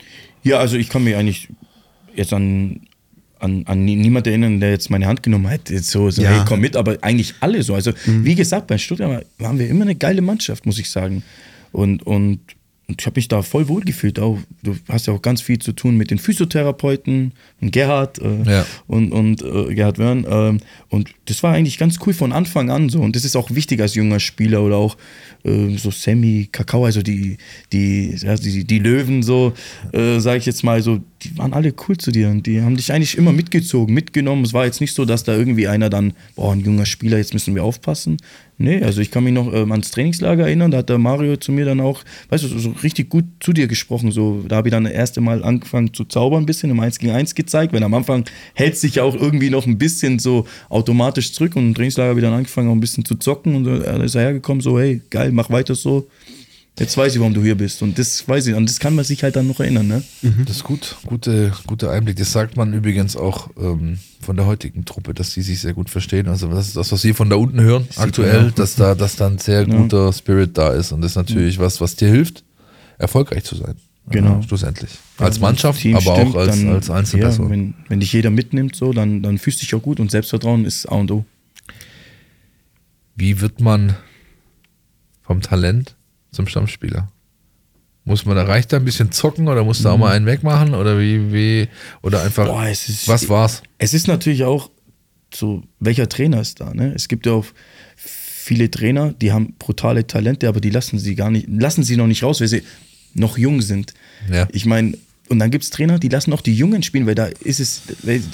[0.44, 1.50] Ja, also ich kann mich eigentlich
[2.16, 2.82] jetzt an,
[3.40, 6.30] an, an nie- niemand erinnern, der jetzt meine Hand genommen hat, jetzt so, so Ja.
[6.32, 7.74] hey, komm mit, aber eigentlich alle so.
[7.76, 11.24] Also wie gesagt, bei Stuttgart waren wir immer eine geile Mannschaft, muss ich sagen.
[11.72, 12.40] Und, und
[12.88, 14.20] und ich habe mich da voll wohl gefühlt.
[14.20, 17.32] Auch, du hast ja auch ganz viel zu tun mit den Physiotherapeuten
[17.62, 18.66] und Gerhard äh, Ja.
[18.88, 20.26] und, und äh, Gerhard Wörn.
[20.30, 20.60] ähm,
[20.90, 23.00] und das war eigentlich ganz cool von Anfang an so.
[23.02, 24.98] Und das ist auch wichtig als junger Spieler oder auch
[25.44, 27.38] äh, so Sammy, Kakao, also die,
[27.74, 29.54] die, ja, die, die Löwen, so,
[29.92, 32.78] äh, sage ich jetzt mal, so, die waren alle cool zu dir und die haben
[32.78, 34.46] dich eigentlich immer mitgezogen, mitgenommen.
[34.46, 37.34] Es war jetzt nicht so, dass da irgendwie einer dann, boah, ein junger Spieler, jetzt
[37.34, 38.18] müssen wir aufpassen.
[38.58, 41.52] Nee, also ich kann mich noch ähm, ans Trainingslager erinnern, da hat der Mario zu
[41.52, 44.12] mir dann auch, weißt du, so, so richtig gut zu dir gesprochen.
[44.12, 47.00] So, da habe ich dann das erste Mal angefangen zu zaubern, ein bisschen im 1
[47.00, 50.48] gegen 1 gezeigt, weil am Anfang hält sich ja auch irgendwie noch ein bisschen so
[50.70, 53.68] automatisch zurück und im Trainingslager habe ich dann angefangen, auch ein bisschen zu zocken und
[53.68, 56.08] äh, da ist er hergekommen, so, hey, geil, mach weiter so.
[56.78, 57.82] Jetzt weiß ich, warum du hier bist.
[57.82, 60.04] Und das weiß ich, und das kann man sich halt dann noch erinnern, ne?
[60.46, 62.18] Das ist gut, gute, guter Einblick.
[62.18, 65.90] Das sagt man übrigens auch ähm, von der heutigen Truppe, dass die sich sehr gut
[65.90, 66.28] verstehen.
[66.28, 69.28] Also das ist das, was Sie von da unten hören, aktuell, dass da, dass da
[69.28, 69.74] ein sehr Ja.
[69.78, 70.92] guter Spirit da ist.
[70.92, 72.44] Und das ist natürlich was, was dir hilft,
[72.98, 73.76] erfolgreich zu sein.
[74.10, 74.36] Genau.
[74.40, 74.92] Ja, schlussendlich.
[75.18, 77.46] Als Mannschaft, Team aber stimmt, auch als, dann- als Einzelperson.
[77.46, 80.12] Ja, wenn, wenn dich jeder mitnimmt, so, dann, dann fühlst du dich auch gut und
[80.12, 81.26] Selbstvertrauen ist A und O.
[83.16, 83.96] Wie wird man
[85.24, 85.96] vom Talent
[86.36, 87.10] zum Stammspieler?
[88.08, 90.76] Muss man da reicht da ein bisschen zocken oder muss da auch mal einen wegmachen
[90.76, 91.68] oder wie wie
[92.04, 92.50] oder einfach Mhm.
[92.50, 93.64] Boah, es ist- was war's?
[93.80, 94.70] Es ist natürlich auch
[95.34, 96.94] so, welcher Trainer ist da, ne?
[96.96, 97.46] Es gibt ja auch
[97.96, 102.06] viele Trainer, die haben brutale Talente, aber die lassen sie gar nicht, lassen sie noch
[102.08, 102.62] nicht raus, weil sie
[103.16, 103.94] noch jung sind.
[104.32, 104.48] Ja.
[104.52, 104.96] Ich meine,
[105.30, 107.82] und dann gibt es Trainer, die lassen auch die Jungen spielen, weil da ist es,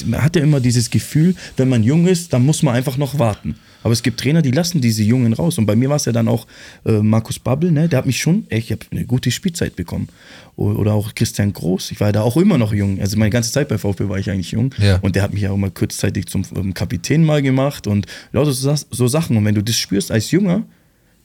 [0.05, 3.17] man hat ja immer dieses Gefühl, wenn man jung ist, dann muss man einfach noch
[3.19, 3.55] warten.
[3.83, 5.57] Aber es gibt Trainer, die lassen diese Jungen raus.
[5.57, 6.47] Und bei mir war es ja dann auch
[6.85, 7.89] äh, Markus Babbel, ne?
[7.89, 10.07] der hat mich schon, ey, ich habe eine gute Spielzeit bekommen.
[10.55, 12.99] Oder auch Christian Groß, ich war ja da auch immer noch jung.
[12.99, 14.75] Also meine ganze Zeit bei VfB war ich eigentlich jung.
[14.77, 14.99] Ja.
[15.01, 18.51] Und der hat mich ja auch mal kurzzeitig zum ähm, Kapitän mal gemacht und lauter
[18.51, 19.37] so, so Sachen.
[19.37, 20.63] Und wenn du das spürst als Junger,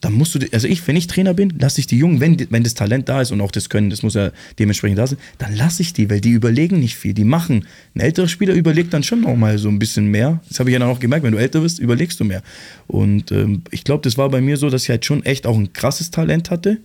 [0.00, 2.62] dann musst du, also ich, wenn ich Trainer bin, lasse ich die Jungen, wenn, wenn
[2.62, 5.56] das Talent da ist und auch das Können, das muss ja dementsprechend da sein, dann
[5.56, 7.66] lasse ich die, weil die überlegen nicht viel, die machen.
[7.94, 10.40] Ein älterer Spieler überlegt dann schon noch mal so ein bisschen mehr.
[10.48, 12.42] Das habe ich ja dann auch gemerkt, wenn du älter bist, überlegst du mehr.
[12.86, 15.56] Und ähm, ich glaube, das war bei mir so, dass ich halt schon echt auch
[15.56, 16.78] ein krasses Talent hatte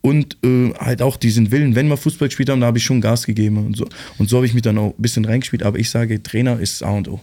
[0.00, 3.00] und äh, halt auch diesen Willen, wenn wir Fußball gespielt haben, da habe ich schon
[3.00, 3.86] Gas gegeben und so.
[4.18, 6.82] Und so habe ich mich dann auch ein bisschen reingespielt, aber ich sage, Trainer ist
[6.82, 7.20] A und O.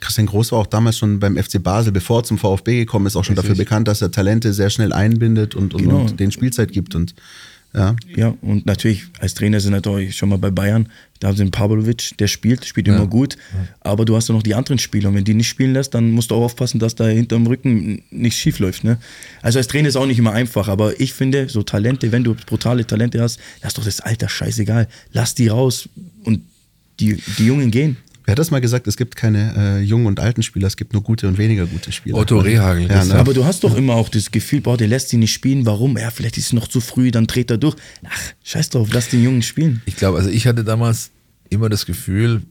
[0.00, 3.16] Christian Groß war auch damals schon beim FC Basel, bevor er zum VfB gekommen ist,
[3.16, 6.00] auch schon dafür bekannt, dass er Talente sehr schnell einbindet und, und, Genau.
[6.00, 6.94] und denen Spielzeit gibt.
[6.94, 7.14] Und
[7.72, 10.88] ja, Ja, und natürlich als Trainer sind natürlich schon mal bei Bayern,
[11.20, 13.36] da haben sie einen Pavlovic, der spielt, spielt immer gut,
[13.80, 16.10] aber du hast ja noch die anderen Spieler und wenn die nicht spielen lässt, dann
[16.10, 18.82] musst du auch aufpassen, dass da hinterm Rücken nichts schief läuft.
[18.84, 18.96] Ne?
[19.42, 22.34] Also als Trainer ist auch nicht immer einfach, aber ich finde, so Talente, wenn du
[22.34, 25.88] brutale Talente hast, lass doch das Alter scheißegal, lass die raus
[26.24, 26.40] und
[26.98, 27.98] die, die Jungen gehen.
[28.30, 28.86] Wer hat das mal gesagt?
[28.86, 31.90] Es gibt keine äh, jungen und alten Spieler, es gibt nur gute und weniger gute
[31.90, 32.16] Spieler.
[32.16, 33.16] Otto Rehagel, Ja, ne?
[33.16, 35.98] Aber du hast doch immer auch das Gefühl, boah, der lässt sie nicht spielen, warum?
[35.98, 37.74] Ja, vielleicht ist es noch zu früh, dann dreht er durch.
[38.04, 39.82] Ach, scheiß drauf, lass den Jungen spielen.
[39.84, 41.10] Ich glaube, also ich hatte damals
[41.48, 42.42] immer das Gefühl,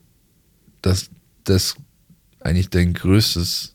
[0.82, 1.12] dass
[1.46, 1.76] das
[2.42, 3.74] eigentlich dein größtes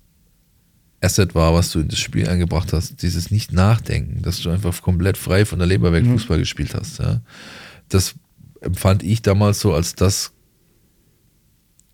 [1.00, 3.00] Asset war, was du in das Spiel eingebracht hast.
[3.00, 6.98] Dieses Nicht-Nachdenken, dass du einfach komplett frei von der Leber weg Fußball gespielt hast.
[6.98, 7.22] Ja.
[7.88, 8.14] Das
[8.60, 10.34] empfand ich damals so als das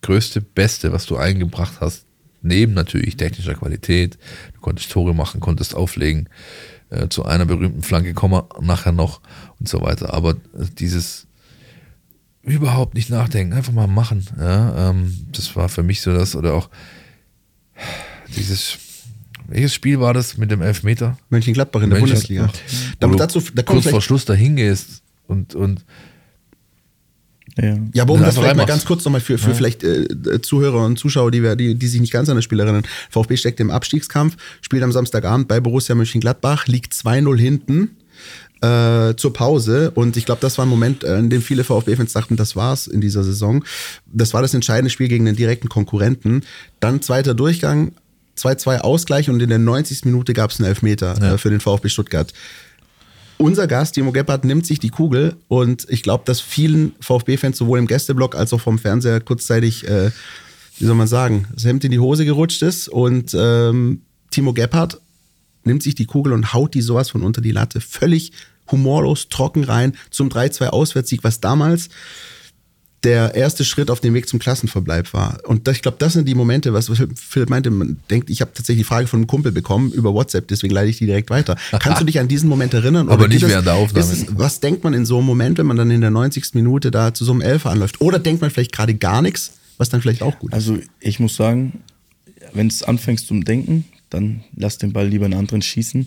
[0.03, 2.07] größte, beste, was du eingebracht hast.
[2.43, 4.19] Neben natürlich technischer Qualität.
[4.55, 6.29] Du konntest Tore machen, konntest auflegen.
[6.89, 9.21] Äh, zu einer berühmten Flanke kommen wir nachher noch
[9.59, 10.15] und so weiter.
[10.15, 11.27] Aber äh, dieses
[12.43, 14.27] überhaupt nicht nachdenken, einfach mal machen.
[14.39, 16.71] Ja, ähm, das war für mich so das, oder auch
[18.37, 18.79] dieses,
[19.47, 21.19] welches Spiel war das mit dem Elfmeter?
[21.29, 22.43] Mönchengladbach in der Bundesliga.
[22.43, 22.97] Mönchengladbach.
[22.99, 25.85] Da, Wo du dazu, da kurz vor Schluss da hingehst und, und
[27.57, 27.77] Ja.
[27.93, 30.85] ja, aber um das das vielleicht mal ganz kurz nochmal für, für vielleicht äh, Zuhörer
[30.85, 32.85] und Zuschauer, die, wir, die, die sich nicht ganz an das Spiel erinnern.
[33.11, 37.97] VfB steckt im Abstiegskampf, spielt am Samstagabend bei Borussia Mönchengladbach, liegt 2-0 hinten
[38.61, 39.91] äh, zur Pause.
[39.93, 42.87] Und ich glaube, das war ein Moment, äh, in dem viele VfB-Fans dachten, das war's
[42.87, 43.65] in dieser Saison.
[44.07, 46.43] Das war das entscheidende Spiel gegen den direkten Konkurrenten.
[46.79, 47.93] Dann zweiter Durchgang,
[48.39, 50.05] 2-2 Ausgleich und in der 90.
[50.05, 52.33] Minute gab es einen Elfmeter äh, für den VfB Stuttgart.
[53.41, 57.78] Unser Gast, Timo Gebhardt, nimmt sich die Kugel und ich glaube, dass vielen VfB-Fans sowohl
[57.78, 60.11] im Gästeblock als auch vom Fernseher kurzzeitig, äh,
[60.78, 65.01] wie soll man sagen, das Hemd in die Hose gerutscht ist und ähm, Timo Gebhardt
[65.64, 67.80] nimmt sich die Kugel und haut die sowas von unter die Latte.
[67.80, 68.32] Völlig
[68.70, 71.88] humorlos, trocken rein zum 3-2 Auswärtssieg, was damals
[73.03, 75.39] der erste Schritt auf dem Weg zum Klassenverbleib war.
[75.47, 78.53] Und das, ich glaube, das sind die Momente, was Philipp meinte, man denkt, ich habe
[78.53, 81.57] tatsächlich die Frage von einem Kumpel bekommen über WhatsApp, deswegen leite ich die direkt weiter.
[81.79, 83.09] Kannst du dich an diesen Moment erinnern?
[83.09, 84.05] Aber nicht während der Aufnahme.
[84.05, 86.55] ist es, was denkt man in so einem Moment, wenn man dann in der 90.
[86.55, 88.01] Minute da zu so einem Elfer anläuft?
[88.01, 90.55] Oder denkt man vielleicht gerade gar nichts, was dann vielleicht auch gut ist?
[90.55, 91.83] Also ich muss sagen,
[92.53, 96.07] wenn es anfängst zum Denken, dann lass den Ball lieber einen anderen schießen.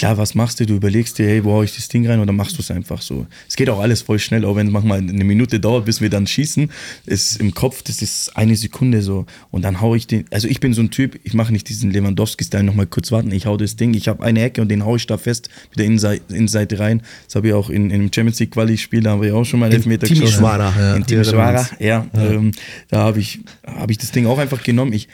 [0.00, 0.64] Klar, was machst du?
[0.64, 3.02] Du überlegst dir, hey, wo hau ich das Ding rein oder machst du es einfach
[3.02, 3.26] so.
[3.46, 6.08] Es geht auch alles voll schnell, auch wenn es manchmal eine Minute dauert, bis wir
[6.08, 6.70] dann schießen.
[7.04, 9.26] Ist im Kopf, das ist eine Sekunde so.
[9.50, 11.90] Und dann hau ich den, also ich bin so ein Typ, ich mache nicht diesen
[11.90, 14.96] Lewandowski-Style nochmal kurz warten, ich hau das Ding, ich habe eine Ecke und den hau
[14.96, 17.02] ich da fest mit der Innenseite, Innenseite rein.
[17.26, 19.60] Das habe ich auch in, in einem Champions League Quali-Spiel, da haben wir auch schon
[19.60, 20.72] mal einen Elfmeter Timisoara.
[20.78, 20.80] Ja.
[20.80, 20.96] Ja.
[20.96, 22.06] In Timisoara, ja.
[22.14, 22.52] Ähm,
[22.88, 24.94] da habe ich, hab ich das Ding auch einfach genommen.
[24.94, 25.08] Ich,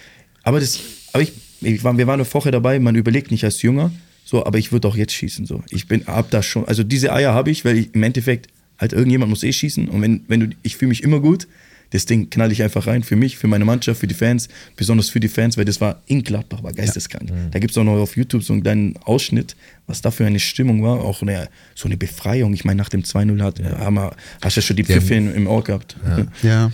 [0.45, 0.78] aber das,
[1.12, 3.91] aber ich, ich war, wir waren eine Woche dabei, man überlegt nicht als Jünger,
[4.27, 5.47] so, aber ich würde auch jetzt schießen.
[5.47, 5.62] So.
[5.70, 8.93] Ich bin, hab da schon, also diese Eier habe ich, weil ich im Endeffekt, halt
[8.93, 9.89] irgendjemand muss eh schießen.
[9.89, 11.47] Und wenn, wenn du, ich fühle mich immer gut,
[11.91, 13.05] das Ding knall ich einfach rein.
[13.05, 16.03] Für mich, für meine Mannschaft, für die Fans, besonders für die Fans, weil das war
[16.07, 17.31] in Gladbach, war geisteskrank.
[17.53, 19.55] Da gibt es auch noch auf YouTube so einen kleinen Ausschnitt,
[19.87, 21.05] was da für eine Stimmung war.
[21.05, 22.53] Auch eine, so eine Befreiung.
[22.53, 25.33] Ich meine, nach dem 2-0 hat, haben wir, hast du ja schon die Pfiffe im,
[25.33, 25.97] im Ohr gehabt.
[26.43, 26.72] Ja.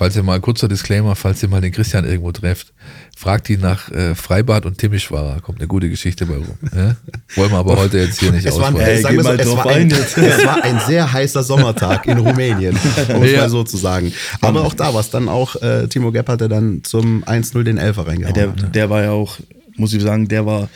[0.00, 2.72] Falls ihr mal, kurzer Disclaimer, falls ihr mal den Christian irgendwo trefft,
[3.14, 5.40] fragt ihn nach äh, Freibad und Timischwara.
[5.40, 6.56] Kommt eine gute Geschichte bei rum.
[6.74, 6.96] Ja?
[7.34, 10.64] Wollen wir aber heute jetzt hier nicht Es war, so, es, war ein, es war
[10.64, 12.78] ein sehr heißer Sommertag in Rumänien,
[13.14, 13.40] um es Ja.
[13.40, 14.10] mal so zu sagen.
[14.40, 17.76] Aber auch da war es dann auch, äh, Timo Gebhardt, der dann zum 1-0 den
[17.76, 18.74] Elfer reingehauen Der, hat.
[18.74, 19.36] der war ja auch,
[19.76, 20.70] muss ich sagen, der war,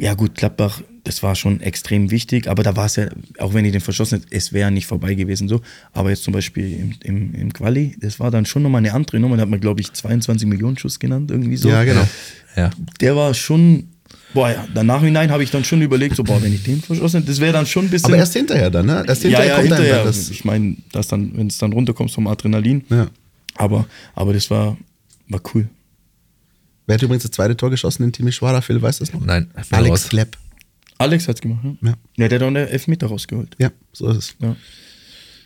[0.00, 3.64] ja gut, Gladbach, das war schon extrem wichtig, aber da war es ja, auch wenn
[3.64, 5.60] ich den verschossen hätte, es wäre nicht vorbei gewesen so.
[5.92, 9.20] Aber jetzt zum Beispiel im, im, im Quali, das war dann schon nochmal eine andere
[9.20, 11.68] Nummer, da hat man glaube ich 22 Millionen Schuss genannt, irgendwie so.
[11.68, 12.06] Ja, genau.
[12.56, 12.70] Ja.
[13.00, 13.88] Der war schon,
[14.32, 17.20] boah ja, dann nachhinein habe ich dann schon überlegt, so boah, wenn ich den verschossen
[17.20, 18.06] hätte, das wäre dann schon ein bisschen...
[18.06, 19.04] Aber erst hinterher dann, ne?
[19.06, 20.04] Erst ja, hinterher ja, kommt dann hinterher.
[20.04, 20.30] das.
[20.30, 22.84] ich meine, das dann, wenn es dann runterkommst vom Adrenalin.
[22.88, 23.08] Ja.
[23.56, 24.76] Aber, aber das war,
[25.28, 25.68] war cool.
[26.86, 28.60] Wer hat übrigens das zweite Tor geschossen in Timisoara?
[28.60, 29.24] Phil weiß das noch?
[29.24, 30.08] Nein, Alex.
[30.08, 30.36] Klepp.
[30.98, 31.76] Alex hat's gemacht, ne?
[31.82, 31.94] Ja.
[32.16, 33.56] Ja, der hat auch einen Elfmeter rausgeholt.
[33.58, 34.36] Ja, so ist es.
[34.40, 34.56] Ja.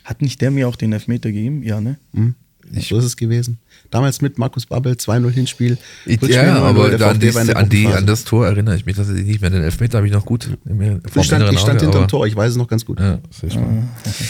[0.04, 1.62] Hat nicht der mir auch den Elfmeter gegeben?
[1.62, 1.98] Ja, ne?
[2.12, 2.34] Mhm.
[2.72, 3.58] So ist es gewesen.
[3.90, 5.78] Damals mit Markus Babbel, 2-0 Hinspiel.
[6.04, 8.96] Ja, 0-0, aber da an, dies, war an, die, an das Tor erinnere ich mich
[8.96, 9.48] tatsächlich nicht mehr.
[9.48, 10.48] Den Elfmeter habe ich noch gut.
[10.68, 13.00] in mir- Ich stand, ich stand Auge, hinterm Tor, ich weiß es noch ganz gut.
[13.00, 13.18] Ja.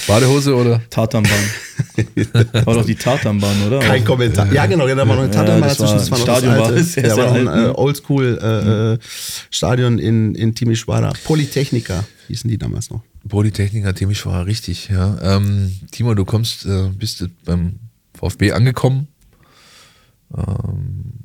[0.06, 0.80] Badehose oder?
[0.90, 1.32] Tatanbahn.
[2.64, 3.80] war doch die Tatanbahn, oder?
[3.80, 4.52] Kein Kommentar.
[4.52, 5.92] Ja, genau, da war noch eine Tatanbahn das dazwischen.
[5.92, 6.84] war- Das war noch Stadion das war alte.
[6.84, 7.78] sehr, ja, sehr war noch ein alt, äh, ne?
[7.78, 8.98] Oldschool äh, äh,
[9.50, 11.12] Stadion in, in Timisoara.
[11.24, 13.02] Polytechnica hießen die damals noch.
[13.28, 15.16] Polytechniker, Timisch war richtig, ja.
[15.20, 17.74] Ähm, Timo, du kommst, äh, bist beim
[18.14, 19.08] VfB angekommen,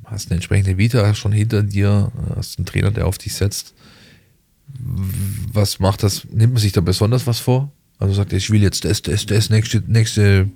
[0.04, 3.74] hast eine entsprechende Vita schon hinter dir, hast einen Trainer, der auf dich setzt.
[5.52, 6.26] Was macht das?
[6.30, 7.70] Nimmt man sich da besonders was vor?
[7.98, 10.48] Also sagt er, ich will jetzt das, das, das, nächste, nächste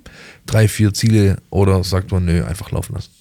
[0.45, 3.11] drei, vier Ziele oder sagt man, nö, einfach laufen lassen?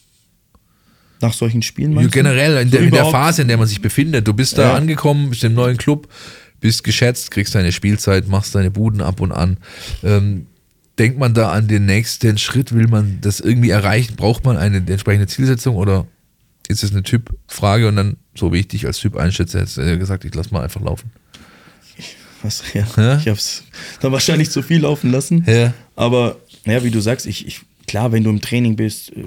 [1.20, 3.80] Nach solchen Spielen meinst generell in, So der, in der Phase, in der man sich
[3.80, 4.26] befindet.
[4.26, 4.74] Du bist da Ja.
[4.74, 6.08] angekommen, bist im neuen Club,
[6.60, 9.58] bist geschätzt, kriegst deine Spielzeit, machst deine Buden ab und an.
[10.02, 10.46] Ähm,
[10.98, 12.74] denkt man da an den nächsten Schritt?
[12.74, 14.16] Will man das irgendwie erreichen?
[14.16, 16.06] Braucht man eine entsprechende Zielsetzung oder
[16.68, 19.98] ist es eine Typfrage und dann, so wie ich dich als Typ einschätze, hättest du
[19.98, 21.10] gesagt, ich lass mal einfach laufen.
[22.42, 23.16] Was, ja, Ja?
[23.18, 23.64] Ich hab's
[24.00, 25.44] dann wahrscheinlich zu viel laufen lassen.
[25.46, 25.72] Ja.
[25.96, 29.24] Aber, naja, wie du sagst, ich, ich, klar, wenn du im Training bist, äh,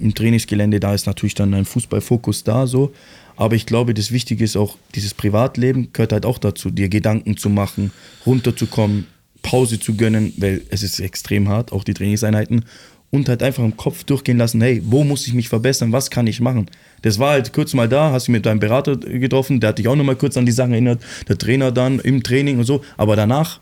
[0.00, 2.94] im Trainingsgelände, da ist natürlich dann ein Fußballfokus da, so.
[3.36, 7.36] Aber ich glaube, das Wichtige ist auch, dieses Privatleben gehört halt auch dazu, dir Gedanken
[7.36, 7.92] zu machen,
[8.24, 9.06] runterzukommen,
[9.46, 12.64] Pause zu gönnen, weil es ist extrem hart, auch die Trainingseinheiten.
[13.12, 16.26] Und halt einfach im Kopf durchgehen lassen, hey, wo muss ich mich verbessern, was kann
[16.26, 16.66] ich machen?
[17.02, 19.86] Das war halt kurz mal da, hast dich mit deinem Berater getroffen, der hat dich
[19.86, 22.82] auch nochmal kurz an die Sachen erinnert, der Trainer dann im Training und so.
[22.96, 23.60] Aber danach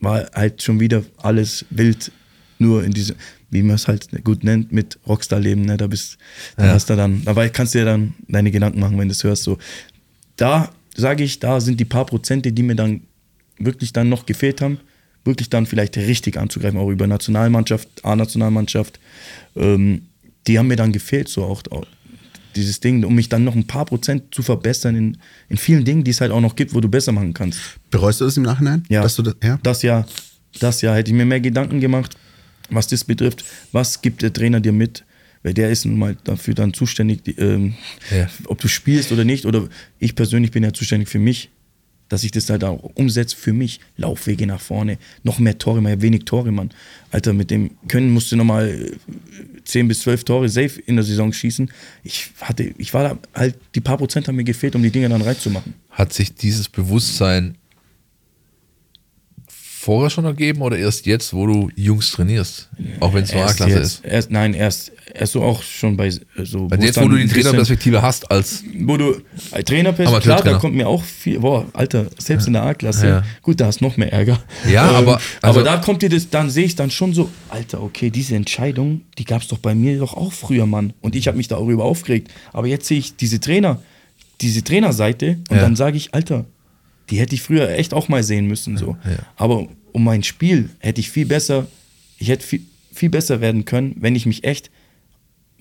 [0.00, 2.10] war halt schon wieder alles wild,
[2.58, 3.14] nur in diese,
[3.50, 5.62] wie man es halt gut nennt, mit Rockstar-Leben.
[5.62, 5.76] Ne?
[5.76, 6.18] Da bist,
[6.56, 6.72] da Ja.
[6.72, 9.44] hast du dann, dabei kannst du dir dann deine Gedanken machen, wenn du es hörst.
[9.44, 9.58] So,
[10.36, 13.02] da sage ich, da sind die paar Prozente, die mir dann
[13.58, 14.78] wirklich dann noch gefehlt haben,
[15.24, 18.98] wirklich dann vielleicht richtig anzugreifen, auch über Nationalmannschaft, A-Nationalmannschaft.
[19.56, 20.02] Ähm,
[20.46, 21.86] die haben mir dann gefehlt, so auch, auch
[22.56, 25.18] dieses Ding, um mich dann noch ein paar Prozent zu verbessern in,
[25.48, 27.60] in vielen Dingen, die es halt auch noch gibt, wo du besser machen kannst.
[27.90, 28.82] Bereust du das im Nachhinein?
[28.88, 29.02] Ja.
[29.02, 29.58] Dass du das, ja?
[29.62, 30.06] Das Jahr,
[30.60, 32.16] das Jahr hätte ich mir mehr Gedanken gemacht,
[32.68, 33.44] was das betrifft.
[33.70, 35.04] Was gibt der Trainer dir mit?
[35.44, 37.74] Weil der ist nun mal dafür dann zuständig, die, ähm,
[38.14, 38.28] Ja.
[38.46, 39.46] ob du spielst oder nicht.
[39.46, 39.68] Oder
[39.98, 41.50] ich persönlich bin ja zuständig für mich,
[42.12, 43.80] dass ich das halt auch umsetze für mich.
[43.96, 46.68] Laufwege nach vorne, noch mehr Tore, mal wenig Tore, Mann.
[47.10, 51.06] Alter, mit dem Können musst du nochmal äh, 10 bis 12 Tore safe in der
[51.06, 51.70] Saison schießen.
[52.04, 55.08] Ich hatte, ich war da halt, die paar Prozent haben mir gefehlt, um die Dinge
[55.08, 55.72] dann reinzumachen.
[55.88, 57.56] Hat sich dieses Bewusstsein
[59.48, 62.68] vorher schon ergeben oder erst jetzt, wo du Jungs trainierst?
[63.00, 64.04] Auch wenn es nur A-Klasse ist.
[64.04, 64.92] Erst, nein, erst,
[65.22, 66.10] erst so auch schon bei äh,
[66.44, 66.68] so.
[66.70, 69.16] Es jetzt, wo du die Trainerperspektive hast, als Wo du
[69.50, 73.22] als Trainerperspektive, klar, da kommt mir auch viel, boah, Alter, selbst in der A-Klasse, Ja.
[73.40, 74.38] gut, da hast du noch mehr Ärger.
[74.66, 77.30] Ähm, Ja, aber- also- aber da kommt dir das, dann sehe ich dann schon so,
[77.48, 80.92] Alter, okay, diese Entscheidung, die gab es doch bei mir doch auch früher, Mann.
[81.00, 82.30] Und ich habe mich darüber aufgeregt.
[82.52, 83.80] Aber jetzt sehe ich diese Trainer,
[84.40, 85.62] diese Trainerseite und Ja.
[85.62, 86.44] dann sage ich, Alter,
[87.10, 88.76] die hätte ich früher echt auch mal sehen müssen.
[88.76, 88.96] So.
[89.04, 89.18] Ja.
[89.36, 91.66] Aber um mein Spiel hätte ich viel besser,
[92.18, 92.62] ich hätte viel,
[92.94, 94.70] viel besser werden können, wenn ich mich echt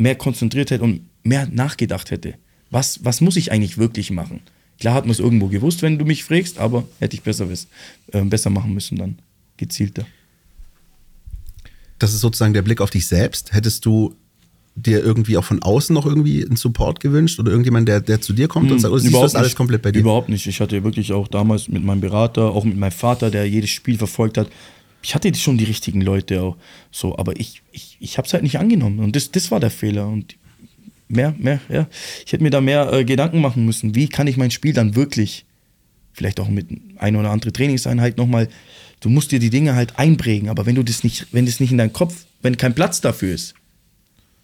[0.02, 2.36] mehr konzentriert hätte und mehr nachgedacht hätte.
[2.70, 4.42] Was, was muss ich eigentlich wirklich machen?
[4.80, 7.68] Klar hat man es irgendwo gewusst, wenn du mich fragst, aber hätte ich besser, wiss,
[8.12, 9.20] äh, besser machen müssen dann.
[9.58, 10.06] Gezielter.
[12.00, 13.54] Das ist sozusagen der Blick auf dich selbst.
[13.54, 14.16] Hättest du
[14.76, 18.34] dir irgendwie auch von außen noch irgendwie einen Support gewünscht oder irgendjemand, der, der zu
[18.34, 19.58] dir kommt und sagt, oder siehst du das alles nicht.
[19.58, 20.00] komplett bei dir?
[20.00, 20.48] Überhaupt nicht.
[20.48, 23.98] Ich hatte wirklich auch damals mit meinem Berater, auch mit meinem Vater, der jedes Spiel
[23.98, 24.48] verfolgt hat,
[25.02, 26.58] ich hatte schon die richtigen Leute auch
[26.92, 29.72] so, aber ich, ich, ich habe es halt nicht angenommen und das, das war der
[29.72, 30.36] Fehler und
[31.08, 31.88] mehr, mehr, ja.
[32.26, 34.96] Ich hätte mir da mehr äh, Gedanken machen müssen, wie kann ich mein Spiel dann
[34.96, 35.46] wirklich,
[36.14, 38.48] vielleicht auch mit ein oder andere Trainingseinheit nochmal,
[39.00, 41.72] du musst dir die Dinge halt einprägen, aber wenn du das nicht, wenn das nicht
[41.72, 43.56] in deinem Kopf, wenn kein Platz dafür ist,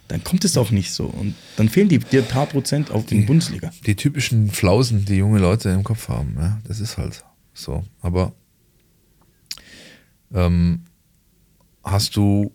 [0.07, 3.05] dann kommt es auch nicht so und dann fehlen die dir ein paar Prozent auf
[3.05, 3.71] den Bundesliga.
[3.85, 7.83] Die typischen Flausen, die junge Leute im Kopf haben, ja, das ist halt so.
[8.01, 8.33] Aber
[10.33, 10.81] ähm,
[11.83, 12.51] hast du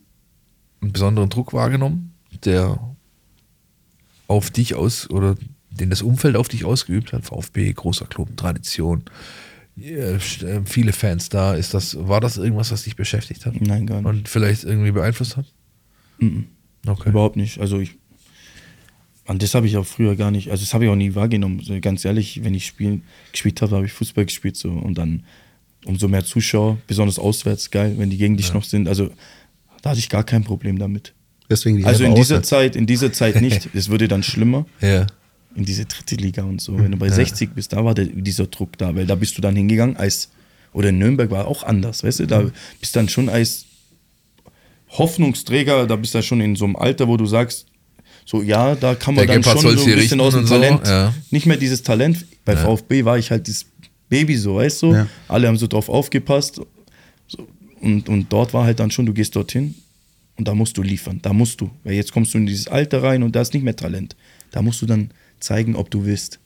[0.81, 2.15] einen besonderen Druck wahrgenommen,
[2.45, 2.79] der
[4.27, 5.37] auf dich aus oder
[5.71, 7.25] den das Umfeld auf dich ausgeübt hat?
[7.25, 9.05] VfB, großer Club, Tradition,
[9.81, 10.19] äh,
[10.65, 11.55] viele Fans da.
[11.55, 13.61] Ist das, war das irgendwas, was dich beschäftigt hat?
[13.61, 14.07] Nein, gar nicht.
[14.07, 15.47] Und vielleicht irgendwie beeinflusst hat?
[16.87, 17.11] Okay.
[17.11, 17.59] Überhaupt nicht.
[17.61, 17.97] Also ich.
[19.25, 21.61] An das habe ich auch früher gar nicht, also das habe ich auch nie wahrgenommen.
[21.61, 25.23] So, ganz ehrlich, wenn ich spielen, gespielt habe, habe ich Fußball gespielt so und dann
[25.85, 28.89] umso mehr Zuschauer, besonders auswärts, geil, wenn die gegen dich noch sind.
[28.89, 29.11] Also
[29.83, 31.13] da hatte ich gar kein Problem damit.
[31.51, 32.49] Deswegen Also in dieser Auswärts.
[32.49, 33.69] Zeit, in dieser Zeit nicht.
[33.75, 35.07] Es würde dann schlimmer Ja.
[35.55, 36.79] in diese dritte Liga und so.
[36.79, 39.43] Wenn du bei 60 bist, da war der, dieser Druck da, weil da bist du
[39.43, 40.31] dann hingegangen als,
[40.73, 42.45] oder in Nürnberg war auch anders, weißt du, da
[42.81, 43.67] bist dann schon als
[44.89, 47.67] Hoffnungsträger, da bist du schon in so einem Alter, wo du sagst,
[48.25, 50.55] so ja, da kann man Der dann Gebhardt schon so ein bisschen aus dem so,
[50.55, 51.13] Talent, ja.
[51.31, 52.25] nicht mehr dieses Talent.
[52.45, 53.67] Bei VfB war ich halt dieses
[54.13, 55.07] Baby so, weißt du, Ja.
[55.29, 56.61] alle haben so drauf aufgepasst
[57.27, 57.49] so,
[57.81, 59.75] und, und dort war halt dann schon, du gehst dorthin
[60.37, 63.03] und da musst du liefern, da musst du, weil jetzt kommst du in dieses Alter
[63.03, 64.15] rein und da ist nicht mehr Talent.
[64.51, 65.11] Da musst du dann
[65.41, 66.39] zeigen, ob du willst.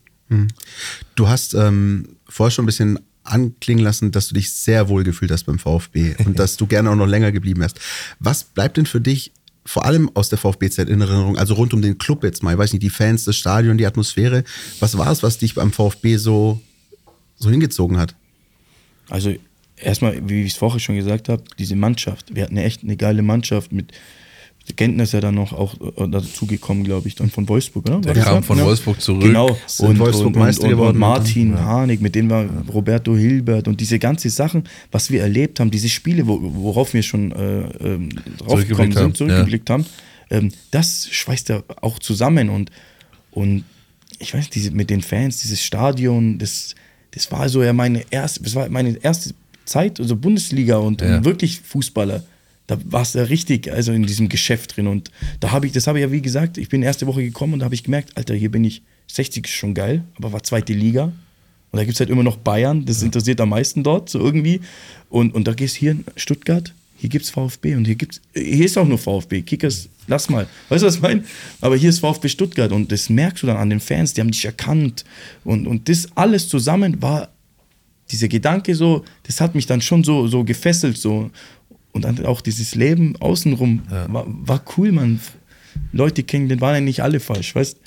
[1.15, 5.31] Du hast ähm, vorher schon ein bisschen anklingen lassen, dass du dich sehr wohl gefühlt
[5.31, 7.79] hast beim VfB und dass du gerne auch noch länger geblieben wärst.
[8.19, 9.31] Was bleibt denn für dich
[9.65, 12.57] vor allem aus der VfB-Zeit in Erinnerung, also rund um den Club jetzt mal, ich
[12.57, 14.45] weiß nicht, die Fans, das Stadion, die Atmosphäre,
[14.79, 16.61] was war es, was dich beim VfB so,
[17.37, 18.15] so hingezogen hat?
[19.09, 19.33] Also
[19.77, 22.33] erstmal, wie ich es vorher schon gesagt habe, diese Mannschaft.
[22.35, 23.93] Wir hatten eine echt eine geile Mannschaft mit
[24.75, 28.01] Gentner ist ja dann noch auch äh, dazugekommen, glaube ich, dann von Wolfsburg, oder?
[28.01, 28.41] Der kam ja?
[28.41, 29.21] von Wolfsburg zurück.
[29.21, 29.57] Genau.
[29.79, 31.65] Und, Wolfsburg und, Meister und, geworden und Martin und dann, ja.
[31.65, 35.87] Harnik, mit dem war Roberto Hilbert und diese ganzen Sachen, was wir erlebt haben, diese
[35.87, 38.09] Spiele, wo, worauf wir schon äh, ähm,
[38.39, 39.85] draufgekommen haben, sind, zurückgeblickt haben,
[40.29, 42.69] ähm, das schweißt ja auch zusammen und,
[43.31, 43.63] und
[44.19, 46.75] ich weiß, diese, mit den Fans, dieses Stadion, das,
[47.11, 49.33] das war so ja meine erste, das war meine erste
[49.65, 51.17] Zeit, also Bundesliga und, Ja.
[51.17, 52.23] und wirklich Fußballer.
[52.67, 54.87] Da warst du ja richtig, also in diesem Geschäft drin.
[54.87, 57.53] Und da habe ich, das habe ich ja wie gesagt, ich bin erste Woche gekommen
[57.53, 60.43] und da habe ich gemerkt, Alter, hier bin ich, 60 ist schon geil, aber war
[60.43, 61.05] zweite Liga.
[61.71, 64.61] Und da gibt es halt immer noch Bayern, das interessiert am meisten dort, so irgendwie.
[65.09, 68.65] Und, und da gehst hier in Stuttgart, hier gibt es VfB und hier gibt's, hier
[68.65, 69.43] ist auch nur VfB.
[69.43, 70.47] Kickers, lass mal.
[70.69, 71.23] Weißt du, was ich meine?
[71.61, 74.31] Aber hier ist VfB Stuttgart und das merkst du dann an den Fans, die haben
[74.31, 75.05] dich erkannt.
[75.43, 77.29] Und, und das alles zusammen war
[78.09, 81.29] dieser Gedanke so, das hat mich dann schon so, so gefesselt so.
[81.91, 85.19] Und dann auch dieses Leben außenrum war, war cool, man.
[85.91, 87.77] Leute kennen, den waren ja nicht alle falsch, weißt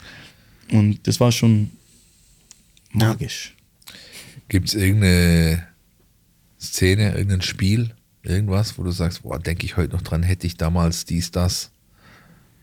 [0.73, 1.71] Und das war schon
[2.93, 3.57] magisch.
[4.49, 5.67] Gibt es irgendeine
[6.61, 10.57] Szene, irgendein Spiel, irgendwas, wo du sagst, boah, denke ich heute noch dran, hätte ich
[10.57, 11.71] damals dies, das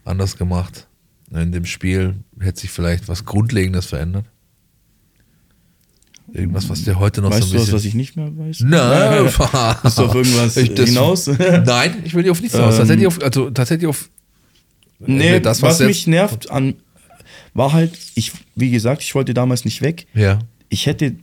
[0.06, 0.88] anders gemacht?
[1.32, 4.26] In dem Spiel hätte sich vielleicht was Grundlegendes verändert?
[6.34, 7.76] Irgendwas, was dir heute noch weißt so du ein was, bisschen...
[7.76, 8.60] was ich nicht mehr weiß?
[8.62, 9.26] Nein,
[9.84, 11.28] Ist auf irgendwas Ich- das- hinaus?
[11.66, 12.74] Nein, ich will dir auf nichts raus.
[12.74, 14.10] Ähm, Tatsächlich auf, also tatsächlich auf
[15.00, 16.76] Nee, das, was, jetzt- mich nervt an,
[17.54, 20.06] war halt, ich, wie gesagt, ich wollte damals nicht weg.
[20.14, 20.40] Ja.
[20.70, 21.16] Ich hätte,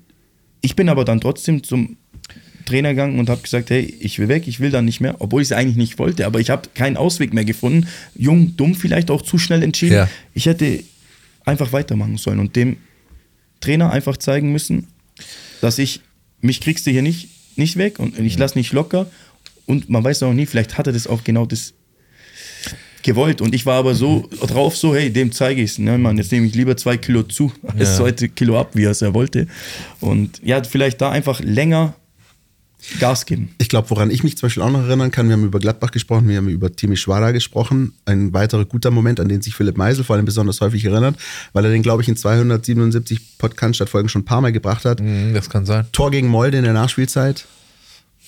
[0.63, 1.97] ich bin aber dann trotzdem zum
[2.65, 5.43] Trainer gegangen und habe gesagt, hey, ich will weg, ich will dann nicht mehr, obwohl
[5.43, 7.87] ich es eigentlich nicht wollte, aber ich habe keinen Ausweg mehr gefunden.
[8.17, 9.95] Jung, dumm, vielleicht auch zu schnell entschieden.
[9.95, 10.09] Ja.
[10.35, 10.83] Ich hätte
[11.45, 12.77] einfach weitermachen sollen und dem
[13.61, 14.87] Trainer einfach zeigen müssen,
[15.61, 16.01] dass ich,
[16.41, 19.11] mich kriegst du hier nicht, nicht weg und ich lasse nicht locker
[19.67, 21.73] und man weiß auch nie, vielleicht hat er das auch genau das
[23.03, 26.17] gewollt und ich war aber so drauf, so hey, dem zeige ich es, ne, Mann,
[26.19, 27.97] jetzt nehme ich lieber zwei Kilo zu, als Ja.
[27.97, 29.47] zwei Kilo ab, wie er es ja wollte
[30.01, 31.95] und ja, vielleicht da einfach länger
[33.01, 33.51] Gas geben.
[33.59, 35.91] Ich glaube, woran ich mich zum Beispiel auch noch erinnern kann, wir haben über Gladbach
[35.91, 37.93] gesprochen, wir haben über Timi Schwada gesprochen.
[38.05, 41.17] Ein weiterer guter Moment, an den sich Philipp Meisel vor allem besonders häufig erinnert,
[41.53, 45.01] weil er den, glaube ich, in 277 Podcast-Folgen schon ein paar Mal gebracht hat.
[45.01, 45.87] Mhm, Das kann sein.
[45.93, 47.47] Tor gegen Molde in der Nachspielzeit,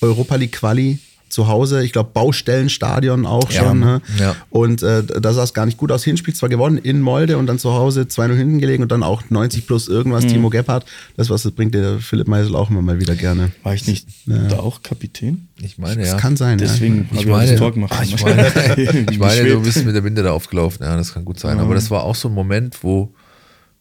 [0.01, 0.99] Europa League Quali
[1.29, 3.79] zu Hause, ich glaube Baustellenstadion auch Ja, schon.
[3.79, 4.01] Ne?
[4.19, 4.35] ja.
[4.49, 6.03] Und äh, da sah es gar nicht gut aus.
[6.03, 9.23] Hinspiel zwar gewonnen in Molde und dann zu Hause 2-0 hinten gelegen und dann auch
[9.29, 10.29] 90 plus irgendwas Mhm.
[10.29, 10.85] Timo Gebhardt.
[11.15, 13.51] Das was das bringt der Philipp Meisel auch immer mal wieder gerne.
[13.63, 15.47] War ich nicht da auch Kapitän?
[15.61, 16.17] Ich meine, Das ja.
[16.17, 16.57] kann sein.
[16.57, 17.93] Deswegen Ich habe ich meine, das Tor gemacht.
[17.95, 18.47] Ah, ich meine,
[19.11, 20.83] ich meine du bist mit der Binde da aufgelaufen.
[20.85, 21.59] Ja, das kann gut sein.
[21.59, 23.13] Aber das war auch so ein Moment, wo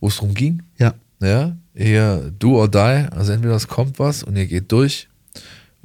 [0.01, 0.63] wo es darum ging.
[0.79, 0.95] Ja.
[1.23, 2.79] Ja, eher do or die.
[3.11, 5.09] Also entweder es kommt was und ihr geht durch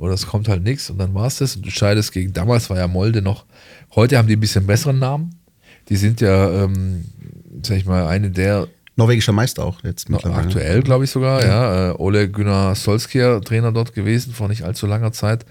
[0.02, 1.56] oder es kommt halt nichts und dann war es das.
[1.56, 3.46] Und du scheidest gegen, damals war ja Molde noch,
[3.96, 5.36] heute haben die ein bisschen besseren Namen.
[5.90, 7.06] Die sind ja, ähm,
[7.62, 10.42] sag ich mal, eine der Norwegischer Meister auch jetzt mittlerweile.
[10.42, 11.92] aktuell, glaube ich sogar, ja.
[11.92, 15.46] Äh, Ole Gunnar Solskjaer, Trainer dort gewesen, vor nicht allzu langer Zeit.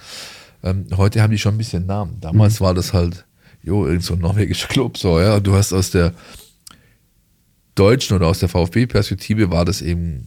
[0.64, 2.16] Ähm, heute haben die schon ein bisschen Namen.
[2.20, 3.24] Damals war das halt,
[3.62, 5.38] jo, irgend so ein norwegischer Club, so, ja.
[5.38, 6.12] Du hast aus der
[7.76, 10.26] deutschen oder aus der VfB-Perspektive war das eben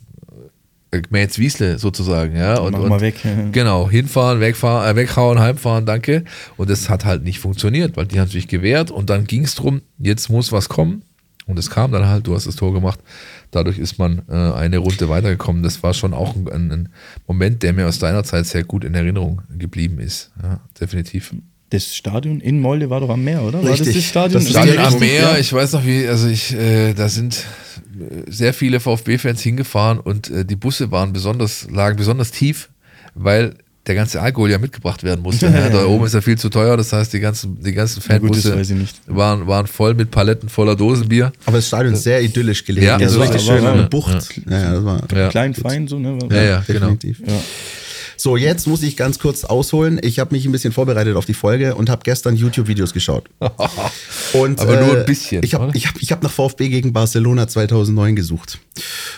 [0.93, 2.59] äh, Mäz Wiesle sozusagen, ja.
[2.59, 3.15] Und, Mach und mal weg.
[3.51, 6.23] Genau, hinfahren, wegfahren, äh, weghauen, heimfahren, danke.
[6.57, 9.55] Und das hat halt nicht funktioniert, weil die haben sich gewehrt und dann ging es
[9.55, 11.03] drum, jetzt muss was kommen.
[11.45, 12.99] Und es kam dann halt, du hast das Tor gemacht.
[13.51, 15.61] Dadurch ist man äh, eine Runde weitergekommen.
[15.61, 16.89] Das war schon auch ein, ein, ein
[17.27, 20.31] Moment, der mir aus deiner Zeit sehr gut in Erinnerung geblieben ist.
[20.41, 21.33] Ja, definitiv.
[21.73, 23.63] Das Stadion in Molde war doch am Meer, oder?
[23.63, 23.87] War Richtig.
[23.87, 24.41] das das Stadion?
[24.43, 25.37] Das Stadion am richtig, Meer, Ja.
[25.39, 27.43] ich weiß noch wie, also ich, äh, da sind
[27.99, 32.69] äh, sehr viele VfB-Fans hingefahren und äh, die Busse waren besonders, lagen besonders tief,
[33.15, 33.55] weil
[33.87, 35.47] der ganze Alkohol ja mitgebracht werden musste.
[35.47, 38.19] ja, da oben ist ja viel zu teuer, das heißt, die ganzen, die ganzen Ja,
[38.19, 41.33] gut, das Fanbusse waren, waren voll mit Paletten voller Dosenbier.
[41.45, 42.85] Aber das Stadion ist sehr idyllisch gelegen.
[42.85, 43.89] Ja, also das richtig war- schön war- an der ja.
[43.89, 44.41] Bucht.
[44.47, 45.29] Ja, ja, das war Ja.
[45.29, 46.19] Klein, fein, so, ne?
[46.31, 46.79] Ja, ja, genau.
[46.91, 47.19] definitiv.
[47.25, 47.33] Ja.
[48.23, 49.99] So, jetzt muss ich ganz kurz ausholen.
[50.01, 53.29] Ich habe mich ein bisschen vorbereitet auf die Folge und habe gestern YouTube-Videos geschaut.
[54.33, 57.49] Und, Aber nur ein bisschen, Ich habe ich hab, ich hab nach VfB gegen Barcelona
[57.49, 58.59] 2009 gesucht.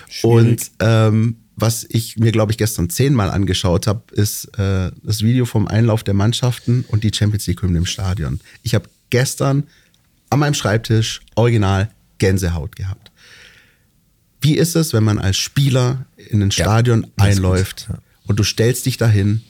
[0.10, 0.24] Schwierig.
[0.24, 5.46] Und ähm, was ich mir, glaube ich, gestern zehnmal angeschaut habe, ist äh, das Video
[5.46, 8.40] vom Einlauf der Mannschaften und die Champions League-Hymne im Stadion.
[8.64, 9.66] Ich habe gestern
[10.32, 13.12] an meinem Schreibtisch original Gänsehaut gehabt.
[14.42, 18.00] Wie ist es, wenn man als Spieler in ein Stadion gut, einläuft ja.
[18.28, 19.42] Und du stellst dich dahin,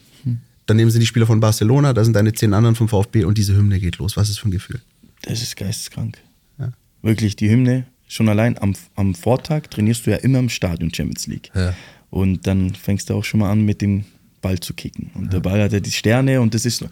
[0.66, 3.38] dann nehmen sie die Spieler von Barcelona, da sind deine zehn anderen vom VfB und
[3.38, 4.18] diese Hymne geht los.
[4.18, 4.82] Was ist für ein Gefühl?
[5.22, 6.18] Das ist geisteskrank.
[6.58, 6.72] Ja.
[7.02, 11.28] Wirklich, die Hymne, schon allein am, am Vortag trainierst du ja immer im Stadion Champions
[11.28, 11.52] League.
[11.54, 11.76] Ja.
[12.10, 14.06] Und dann fängst du auch schon mal an, mit dem
[14.42, 15.12] Ball zu kicken.
[15.14, 16.86] Und der Ball hat ja die Sterne und das ist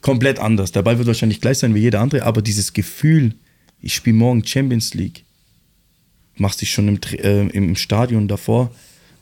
[0.00, 0.72] komplett anders.
[0.72, 3.34] Der Ball wird wahrscheinlich gleich sein wie jeder andere, aber dieses Gefühl,
[3.80, 5.24] ich spiele morgen Champions League,
[6.36, 8.74] machst dich schon im, äh, im Stadion davor,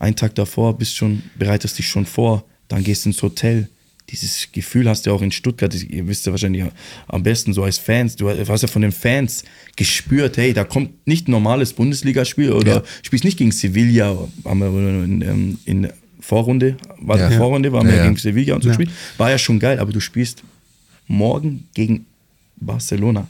[0.03, 3.69] einen Tag davor, bist schon, bereitest dich schon vor, dann gehst ins Hotel.
[4.11, 6.65] Dieses Gefühl hast du auch in Stuttgart, ihr wisst ja wahrscheinlich
[7.09, 9.45] am besten so als Fans, du hast ja von den Fans
[9.77, 12.83] gespürt, hey, da kommt nicht ein normales Bundesligaspiel oder Ja.
[13.03, 17.31] spielst nicht gegen Sevilla, haben wir in, ähm, in der Vorrunde, war Ja.
[17.31, 18.05] Vorrunde, waren Ja, wir ja.
[18.05, 18.77] gegen Sevilla und so Ja.
[18.77, 20.43] gespielt, war ja schon geil, aber du spielst
[21.07, 22.07] morgen gegen
[22.57, 23.29] Barcelona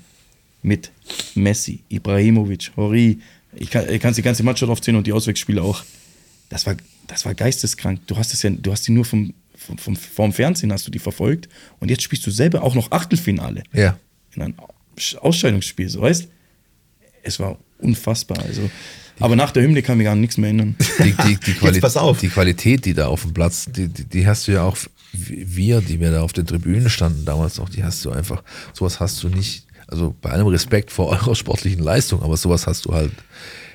[0.63, 0.91] mit
[1.35, 3.19] Messi, Ibrahimovic, Hori.
[3.55, 5.85] Ich kann, ich kann die ganze Mannschaft aufzählen und die Auswechselspiele auch.
[6.53, 6.77] Das war,
[7.07, 8.01] das war geisteskrank.
[8.07, 10.91] Du hast es ja, du hast die nur vom, vom, vom, vom Fernsehen hast du
[10.91, 11.49] die verfolgt
[11.81, 13.99] und jetzt spielst du selber auch noch Achtelfinale Ja.
[14.35, 14.55] in einem
[15.21, 16.29] Ausscheidungsspiel, so weißt.
[17.23, 18.39] Es war unfassbar.
[18.41, 18.71] Also,
[19.19, 20.75] aber nach der Hymne kann mich gar nichts mehr erinnern.
[20.99, 22.19] Die, die, die, Quali pass auf.
[22.19, 24.77] die Qualität, die da auf dem Platz, die, die, die hast du ja auch,
[25.13, 28.43] wir, die wir da auf den Tribünen standen damals noch, die hast du einfach,
[28.73, 32.85] sowas hast du nicht, also bei allem Respekt vor eurer sportlichen Leistung, aber sowas hast
[32.85, 33.13] du halt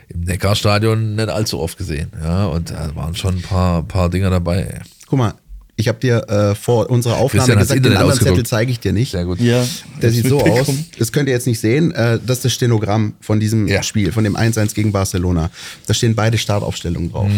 [0.09, 2.11] im Neckarstadion nicht allzu oft gesehen.
[2.23, 4.61] Ja, und da waren schon ein paar, paar Dinger dabei.
[4.63, 4.79] ey.
[5.07, 5.33] Guck mal,
[5.79, 8.93] ich habe dir äh, vor unserer Aufnahme gesagt, den Internet anderen Zettel zeige ich dir
[8.93, 9.11] nicht.
[9.11, 9.39] Sehr gut.
[9.39, 9.63] Ja,
[10.01, 10.67] Der sieht so aus.
[10.97, 11.91] Das könnt ihr jetzt nicht sehen.
[11.91, 13.83] Äh, Das ist das Stenogramm von diesem Ja.
[13.83, 15.51] Spiel, von dem 1-1 gegen Barcelona.
[15.85, 17.29] Da stehen beide Startaufstellungen drauf.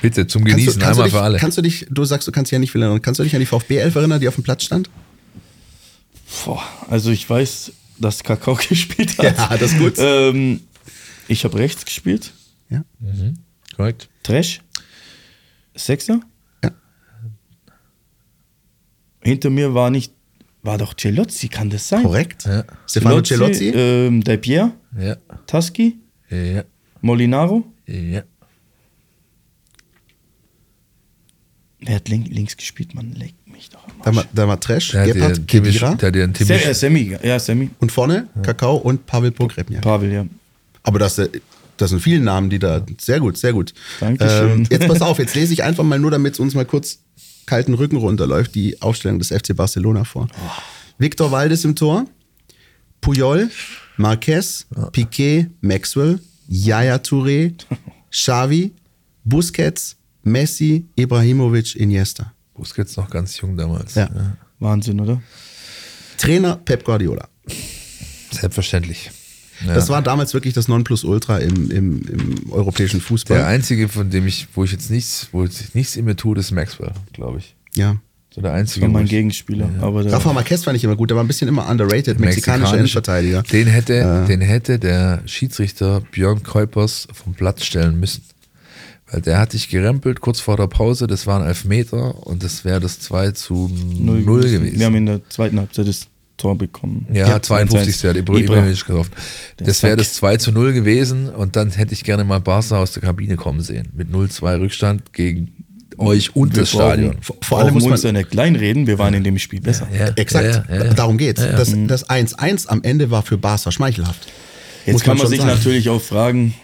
[0.00, 1.38] Bitte, zum Kannst Genießen, du, kannst, du einmal dich, für alle.
[1.38, 3.02] kannst du dich, du sagst, du kannst dich ja nicht viel erinnern.
[3.02, 4.88] Kannst du dich an die VfB 11 erinnern, die auf dem Platz stand?
[6.44, 9.36] Boah, also ich weiß, dass Kakao gespielt hat.
[9.36, 9.94] Ja, das ist gut.
[9.98, 10.60] Ähm,
[11.30, 12.32] ich habe rechts gespielt.
[12.68, 12.84] Ja.
[13.76, 14.08] Korrekt.
[14.22, 14.60] Trash.
[15.74, 16.20] Sechser.
[16.62, 16.70] Ja.
[19.22, 20.12] Hinter mir war nicht,
[20.62, 22.02] war doch Celozzi, kann das sein?
[22.02, 22.44] Korrekt.
[22.46, 22.64] Ja.
[22.86, 23.68] Stefano Celozzi.
[23.74, 25.16] Ähm, Del Pier, Ja.
[25.46, 26.64] Taschi, Ja.
[27.00, 27.64] Molinaro.
[27.86, 28.22] Ja.
[31.82, 34.28] Wer hat link, links gespielt, man Leck mich doch am da, war, Arsch.
[34.34, 37.70] da war Tresch, Der Gebhardt, Kedira der hat dir einen äh, Semi, ja, Semi.
[37.78, 39.80] und vorne Kakao und Pavel Pogrebniak.
[39.82, 40.26] Pavel, ja.
[40.82, 41.28] Aber das, äh,
[41.76, 42.84] das sind viele Namen, die da.
[43.00, 43.72] Sehr gut, sehr gut.
[44.00, 44.50] Dankeschön.
[44.50, 47.00] Ähm, jetzt pass auf, jetzt lese ich einfach mal nur, damit es uns mal kurz
[47.46, 50.28] kalten Rücken runterläuft, die Aufstellung des FC Barcelona vor.
[50.98, 52.04] Victor Valdes im Tor,
[53.00, 53.50] Puyol,
[53.96, 57.54] Marquez, Piquet, Maxwell, Yaya Touré,
[58.10, 58.72] Xavi,
[59.24, 62.32] Busquets, Messi, Ibrahimovic, Iniesta.
[62.54, 63.94] Busquets noch ganz jung damals.
[63.94, 64.36] Ja.
[64.58, 65.22] Wahnsinn, oder?
[66.18, 67.28] Trainer Pep Guardiola.
[68.30, 69.10] Selbstverständlich.
[69.66, 69.74] Ja.
[69.74, 73.36] Das war damals wirklich das Nonplusultra im, im, im europäischen Fußball.
[73.38, 76.38] der einzige, von dem ich, wo ich jetzt nichts, wo ich nichts in mir tue,
[76.38, 77.54] ist Maxwell, glaube ich.
[77.74, 77.96] ja.
[78.32, 78.82] So der Das einzige.
[78.86, 79.68] war wo mein ich- Gegenspieler.
[79.80, 82.74] Aber der, Rafa Marquez fand ich immer gut, der war ein bisschen immer underrated, mexikanischer
[82.78, 83.42] Innenverteidiger.
[83.42, 88.22] Den hätte, den hätte der Schiedsrichter Björn Kuipers vom Platz stellen müssen.
[89.10, 92.78] Weil der hat sich gerempelt kurz vor der Pause, das waren Elfmeter und das wäre
[92.78, 94.78] das 2 zu 0, null gewesen.
[94.78, 96.06] Wir haben in der zweiten Halbzeit das
[96.40, 97.06] Tor bekommen.
[97.12, 98.04] ja, 52.
[98.04, 98.38] hat Ibra- Ibra.
[98.38, 99.10] Ibrahimovic getroffen.
[99.58, 102.92] Das wäre das 2 zu 0 gewesen und dann hätte ich gerne mal Barca aus
[102.92, 103.88] der Kabine kommen sehen.
[103.94, 105.52] Mit 0-2 Rückstand gegen
[105.98, 107.16] euch und Wir das Stadion.
[107.20, 108.00] Vor, vor allem muss wir man.
[108.00, 109.86] ja nicht kleinreden, wir waren in dem Spiel besser.
[109.96, 110.94] Ja, Exakt, ja, ja, ja.
[110.94, 111.40] darum geht's.
[111.42, 114.26] Das Das 1-1 am Ende war für Barca schmeichelhaft.
[114.86, 115.50] Jetzt Muss kann man schon sich sagen.
[115.50, 116.54] natürlich auch fragen,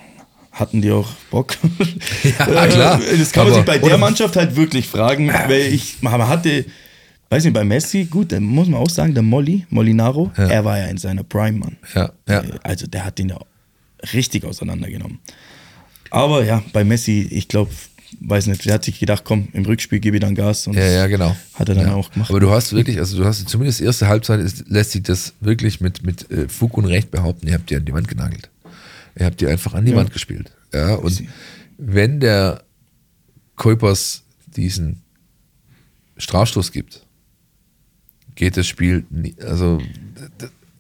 [0.53, 1.55] hatten die auch Bock?
[2.39, 2.99] Ja, klar.
[3.19, 6.65] Das kann man sich bei der Mannschaft halt wirklich fragen, weil ich, man hatte,
[7.31, 10.79] weiß nicht, bei Messi, gut, dann muss man auch sagen, der Molly, Molinaro, er war
[10.79, 11.77] ja in seiner Prime, Mann.
[11.95, 12.41] Ja, ja.
[12.43, 13.39] Äh, Also der hat den ja
[14.13, 15.19] richtig auseinandergenommen.
[16.11, 17.71] Aber ja, bei Messi, ich glaube,
[18.21, 20.67] weiß nicht, der hat sich gedacht, komm, im Rückspiel gebe ich dann Gas.
[20.67, 21.37] Und Ja, ja, genau.
[21.55, 21.95] Hat er dann ja.
[21.95, 22.31] auch gemacht.
[22.31, 25.81] Aber du hast wirklich, also du hast zumindest erste Halbzeit ist, lässt sich das wirklich
[25.81, 28.49] mit, mit äh, Fug und Recht behaupten, ihr habt die an die Wand genagelt.
[29.19, 29.97] Ihr habt die einfach an die Ja.
[29.99, 30.53] Wand gespielt.
[30.73, 31.25] Ja, und
[31.79, 32.63] wenn der
[33.57, 35.03] Kuipers diesen
[36.19, 37.05] Strafstoß gibt,
[38.37, 39.05] geht das Spiel,
[39.41, 39.81] also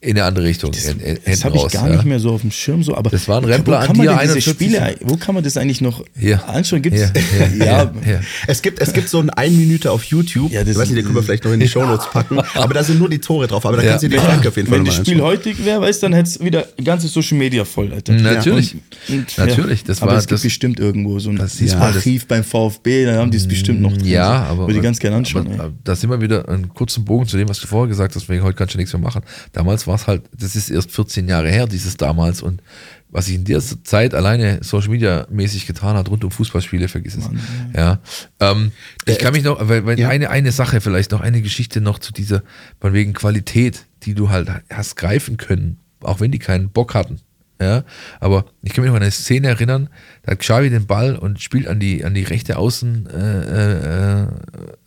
[0.07, 0.71] in eine andere Richtung.
[0.73, 0.85] Das,
[1.25, 1.97] das habe ich gar ja.
[1.97, 2.83] nicht mehr so auf dem Schirm.
[2.83, 4.53] So, aber Das war ein wo Rempler kann an man dir, denn diese 41.
[4.53, 6.49] Spiele, wo kann man das eigentlich noch Hier.
[6.49, 6.83] anschauen?
[6.83, 7.01] Gibt's?
[7.01, 7.11] Ja,
[7.53, 8.21] hier, hier.
[8.47, 10.53] Es gibt, es gibt so ein ein Minute auf YouTube.
[10.53, 12.39] Ja, das ich weiß nicht, den können wir vielleicht noch in die Shownotes packen.
[12.55, 13.67] Aber da sind nur die Tore drauf.
[13.67, 13.91] Aber da Ja.
[13.91, 16.07] kannst du dir die Schranke auf jeden Fall Wenn das Spiel heutig wäre, weißt du,
[16.07, 18.13] dann hätte es wieder ganze Social Media voll, Alter.
[18.13, 18.75] Natürlich.
[19.09, 21.75] Und, und, Natürlich, das aber war- es gibt das- bestimmt irgendwo so ein Das das-
[21.75, 24.07] Archiv beim VfB, da haben die es bestimmt noch drin.
[24.07, 24.67] Ja, aber.
[24.69, 25.75] Würde ich ganz gerne anschauen.
[25.85, 28.43] Da sind wir wieder einen kurzen Bogen zu dem, was du vorher gesagt hast, wegen
[28.45, 29.23] heute kannst du nichts mehr machen.
[29.53, 32.43] Damals war es halt, das ist erst 14 Jahre her, dieses damals.
[32.43, 32.63] Und
[33.09, 37.17] was sich in der Zeit alleine Social Media mäßig getan hat, rund um Fußballspiele, vergiss
[37.17, 37.29] es.
[37.75, 38.01] Ja.
[38.41, 38.73] Ähm,
[39.07, 40.09] ich kann mich noch, weil, weil Ja.
[40.09, 42.43] eine, eine Sache vielleicht noch, eine Geschichte noch zu dieser,
[42.81, 47.21] von wegen Qualität, die du halt hast greifen können, auch wenn die keinen Bock hatten.
[47.59, 47.85] Ja,
[48.21, 49.89] aber ich kann mich noch an eine Szene erinnern,
[50.25, 54.29] da hat Xavi den Ball und spielt an die, an die rechte Außenlinie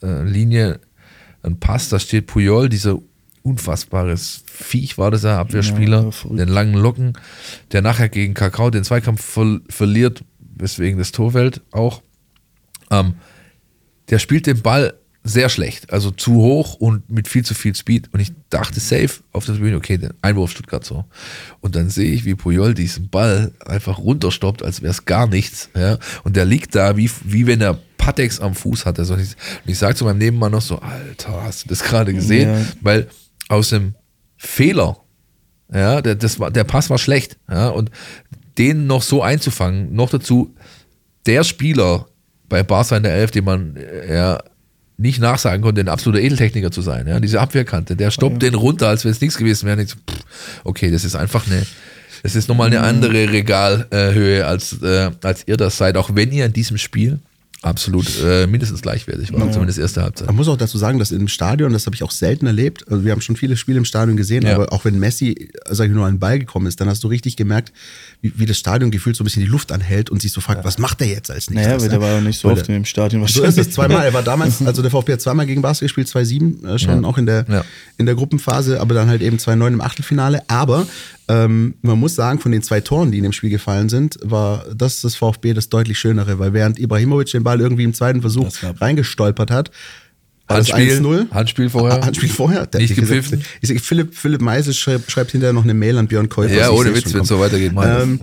[0.03, 0.80] äh, äh, Linie
[1.41, 2.99] einen Pass, da steht Puyol, dieser
[3.43, 7.13] unfassbares Viech war das, er Abwehrspieler, Ja, den langen Locken,
[7.71, 12.01] der nachher gegen Kakao den Zweikampf ver verliert, weswegen das Tor fällt auch.
[12.91, 13.15] Ähm,
[14.09, 18.09] der spielt den Ball sehr schlecht, also zu hoch und mit viel zu viel Speed.
[18.13, 21.05] Und ich dachte safe auf der Tribüne, okay, der Einwurf Stuttgart so.
[21.59, 25.69] Und dann sehe ich, wie Puyol diesen Ball einfach runterstoppt, als wäre es gar nichts.
[25.75, 25.97] Ja?
[26.23, 29.01] Und der liegt da, wie, wie wenn er Patex am Fuß hatte.
[29.01, 29.35] Also ich,
[29.65, 32.49] und ich sage zu meinem Nebenmann noch so, Alter, hast du das gerade gesehen?
[32.49, 32.65] Ja.
[32.81, 33.07] Weil
[33.50, 33.95] aus dem
[34.38, 34.97] Fehler,
[35.74, 37.38] ja, der, das war, der Pass war schlecht.
[37.50, 37.68] Ja?
[37.70, 37.91] Und
[38.58, 40.56] den noch so einzufangen, noch dazu
[41.26, 42.08] der Spieler
[42.47, 44.39] bei Barca in der Elf, den man äh, ja
[44.97, 47.08] nicht nachsagen konnte, ein absoluter Edeltechniker zu sein.
[47.08, 47.20] Ja?
[47.20, 49.86] Diese Abwehrkante, der stoppt den runter, als wäre es nichts gewesen wäre.
[49.86, 50.24] So, pff,
[50.64, 51.66] okay, das ist einfach eine,
[52.24, 56.45] das ist nochmal eine andere Regalhöhe, als, äh, als ihr das seid, auch wenn ihr
[56.45, 57.20] in diesem Spiel
[57.62, 60.28] absolut äh, mindestens gleichwertig war, zumindest erste Halbzeit.
[60.28, 63.03] Man muss auch dazu sagen, dass im Stadion, das habe ich auch selten erlebt, also
[63.03, 64.55] wir haben schon viele Spiele im Stadion gesehen, Ja.
[64.55, 67.10] aber auch wenn Messi, sag ich nur, an den Ball gekommen ist, dann hast du
[67.10, 67.74] richtig gemerkt,
[68.22, 70.64] wie, wie das Stadion gefühlt so ein bisschen die Luft anhält und sich so fragt,
[70.64, 71.68] was macht der jetzt als nächstes?
[71.68, 73.57] Naja, weil der war ja nicht so Weil oft der- in dem Stadion So ist
[73.57, 74.05] es, zweimal.
[74.05, 77.18] Er war damals, also der VfB hat zweimal gegen Basel gespielt, 2-7, äh, schon auch
[77.18, 77.66] in der, Ja.
[77.97, 80.43] in der Gruppenphase, aber dann halt eben 2-9 im Achtelfinale.
[80.47, 80.88] Aber
[81.30, 84.65] ähm, man muss sagen, von den zwei Toren, die in dem Spiel gefallen sind, war
[84.75, 88.51] das das VfB das deutlich schönere, weil während Ibrahimovic den Ball irgendwie im zweiten Versuch
[88.82, 89.71] reingestolpert hat,
[90.49, 91.30] Handspiel, 1-0.
[91.32, 92.01] Handspiel vorher.
[92.05, 92.65] Handspiel vorher.
[92.65, 93.43] Der- Nicht gepfiffen.
[93.61, 96.55] Ich sag, Philipp, Philipp Meise schreibt, schreibt hinterher noch eine Mail an Björn Käufer.
[96.55, 97.73] Ja, ohne Witz, wenn es so weitergeht.
[97.80, 98.19] Ähm,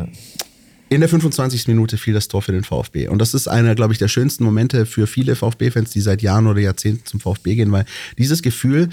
[0.89, 1.69] in der 25.
[1.69, 3.07] Minute fiel das Tor für den VfB.
[3.07, 6.49] Und das ist einer, glaube ich, der schönsten Momente für viele VfB-Fans, die seit Jahren
[6.49, 7.85] oder Jahrzehnten zum VfB gehen, weil
[8.19, 8.89] dieses Gefühl,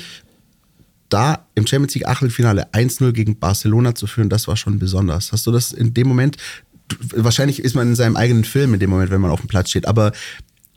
[1.14, 5.32] da im Champions League Achtelfinale 1-0 gegen Barcelona zu führen, das war schon besonders.
[5.32, 6.38] Hast du das in dem Moment,
[7.16, 9.70] wahrscheinlich ist man in seinem eigenen Film in dem Moment, wenn man auf dem Platz
[9.70, 10.11] steht, aber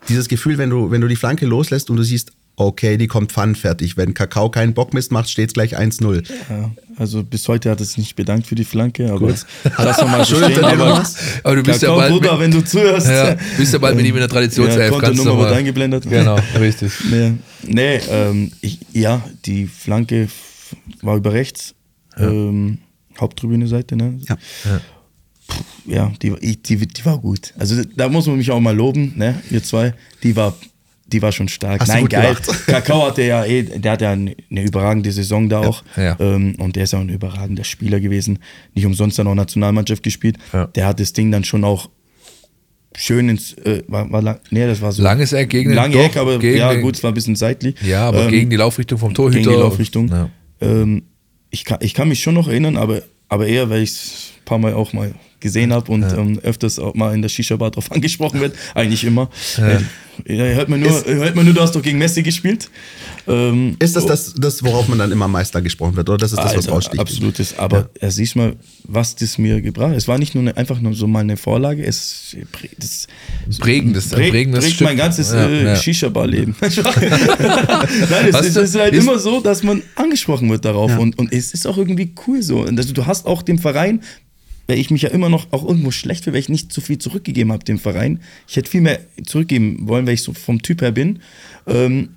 [0.08, 3.32] dieses Gefühl, wenn du, wenn du die Flanke loslässt und du siehst okay, die kommt
[3.32, 3.96] pfannenfertig.
[3.96, 6.24] Wenn Kakao keinen Bock Mist macht, steht es gleich 1-0.
[6.48, 9.46] Ja, also bis heute hat er sich nicht bedankt für die Flanke, aber jetzt
[9.78, 10.62] lass noch mal so stehen.
[10.62, 11.06] er Aber?
[11.44, 12.12] Aber du bist ja Kakao, bald.
[12.12, 13.08] Bruder, mit, wenn du zuhörst.
[13.08, 14.92] ja, bist ja bald mit ihm in der Traditionself.
[14.92, 16.08] Ja, du Kontonummer wird eingeblendet.
[16.08, 16.92] Genau, richtig.
[17.10, 20.28] Nee, nee ähm, ich, ja, die Flanke
[21.02, 21.74] war über rechts.
[22.18, 22.78] Ähm,
[23.20, 24.18] Haupttribüne-Seite, ne?
[24.28, 24.36] Ja.
[25.46, 27.54] Puh, ja, die, die, die war gut.
[27.58, 29.40] Also da muss man mich auch mal loben, ne?
[29.50, 29.94] Ihr zwei.
[30.22, 30.54] Die war,
[31.08, 31.80] die war schon stark.
[31.80, 32.34] Hast Nein, geil.
[32.34, 32.48] gemacht.
[32.66, 35.82] Kakao hatte ja eh, der hat ja eine überragende Saison da auch.
[35.96, 36.16] Ja.
[36.18, 38.38] Ähm, und der ist auch ein überragender Spieler gewesen.
[38.74, 40.36] Nicht umsonst dann auch Nationalmannschaft gespielt.
[40.52, 40.66] Ja.
[40.66, 41.88] Der hat das Ding dann schon auch
[42.96, 45.02] schön ins, äh, war, war nee, das war so.
[45.02, 47.76] Langes Eck gegen den- Lange Eck, aber ja gut, es war ein bisschen seitlich.
[47.82, 49.38] Ja, aber Ähm, gegen die Laufrichtung vom Torhüter.
[49.40, 50.08] gegen die Laufrichtung.
[50.08, 50.30] Ja.
[50.60, 51.02] Ähm,
[51.50, 54.44] ich, kann, ich kann mich schon noch erinnern, aber, aber eher, weil ich es ein
[54.44, 55.14] paar Mal auch mal
[55.46, 58.54] gesehen habe und ähm, öfters auch mal in der Shisha-Bar drauf angesprochen wird.
[58.74, 59.30] Eigentlich immer.
[59.58, 59.78] Äh,
[60.34, 62.70] ja, hört, man nur, hört man nur, du hast doch gegen Messi gespielt.
[63.28, 66.08] Ähm, Ist das, das das, worauf man dann immer am meisten gesprochen wird?
[66.08, 67.00] Oder das ist das, was raussticht?
[67.00, 67.58] Absolutes.
[67.58, 68.10] Aber ja.
[68.10, 69.96] siehst mal, was das mir gebracht hat.
[69.96, 72.34] Es war nicht nur eine, einfach nur so mal eine Vorlage, es
[72.78, 73.06] das
[73.58, 74.86] Prägendes, prägt, prägendes prägt Stück.
[74.86, 75.76] mein ganzes Ja, äh, ja.
[75.76, 76.54] Shisha-Bar-Leben.
[76.60, 80.96] Nein, es ist, es ist halt ist- immer so, dass man angesprochen wird darauf.
[80.98, 82.60] Und, und es ist auch irgendwie cool so.
[82.60, 84.00] Und also, du hast auch dem Verein,
[84.66, 86.98] weil ich mich ja immer noch auch irgendwo schlecht fühle, weil ich nicht zu viel
[86.98, 88.20] zurückgegeben habe dem Verein.
[88.48, 91.20] Ich hätte viel mehr zurückgeben wollen, weil ich so vom Typ her bin.
[91.66, 92.16] Ähm,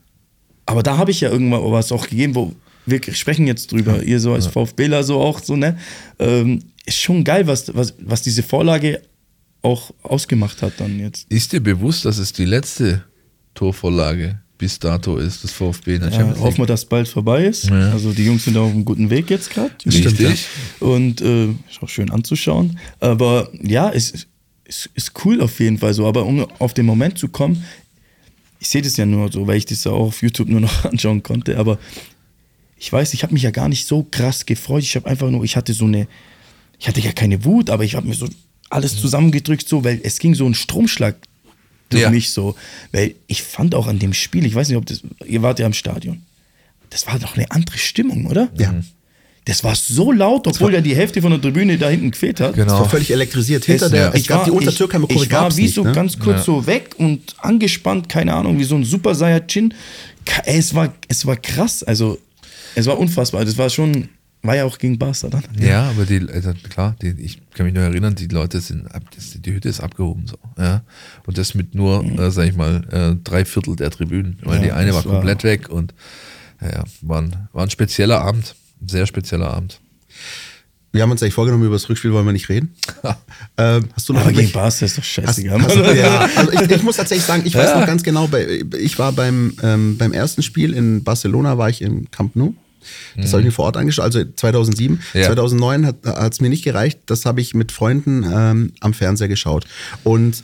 [0.66, 2.54] aber da habe ich ja irgendwann was auch gegeben, wo
[2.86, 5.78] wir sprechen jetzt drüber, ihr so als VfBler so auch so, ne?
[6.18, 9.02] Ähm, ist schon geil, was, was, was diese Vorlage
[9.62, 11.32] auch ausgemacht hat dann jetzt.
[11.32, 13.04] Ist dir bewusst, dass es die letzte
[13.54, 16.68] Torvorlage bis dato ist, das VfB in der Ja, Champions hoffen wir, League?
[16.68, 17.70] dass bald vorbei ist.
[17.70, 17.92] Ja.
[17.92, 19.72] Also die Jungs sind auf einem guten Weg jetzt gerade.
[19.86, 20.46] Richtig.
[20.80, 22.78] Und äh, ist auch schön anzuschauen.
[23.00, 24.28] Aber ja, es ist,
[24.66, 26.06] ist, ist cool auf jeden Fall so.
[26.06, 27.64] Aber um auf den Moment zu kommen,
[28.60, 30.84] ich sehe das ja nur so, weil ich das ja auch auf YouTube nur noch
[30.92, 31.58] anschauen konnte.
[31.58, 31.80] Aber
[32.78, 34.84] ich weiß, ich habe mich ja gar nicht so krass gefreut.
[34.84, 36.06] Ich habe einfach nur, ich hatte so eine,
[36.80, 38.28] ich hatte ja keine Wut, aber ich habe mir so
[38.70, 41.16] alles zusammengedrückt, so, weil es ging so ein Stromschlag
[41.90, 42.10] durch Ja.
[42.10, 42.56] mich so.
[42.92, 45.66] Weil ich fand auch an dem Spiel, ich weiß nicht, ob das, ihr wart ja
[45.66, 46.22] im Stadion,
[46.90, 48.50] das war doch eine andere Stimmung, oder?
[48.58, 48.74] Ja.
[49.46, 52.52] Das war so laut, obwohl ja die Hälfte von der Tribüne da hinten gefehlt hat.
[52.52, 52.80] Es Genau.
[52.82, 53.66] war völlig elektrisiert.
[53.66, 55.74] Hinter Es- der, es ich gab war- die Untertürkheimer ich, Kurve ich war wie nicht,
[55.74, 55.92] so ne?
[55.92, 56.44] ganz kurz Ja.
[56.44, 59.74] so weg und angespannt, keine Ahnung, wie so ein Super Saiyajin.
[60.46, 62.20] Es war, es war krass, also
[62.76, 63.44] es war unfassbar.
[63.46, 64.10] Das war schon,
[64.42, 65.44] war ja auch gegen Barca dann.
[65.60, 69.04] Ja, aber die, also klar, die, ich kann mich nur erinnern, die Leute sind, ab,
[69.36, 70.82] die Hütte ist abgehoben so, ja.
[71.26, 74.64] Und das mit nur, äh, sag ich mal, äh, drei Viertel der Tribünen, weil Ja,
[74.64, 75.94] die eine war das war- komplett weg und
[76.62, 79.80] ja, war, ein, war ein spezieller Abend, ein sehr spezieller Abend.
[80.92, 82.74] Wir haben uns eigentlich vorgenommen, über das Rückspiel wollen wir nicht reden.
[83.58, 85.62] ähm, hast du noch Aber gegen Barca ist doch Hast, scheißegal.
[85.62, 87.80] hast, du- ja, also ich, ich muss tatsächlich sagen, ich weiß Ja.
[87.82, 91.82] noch ganz genau, bei, ich war beim, ähm, beim ersten Spiel in Barcelona, war ich
[91.84, 92.54] im Camp Nou.
[93.18, 94.96] Das habe ich mir vor Ort angeschaut, also 2007.
[95.14, 95.20] Mhm.
[95.20, 95.28] Ja.
[95.28, 97.00] 2009 hat es mir nicht gereicht.
[97.08, 99.66] Das habe ich mit Freunden ähm, am Fernseher geschaut.
[100.04, 100.44] Und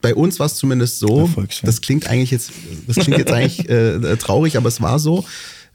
[0.00, 1.28] bei uns war es zumindest so,
[1.66, 2.52] das klingt eigentlich jetzt,
[2.86, 5.24] das klingt jetzt eigentlich äh, traurig, aber es war so,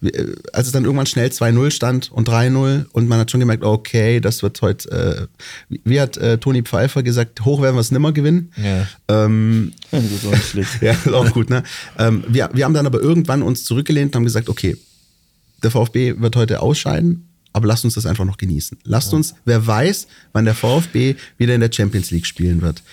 [0.01, 3.64] äh, als es dann irgendwann schnell 2-0 stand und 3-0 und man hat schon gemerkt,
[3.66, 5.28] okay, das wird heute, äh,
[5.68, 8.51] wie- wie hat äh, Toni Pfeiffer gesagt, hoch werden wir es nimmer gewinnen.
[8.55, 8.88] Ja.
[9.09, 10.82] Ähm, das ist auch nicht schlecht.
[10.82, 11.64] ja, ist auch gut, ne?
[11.99, 14.78] Ähm, wir, wir haben dann aber irgendwann uns zurückgelehnt und haben gesagt, okay,
[15.64, 18.78] der VfB wird heute ausscheiden, aber lasst uns das einfach noch genießen.
[18.84, 22.84] Lasst uns, wer weiß, wann der VfB wieder in der Champions League spielen wird.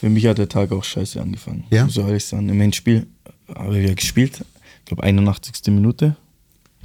[0.00, 1.64] Für mich hat der Tag auch scheiße angefangen.
[1.70, 1.86] Ja?
[1.88, 2.48] Ich ehrlich sagen.
[2.48, 3.06] Im Endspiel
[3.54, 4.44] haben wir gespielt.
[4.80, 5.52] Ich glaube, 81.
[5.68, 6.16] Minute.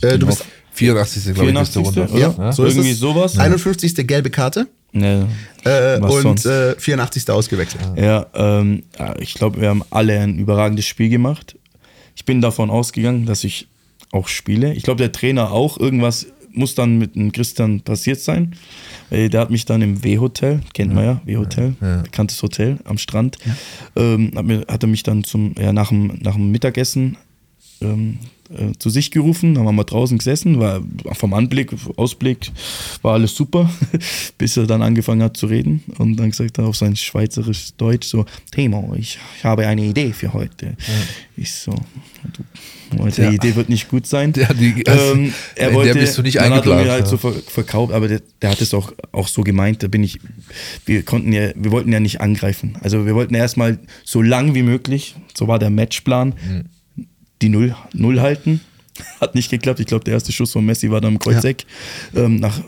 [0.01, 1.33] Äh, du bist, auf 84.
[1.33, 1.85] glaube ich, bist du 84.
[1.85, 2.13] runter.
[2.13, 2.45] oder?
[2.45, 2.99] ja, so ist Irgendwie es.
[2.99, 3.37] sowas.
[3.37, 4.07] 51.
[4.07, 5.27] gelbe Karte Ne,
[5.65, 6.45] äh, und sonst?
[6.45, 7.29] äh, 84.
[7.29, 7.81] ausgewechselt.
[7.95, 11.57] Ja, ähm, ja, ich glaube, wir haben alle ein überragendes Spiel gemacht.
[12.15, 13.67] Ich bin davon ausgegangen, dass ich
[14.11, 14.73] auch spiele.
[14.73, 15.79] Ich glaube, der Trainer auch.
[15.79, 18.55] Irgendwas muss dann mit dem Christian passiert sein.
[19.11, 23.37] Äh, Der hat mich dann im W-Hotel, kennt man ja, W-Hotel, bekanntes Hotel am Strand,
[23.95, 27.17] ähm, hat, mir, hat er mich dann zum, ja, nach, dem, nach dem Mittagessen
[27.81, 28.17] ähm,
[28.51, 30.81] äh, zu sich gerufen, dann haben wir draußen gesessen, war
[31.13, 32.51] vom Anblick, Ausblick
[33.01, 33.69] war alles super,
[34.37, 38.07] bis er dann angefangen hat zu reden und dann gesagt hat auf sein schweizerisch Deutsch
[38.07, 40.75] so, Timo, ich, ich habe eine Idee für heute.
[41.37, 43.29] Ich so, du, heute Ja.
[43.29, 44.33] die Idee wird nicht gut sein.
[44.35, 46.91] Ja, die- ähm, er in der wollte, bist du nicht dann hat er eingeplant, mir
[46.91, 47.09] halt ja.
[47.09, 50.19] so ver verkauft, aber der, der hat es auch, auch so gemeint, da bin ich,
[50.85, 52.77] wir konnten ja, wir wollten ja nicht angreifen.
[52.81, 56.33] Also wir wollten erstmal so lang wie möglich, so war der Matchplan,
[57.41, 58.61] die Null, Null halten.
[59.21, 59.79] Hat nicht geklappt.
[59.79, 61.65] Ich glaube, der erste Schuss von Messi war dann im Kreuzeck.
[62.15, 62.59] Ähm, nach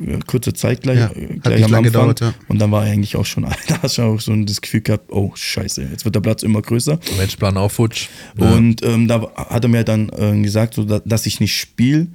[0.00, 1.82] äh, kurze Zeit gleich, Ja, äh, gleich am Anfang.
[1.84, 2.34] gedauert, ja.
[2.48, 5.32] Und dann war eigentlich auch schon, da hast du auch so das Gefühl gehabt, oh
[5.34, 6.98] scheiße, jetzt wird der Platz immer größer.
[7.16, 8.08] Matchplan auch futsch.
[8.36, 12.08] Und ähm, da hat er mir dann ähm, gesagt, so, da, dass ich nicht spiele.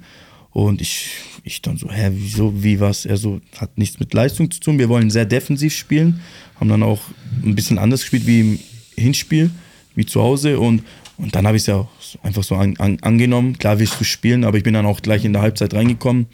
[0.50, 1.10] Und ich,
[1.44, 3.04] ich dann so, hä, wieso, wie was?
[3.06, 4.78] Er so, hat nichts mit Leistung zu tun.
[4.78, 6.20] Wir wollen sehr defensiv spielen.
[6.58, 7.00] Haben dann auch
[7.44, 8.58] ein bisschen anders gespielt wie im
[8.96, 9.50] Hinspiel,
[9.94, 10.58] wie zu Hause.
[10.58, 10.82] Und,
[11.18, 11.88] und dann habe ich es ja auch
[12.22, 13.58] einfach so an, an, angenommen.
[13.58, 16.26] Klar willst du spielen, aber ich bin dann auch gleich in der Halbzeit reingekommen.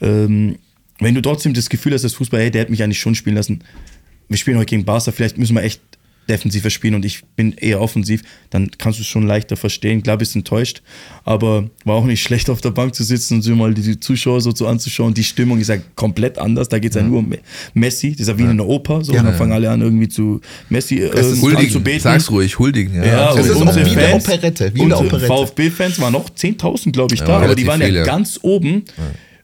[0.00, 0.58] Ähm,
[1.00, 3.36] wenn du trotzdem das Gefühl hast, dass Fußball, hey, der hätte mich eigentlich schon spielen
[3.36, 3.64] lassen.
[4.28, 5.82] Wir spielen heute gegen Barca, vielleicht müssen wir echt
[6.28, 10.02] defensiver spielen und ich bin eher offensiv, dann kannst du es schon leichter verstehen.
[10.02, 10.82] Klar bist enttäuscht,
[11.24, 14.40] aber war auch nicht schlecht auf der Bank zu sitzen und sich mal die Zuschauer
[14.40, 15.14] so zu anzuschauen.
[15.14, 16.68] Die Stimmung ist ja komplett anders.
[16.68, 17.02] Da geht es ja.
[17.02, 17.40] nur um Me-
[17.74, 19.02] Messi, das ist ja wie in einer Oper.
[19.04, 19.20] So, Ja.
[19.20, 22.00] und dann fangen alle an irgendwie zu Messi äh, Huldigen, anzubeten.
[22.00, 22.94] sag's ruhig, huldigen.
[22.94, 25.26] Ja, Ja, und ist auch unsere wie eine Operette, wie eine Operette.
[25.26, 28.04] VfB-Fans waren noch 10.000, glaube ich, Ja, da, aber die waren ja ja.
[28.04, 28.84] ganz oben.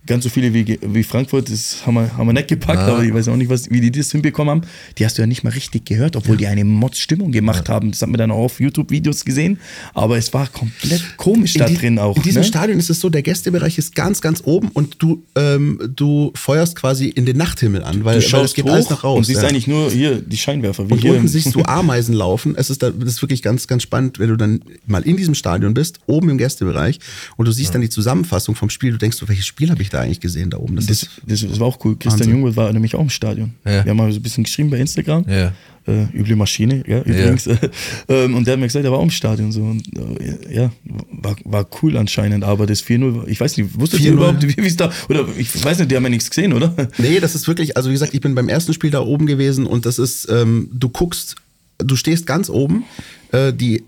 [0.09, 3.13] Ganz so viele wie, wie Frankfurt, das haben wir, haben wir nicht gepackt, aber ich
[3.13, 4.61] weiß auch nicht, was, wie die das hinbekommen haben.
[4.97, 7.91] Die hast du ja nicht mal richtig gehört, obwohl die eine Mods-Stimmung gemacht haben.
[7.91, 9.59] Das hat man dann auch auf YouTube-Videos gesehen,
[9.93, 12.17] aber es war komplett komisch da die- drin auch.
[12.17, 12.49] In diesem ne?
[12.49, 16.75] Stadion ist es so, der Gästebereich ist ganz, ganz oben und du, ähm, du feuerst
[16.75, 19.19] quasi in den Nachthimmel an, weil, Du weil es geht hoch alles nach raus.
[19.19, 19.49] und siehst ja.
[19.49, 20.89] eigentlich nur hier die Scheinwerfer.
[20.89, 22.55] Wie Und hier unten siehst du Ameisen laufen.
[22.57, 25.35] Es ist, da, das ist wirklich ganz, ganz spannend, wenn du dann mal in diesem
[25.35, 26.99] Stadion bist, oben im Gästebereich,
[27.37, 28.93] und du siehst dann die Zusammenfassung vom Spiel.
[28.93, 30.77] Du denkst, welches Spiel habe ich da eigentlich gesehen da oben?
[30.77, 31.97] Das, Das, das, das war auch cool.
[31.99, 32.35] Christian Wahnsinn.
[32.35, 33.55] Jungwirth war nämlich auch im Stadion.
[33.65, 33.85] Ja.
[33.85, 35.25] Wir haben mal so ein bisschen geschrieben bei Instagram.
[35.29, 35.53] Ja.
[35.87, 37.47] Äh, üble Maschine, ja, übrigens.
[38.09, 39.53] ähm, und der hat mir gesagt, er war auch im Stadion.
[39.53, 39.63] So.
[39.63, 40.71] Und, äh, ja,
[41.11, 42.45] war, war cool anscheinend.
[42.45, 45.65] Aber das 4-0, ich weiß nicht, wusstet ihr 4-0, überhaupt, wie es da, oder ich
[45.65, 46.75] weiß nicht, die haben ja nichts gesehen, oder?
[46.99, 49.67] nee, das ist wirklich, also wie gesagt, ich bin beim ersten Spiel da oben gewesen
[49.67, 51.37] und das ist, ähm, du guckst,
[51.79, 52.85] du stehst ganz oben,
[53.33, 53.85] äh, die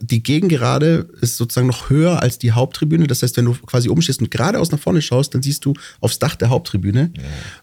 [0.00, 3.06] die Gegengerade ist sozusagen noch höher als die Haupttribüne.
[3.06, 5.74] Das heißt, wenn du quasi oben stehst und geradeaus nach vorne schaust, dann siehst du
[6.00, 7.10] aufs Dach der Haupttribüne.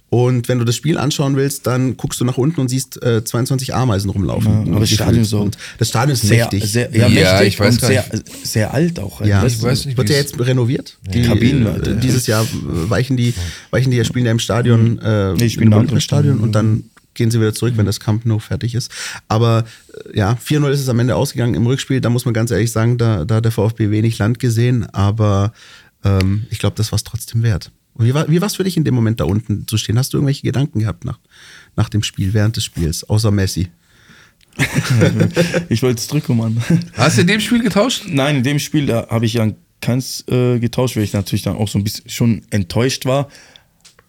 [0.10, 3.24] Und wenn du das Spiel anschauen willst, dann guckst du nach unten und siehst äh,
[3.24, 4.66] 22 Ameisen rumlaufen.
[4.68, 6.72] Ja, aber das Stadion ist so- Und das Stadion ist Sehr, mächtig.
[6.72, 8.06] sehr, ja, Ja, mächtig ich weiß und gar sehr,
[8.44, 9.22] sehr alt auch.
[9.26, 10.98] ja, Ich weiß nicht, wird ja jetzt renoviert.
[11.14, 12.00] Die Kabinen, äh.
[12.00, 13.34] Dieses Jahr weichen die,
[13.72, 16.40] weichen die ja spielen ja im Stadion, äh, Nee, die spielen im in einem Stadion
[16.40, 16.86] und dann
[17.16, 18.92] gehen sie wieder zurück, wenn das Camp Nou fertig ist.
[19.28, 19.66] Aber
[20.14, 22.02] äh, ja, 4-0 ist es am Ende ausgegangen im Rückspiel.
[22.02, 25.54] Da muss man ganz ehrlich sagen, da, da hat der VfB wenig Land gesehen, aber
[26.04, 27.72] ähm, ich glaube, das war es trotzdem wert.
[27.96, 29.98] Und wie war wie war's für dich in dem Moment da unten zu stehen?
[29.98, 31.20] Hast du irgendwelche Gedanken gehabt nach,
[31.76, 33.70] nach dem Spiel, während des Spiels, außer Messi?
[35.70, 36.62] Ich wollte es drücken, Mann.
[36.94, 38.04] Hast du in dem Spiel getauscht?
[38.08, 39.52] Nein, in dem Spiel da habe ich ja
[39.82, 43.30] keins äh, getauscht, weil ich natürlich dann auch so ein bisschen schon enttäuscht war.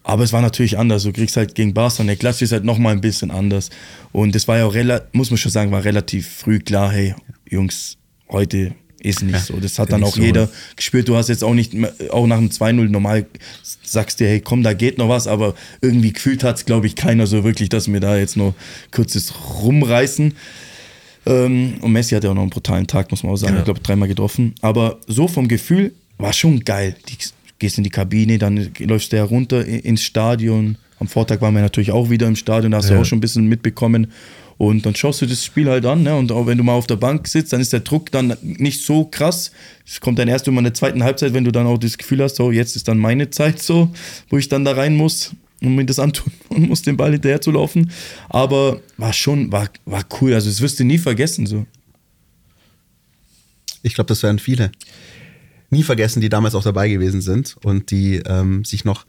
[0.07, 1.03] Aber es war natürlich anders.
[1.03, 3.69] Du kriegst halt gegen Barca, der Klasse ist halt nochmal ein bisschen anders.
[4.13, 4.73] Und das war ja auch
[5.11, 7.13] muss man schon sagen, war relativ früh klar, hey,
[7.49, 7.97] Jungs,
[8.29, 9.57] heute ist nicht so.
[9.57, 10.49] Das hat dann auch so, jeder ne?
[10.77, 11.09] gespürt.
[11.09, 13.25] Du hast jetzt auch nicht, mehr- auch nach dem 2-0 normal
[13.83, 16.95] sagst dir, hey, komm, da geht noch was, aber irgendwie gefühlt hat es, glaube ich,
[16.95, 18.55] keiner so wirklich, dass wir da jetzt nur
[18.91, 20.33] kurzes rumreißen.
[21.25, 23.55] Ähm, und Messi hat ja auch noch einen brutalen Tag, muss man auch sagen.
[23.55, 23.59] Ja.
[23.59, 24.55] Ich glaube, dreimal getroffen.
[24.61, 26.95] Aber so vom Gefühl war schon geil.
[27.09, 27.17] Die,
[27.59, 30.77] gehst in die Kabine, dann läufst du ja runter i- ins Stadion.
[30.99, 33.01] Am Vortag waren wir natürlich auch wieder im Stadion, da hast du Ja.
[33.01, 34.07] auch schon ein bisschen mitbekommen.
[34.57, 36.15] Und dann schaust du das Spiel halt an, ne?
[36.15, 38.83] Und auch wenn du mal auf der Bank sitzt, dann ist der Druck dann nicht
[38.83, 39.51] so krass.
[39.85, 42.23] Es kommt dann erst immer in der zweiten Halbzeit, wenn du dann auch das Gefühl
[42.23, 43.91] hast, so jetzt ist dann meine Zeit so,
[44.29, 47.39] wo ich dann da rein muss und mir das antun und muss den Ball hinterher
[47.39, 47.91] zu laufen.
[48.29, 50.33] Aber war schon, war, war cool.
[50.33, 51.45] Also das wirst du nie vergessen.
[51.45, 51.67] So.
[53.83, 54.71] Ich glaube, das werden viele
[55.69, 59.05] nie vergessen, die damals auch dabei gewesen sind und die ähm, sich noch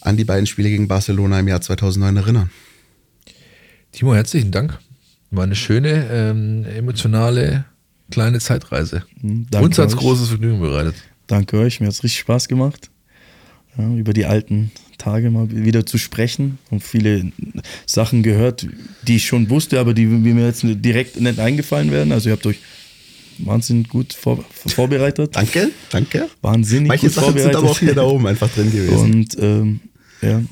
[0.00, 2.50] an die beiden Spiele gegen Barcelona im Jahr 2009 erinnern.
[3.92, 4.78] Timo, herzlichen Dank.
[5.30, 7.64] War eine schöne, ähm, emotionale,
[8.10, 9.04] kleine Zeitreise.
[9.20, 10.00] Hm, danke Uns hat's euch.
[10.00, 10.94] großes Vergnügen bereitet.
[11.26, 12.90] Danke euch, mir hat es richtig Spaß gemacht,
[13.76, 17.30] ja, über die alten Tage mal wieder zu sprechen und viele
[17.86, 18.66] Sachen gehört,
[19.06, 22.12] die ich schon wusste, aber die, die mir jetzt direkt nicht eingefallen werden.
[22.12, 22.58] Also ihr habt euch
[23.38, 25.34] wahnsinnig gut vor, vorbereitet.
[25.36, 26.28] Danke, danke.
[26.42, 27.56] Wahnsinnig Manche gut Sachen sind vorbereitet.
[27.56, 29.12] aber auch hier da oben einfach drin gewesen.
[29.14, 29.80] Und ähm,
[30.22, 30.42] ja,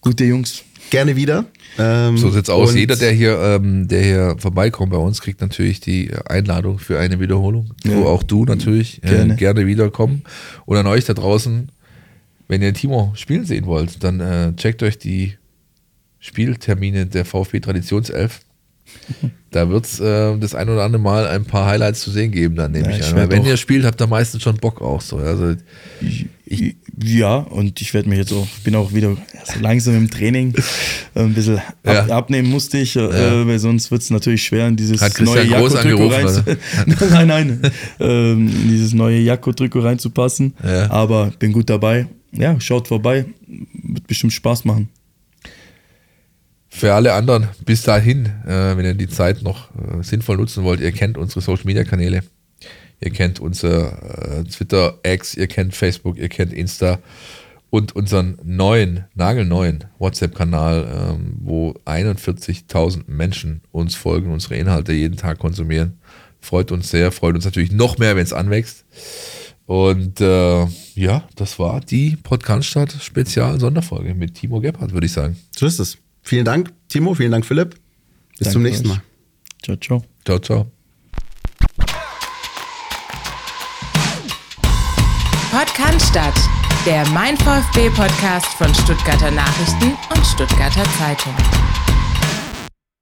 [0.00, 0.62] gute Jungs.
[0.90, 1.46] Gerne wieder.
[1.78, 2.74] Ähm, So sieht's aus.
[2.74, 7.18] Jeder, der hier, ähm, der hier vorbeikommt bei uns, kriegt natürlich die Einladung für eine
[7.18, 7.70] Wiederholung.
[7.82, 7.98] So Ja.
[8.04, 9.02] auch du natürlich.
[9.02, 9.36] Äh, Gerne.
[9.36, 10.22] gerne wiederkommen.
[10.66, 11.70] Und an euch da draußen,
[12.48, 15.34] wenn ihr Timo spielen sehen wollt, dann äh, checkt euch die
[16.20, 18.40] Spieltermine der VfB Traditionself.
[19.50, 22.56] Da wird es äh, das ein oder andere Mal ein paar Highlights zu sehen geben,
[22.56, 23.30] dann nehme Ja, ich ich an.
[23.30, 25.18] wenn ihr spielt, habt ihr meistens schon Bock auch so.
[25.18, 25.54] Also,
[26.46, 30.54] Ich, ja, und ich werde mir jetzt auch, bin auch wieder so langsam im Training
[31.14, 32.06] äh, ein bisschen ab, Ja.
[32.16, 33.46] abnehmen musste ich, äh, Ja.
[33.46, 36.56] weil sonst wird es natürlich schwer, in dieses Hat neue Jakko-Trikot rein.
[37.10, 37.60] nein, nein,
[38.00, 40.54] ähm, in dieses neue Jakko-Trikot reinzupassen.
[40.88, 42.06] Aber bin gut dabei.
[42.32, 43.26] Ja, schaut vorbei.
[43.46, 44.88] wird bestimmt Spaß machen.
[46.76, 50.80] Für alle anderen, bis dahin, äh, wenn ihr die Zeit noch äh, sinnvoll nutzen wollt,
[50.80, 52.24] ihr kennt unsere Social Media Kanäle.
[53.00, 56.98] Ihr kennt unser äh, Twitter, X, ihr kennt Facebook, ihr kennt Insta
[57.70, 65.38] und unseren neuen, nagelneuen WhatsApp-Kanal, ähm, wo 41.000 Menschen uns folgen, unsere Inhalte jeden Tag
[65.38, 66.00] konsumieren.
[66.40, 68.84] Freut uns sehr, freut uns natürlich noch mehr, wenn es anwächst.
[69.66, 75.36] Und äh, ja, das war die Podcast Spezial-Sonderfolge mit Timo Gebhardt, würde ich sagen.
[75.54, 76.03] So ist es.
[76.24, 77.14] Vielen Dank, Timo.
[77.14, 77.74] Vielen Dank, Philipp.
[78.38, 78.96] Bis Danke zum nächsten euch.
[78.96, 79.02] Mal.
[79.62, 80.04] Ciao, ciao.
[80.24, 80.70] Ciao, ciao.
[85.50, 86.34] Podcast statt.
[86.84, 91.34] Der Mein VfB Podcast von Stuttgarter Nachrichten und Stuttgarter Zeitung.